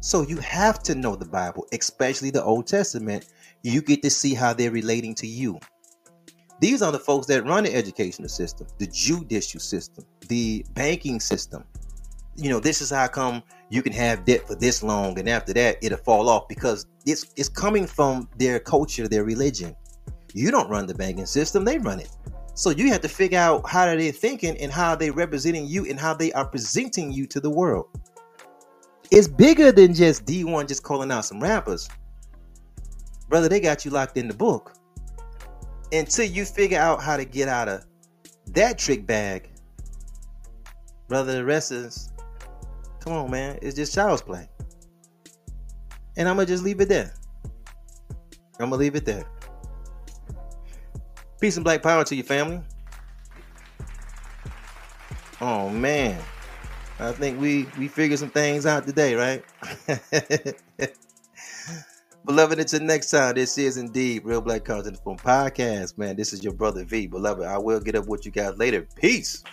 So 0.00 0.22
you 0.22 0.36
have 0.38 0.82
to 0.84 0.94
know 0.94 1.16
the 1.16 1.26
Bible, 1.26 1.66
especially 1.72 2.30
the 2.30 2.42
Old 2.42 2.66
Testament. 2.66 3.26
You 3.62 3.82
get 3.82 4.02
to 4.02 4.10
see 4.10 4.34
how 4.34 4.52
they're 4.52 4.70
relating 4.70 5.14
to 5.16 5.26
you. 5.26 5.58
These 6.60 6.80
are 6.80 6.92
the 6.92 6.98
folks 6.98 7.26
that 7.26 7.44
run 7.44 7.64
the 7.64 7.74
educational 7.74 8.28
system, 8.28 8.66
the 8.78 8.86
judicial 8.86 9.60
system, 9.60 10.04
the 10.28 10.64
banking 10.72 11.20
system. 11.20 11.64
You 12.34 12.50
know, 12.50 12.60
this 12.60 12.80
is 12.80 12.90
how 12.90 13.08
come 13.08 13.42
you 13.70 13.82
can 13.82 13.92
have 13.92 14.24
debt 14.24 14.46
for 14.46 14.54
this 14.54 14.82
long, 14.82 15.18
and 15.18 15.28
after 15.28 15.52
that, 15.54 15.78
it'll 15.82 15.98
fall 15.98 16.28
off 16.28 16.48
because 16.48 16.86
it's 17.04 17.26
it's 17.36 17.48
coming 17.48 17.86
from 17.86 18.28
their 18.38 18.58
culture, 18.58 19.08
their 19.08 19.24
religion. 19.24 19.74
You 20.34 20.50
don't 20.50 20.68
run 20.68 20.86
the 20.86 20.94
banking 20.94 21.26
system; 21.26 21.64
they 21.64 21.78
run 21.78 22.00
it. 22.00 22.10
So 22.54 22.70
you 22.70 22.90
have 22.92 23.02
to 23.02 23.08
figure 23.08 23.38
out 23.38 23.68
how 23.68 23.84
they're 23.84 24.12
thinking 24.12 24.56
and 24.58 24.72
how 24.72 24.94
they're 24.94 25.12
representing 25.12 25.66
you 25.66 25.86
and 25.86 26.00
how 26.00 26.14
they 26.14 26.32
are 26.32 26.46
presenting 26.46 27.12
you 27.12 27.26
to 27.26 27.40
the 27.40 27.50
world 27.50 27.88
it's 29.10 29.28
bigger 29.28 29.72
than 29.72 29.94
just 29.94 30.24
Dee1 30.24 30.68
just 30.68 30.82
calling 30.82 31.10
out 31.10 31.24
some 31.24 31.40
rappers. 31.40 31.88
Brother, 33.28 33.48
they 33.48 33.60
got 33.60 33.84
you 33.84 33.90
locked 33.90 34.16
in 34.16 34.28
the 34.28 34.34
book. 34.34 34.72
Until 35.92 36.24
you 36.24 36.44
figure 36.44 36.78
out 36.78 37.02
how 37.02 37.16
to 37.16 37.24
get 37.24 37.48
out 37.48 37.68
of 37.68 37.84
that 38.48 38.78
trick 38.78 39.06
bag, 39.06 39.48
brother, 41.08 41.32
the 41.34 41.44
rest 41.44 41.72
is 41.72 42.12
come 43.00 43.12
on, 43.12 43.30
man. 43.30 43.58
It's 43.62 43.76
just 43.76 43.94
child's 43.94 44.22
play. 44.22 44.48
And 46.16 46.28
I'm 46.28 46.36
gonna 46.36 46.46
just 46.46 46.64
leave 46.64 46.80
it 46.80 46.88
there. 46.88 47.14
I'm 48.58 48.70
gonna 48.70 48.76
leave 48.76 48.96
it 48.96 49.04
there. 49.04 49.24
Peace 51.40 51.56
and 51.56 51.64
black 51.64 51.82
power 51.82 52.02
to 52.04 52.14
your 52.14 52.24
family. 52.24 52.60
Oh 55.40 55.68
man. 55.68 56.20
I 56.98 57.12
think 57.12 57.40
we 57.40 57.66
we 57.78 57.88
figured 57.88 58.18
some 58.18 58.30
things 58.30 58.64
out 58.64 58.86
today, 58.86 59.14
right? 59.14 59.44
Beloved, 62.24 62.58
until 62.58 62.80
next 62.80 63.10
time, 63.10 63.34
this 63.34 63.56
is 63.58 63.76
indeed 63.76 64.24
Real 64.24 64.40
Black 64.40 64.64
Content 64.64 64.98
from 65.04 65.16
Podcast. 65.16 65.96
Man, 65.98 66.16
this 66.16 66.32
is 66.32 66.42
your 66.42 66.54
brother 66.54 66.84
V. 66.84 67.06
Beloved, 67.06 67.44
I 67.44 67.58
will 67.58 67.80
get 67.80 67.94
up 67.94 68.08
with 68.08 68.24
you 68.24 68.32
guys 68.32 68.56
later. 68.56 68.88
Peace. 68.96 69.44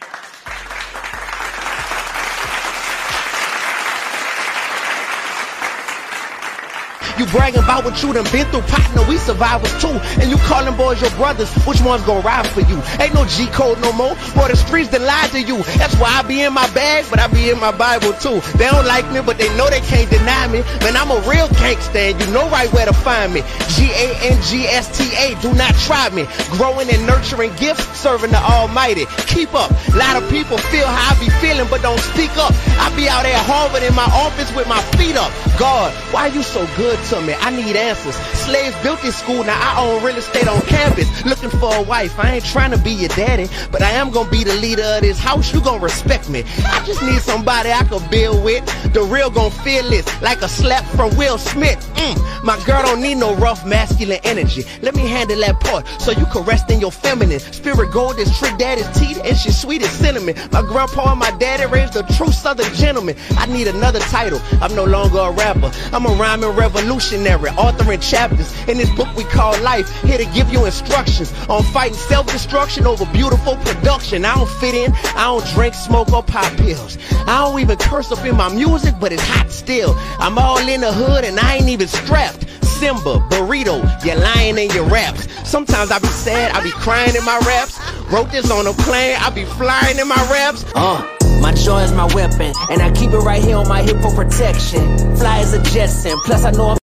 You 7.17 7.25
bragging 7.27 7.61
about 7.61 7.85
what 7.85 8.01
you 8.01 8.11
done 8.13 8.25
been 8.31 8.45
through, 8.49 8.65
partner. 8.65 9.05
We 9.07 9.17
survivors 9.17 9.73
too. 9.79 9.93
And 10.19 10.31
you 10.31 10.37
calling 10.49 10.75
boys 10.75 11.01
your 11.01 11.11
brothers. 11.11 11.53
Which 11.65 11.81
one's 11.81 12.03
gonna 12.03 12.21
ride 12.21 12.47
for 12.47 12.61
you? 12.61 12.81
Ain't 12.99 13.13
no 13.13 13.25
G 13.25 13.47
code 13.47 13.79
no 13.81 13.93
more. 13.93 14.15
Boy, 14.33 14.49
the 14.49 14.55
streets 14.55 14.89
that 14.89 15.01
lied 15.01 15.29
to 15.31 15.41
you. 15.41 15.61
That's 15.77 15.95
why 15.97 16.09
I 16.09 16.21
be 16.23 16.41
in 16.41 16.53
my 16.53 16.67
bag, 16.73 17.05
but 17.09 17.19
I 17.19 17.27
be 17.27 17.49
in 17.49 17.59
my 17.59 17.71
Bible 17.71 18.13
too. 18.13 18.41
They 18.57 18.65
don't 18.65 18.85
like 18.87 19.05
me, 19.11 19.21
but 19.21 19.37
they 19.37 19.49
know 19.57 19.69
they 19.69 19.81
can't 19.81 20.09
deny 20.09 20.47
me. 20.47 20.61
Man, 20.81 20.97
I'm 20.97 21.11
a 21.11 21.21
real 21.29 21.47
gangster 21.61 21.97
and 21.99 22.19
you 22.19 22.27
know 22.33 22.49
right 22.49 22.71
where 22.73 22.85
to 22.85 22.93
find 22.93 23.33
me. 23.33 23.41
G-A-N-G-S-T-A, 23.77 25.39
do 25.41 25.53
not 25.53 25.75
try 25.85 26.09
me. 26.09 26.25
Growing 26.57 26.89
and 26.89 27.05
nurturing 27.05 27.53
gifts, 27.55 27.85
serving 27.99 28.31
the 28.31 28.41
Almighty. 28.41 29.05
Keep 29.29 29.53
up. 29.53 29.69
A 29.69 29.97
lot 29.97 30.17
of 30.17 30.29
people 30.29 30.57
feel 30.57 30.87
how 30.87 31.13
I 31.13 31.19
be 31.19 31.29
feeling, 31.37 31.67
but 31.69 31.81
don't 31.81 31.99
speak 31.99 32.31
up. 32.37 32.53
I 32.81 32.89
be 32.95 33.07
out 33.07 33.25
at 33.25 33.37
Harvard 33.45 33.83
in 33.83 33.93
my 33.93 34.09
office 34.25 34.49
with 34.55 34.67
my 34.67 34.81
feet 34.97 35.15
up. 35.15 35.31
God, 35.59 35.93
why 36.11 36.27
you 36.27 36.41
so 36.41 36.65
good 36.75 36.97
to 37.09 37.21
me. 37.21 37.33
I 37.33 37.49
need 37.49 37.75
answers. 37.75 38.15
Slaves 38.15 38.75
built 38.83 39.01
this 39.01 39.17
school, 39.17 39.43
now 39.43 39.59
I 39.59 39.81
own 39.85 40.03
real 40.03 40.15
estate 40.15 40.47
on 40.47 40.61
campus. 40.61 41.07
Looking 41.25 41.49
for 41.49 41.75
a 41.75 41.81
wife. 41.81 42.17
I 42.17 42.35
ain't 42.35 42.45
trying 42.45 42.71
to 42.71 42.77
be 42.77 42.91
your 42.91 43.09
daddy, 43.09 43.47
but 43.71 43.81
I 43.81 43.91
am 43.91 44.11
gonna 44.11 44.29
be 44.29 44.43
the 44.43 44.55
leader 44.55 44.83
of 44.83 45.01
this 45.01 45.19
house. 45.19 45.53
You 45.53 45.61
gonna 45.61 45.81
respect 45.81 46.29
me. 46.29 46.43
I 46.65 46.83
just 46.85 47.01
need 47.03 47.21
somebody 47.21 47.71
I 47.71 47.83
could 47.83 48.07
build 48.09 48.43
with. 48.43 48.63
The 48.93 49.01
real 49.03 49.29
gonna 49.29 49.49
feel 49.49 49.83
this 49.89 50.05
like 50.21 50.41
a 50.41 50.49
slap 50.49 50.85
from 50.95 51.15
Will 51.17 51.37
Smith. 51.37 51.79
Mm, 51.95 52.43
my 52.43 52.57
girl 52.65 52.81
don't 52.83 53.01
need 53.01 53.15
no 53.15 53.35
rough 53.35 53.65
masculine 53.65 54.19
energy. 54.23 54.63
Let 54.81 54.95
me 54.95 55.07
handle 55.07 55.39
that 55.39 55.59
part 55.59 55.87
so 55.99 56.11
you 56.11 56.25
can 56.27 56.43
rest 56.43 56.69
in 56.71 56.79
your 56.79 56.91
feminine. 56.91 57.39
Spirit 57.39 57.91
gold 57.91 58.17
is 58.19 58.37
Trick 58.37 58.57
Daddy's 58.57 58.89
teeth 58.99 59.21
and 59.23 59.35
she's 59.35 59.59
sweet 59.59 59.81
as 59.81 59.91
cinnamon. 59.91 60.35
My 60.51 60.61
grandpa 60.61 61.11
and 61.11 61.19
my 61.19 61.31
daddy 61.31 61.65
raised 61.65 61.95
a 61.95 62.03
true 62.15 62.31
southern 62.31 62.73
gentleman. 62.73 63.15
I 63.37 63.45
need 63.47 63.67
another 63.67 63.99
title. 63.99 64.39
I'm 64.61 64.75
no 64.75 64.85
longer 64.85 65.19
a 65.19 65.31
rapper. 65.31 65.71
I'm 65.91 66.05
a 66.05 66.09
rhyming 66.09 66.51
revolution 66.51 66.92
revolutionary, 66.93 67.49
authoring 67.51 68.01
chapters 68.01 68.51
in 68.67 68.77
this 68.77 68.89
book 68.91 69.07
we 69.15 69.23
call 69.23 69.59
life. 69.61 69.89
Here 70.03 70.17
to 70.17 70.25
give 70.25 70.51
you 70.51 70.65
instructions 70.65 71.33
on 71.49 71.63
fighting 71.63 71.97
self-destruction 71.97 72.85
over 72.85 73.05
beautiful 73.07 73.55
production. 73.57 74.25
I 74.25 74.35
don't 74.35 74.49
fit 74.49 74.75
in, 74.75 74.93
I 75.15 75.25
don't 75.25 75.45
drink, 75.53 75.73
smoke, 75.73 76.13
or 76.13 76.21
pop 76.21 76.51
pills. 76.57 76.97
I 77.27 77.43
don't 77.43 77.59
even 77.59 77.77
curse 77.77 78.11
up 78.11 78.23
in 78.25 78.35
my 78.35 78.53
music, 78.53 78.95
but 78.99 79.11
it's 79.11 79.23
hot 79.23 79.49
still. 79.49 79.95
I'm 80.19 80.37
all 80.37 80.59
in 80.59 80.81
the 80.81 80.91
hood 80.91 81.25
and 81.25 81.39
I 81.39 81.55
ain't 81.55 81.69
even 81.69 81.87
strapped. 81.87 82.47
Simba, 82.63 83.19
burrito, 83.29 83.81
you're 84.05 84.15
lying 84.15 84.57
in 84.57 84.69
your 84.71 84.85
raps. 84.85 85.27
Sometimes 85.49 85.89
I 85.89 85.99
be 85.99 86.07
sad, 86.07 86.51
I 86.51 86.61
be 86.63 86.71
crying 86.71 87.15
in 87.15 87.25
my 87.25 87.39
raps. 87.39 87.79
Wrote 88.11 88.29
this 88.31 88.51
on 88.51 88.67
a 88.67 88.73
plane, 88.73 89.15
I 89.19 89.29
be 89.31 89.45
flying 89.45 89.97
in 89.97 90.07
my 90.07 90.21
raps. 90.31 90.63
Uh. 90.75 91.09
My 91.41 91.53
joy 91.53 91.81
is 91.81 91.91
my 91.91 92.05
weapon, 92.13 92.53
and 92.69 92.81
I 92.81 92.89
keep 92.91 93.11
it 93.11 93.17
right 93.17 93.43
here 93.43 93.57
on 93.57 93.67
my 93.67 93.81
hip 93.81 93.97
for 94.01 94.15
protection. 94.15 95.17
Fly 95.17 95.39
as 95.39 95.53
a 95.53 95.61
Jetson, 95.61 96.17
plus 96.23 96.45
I 96.45 96.51
know 96.51 96.69
I'm 96.69 96.82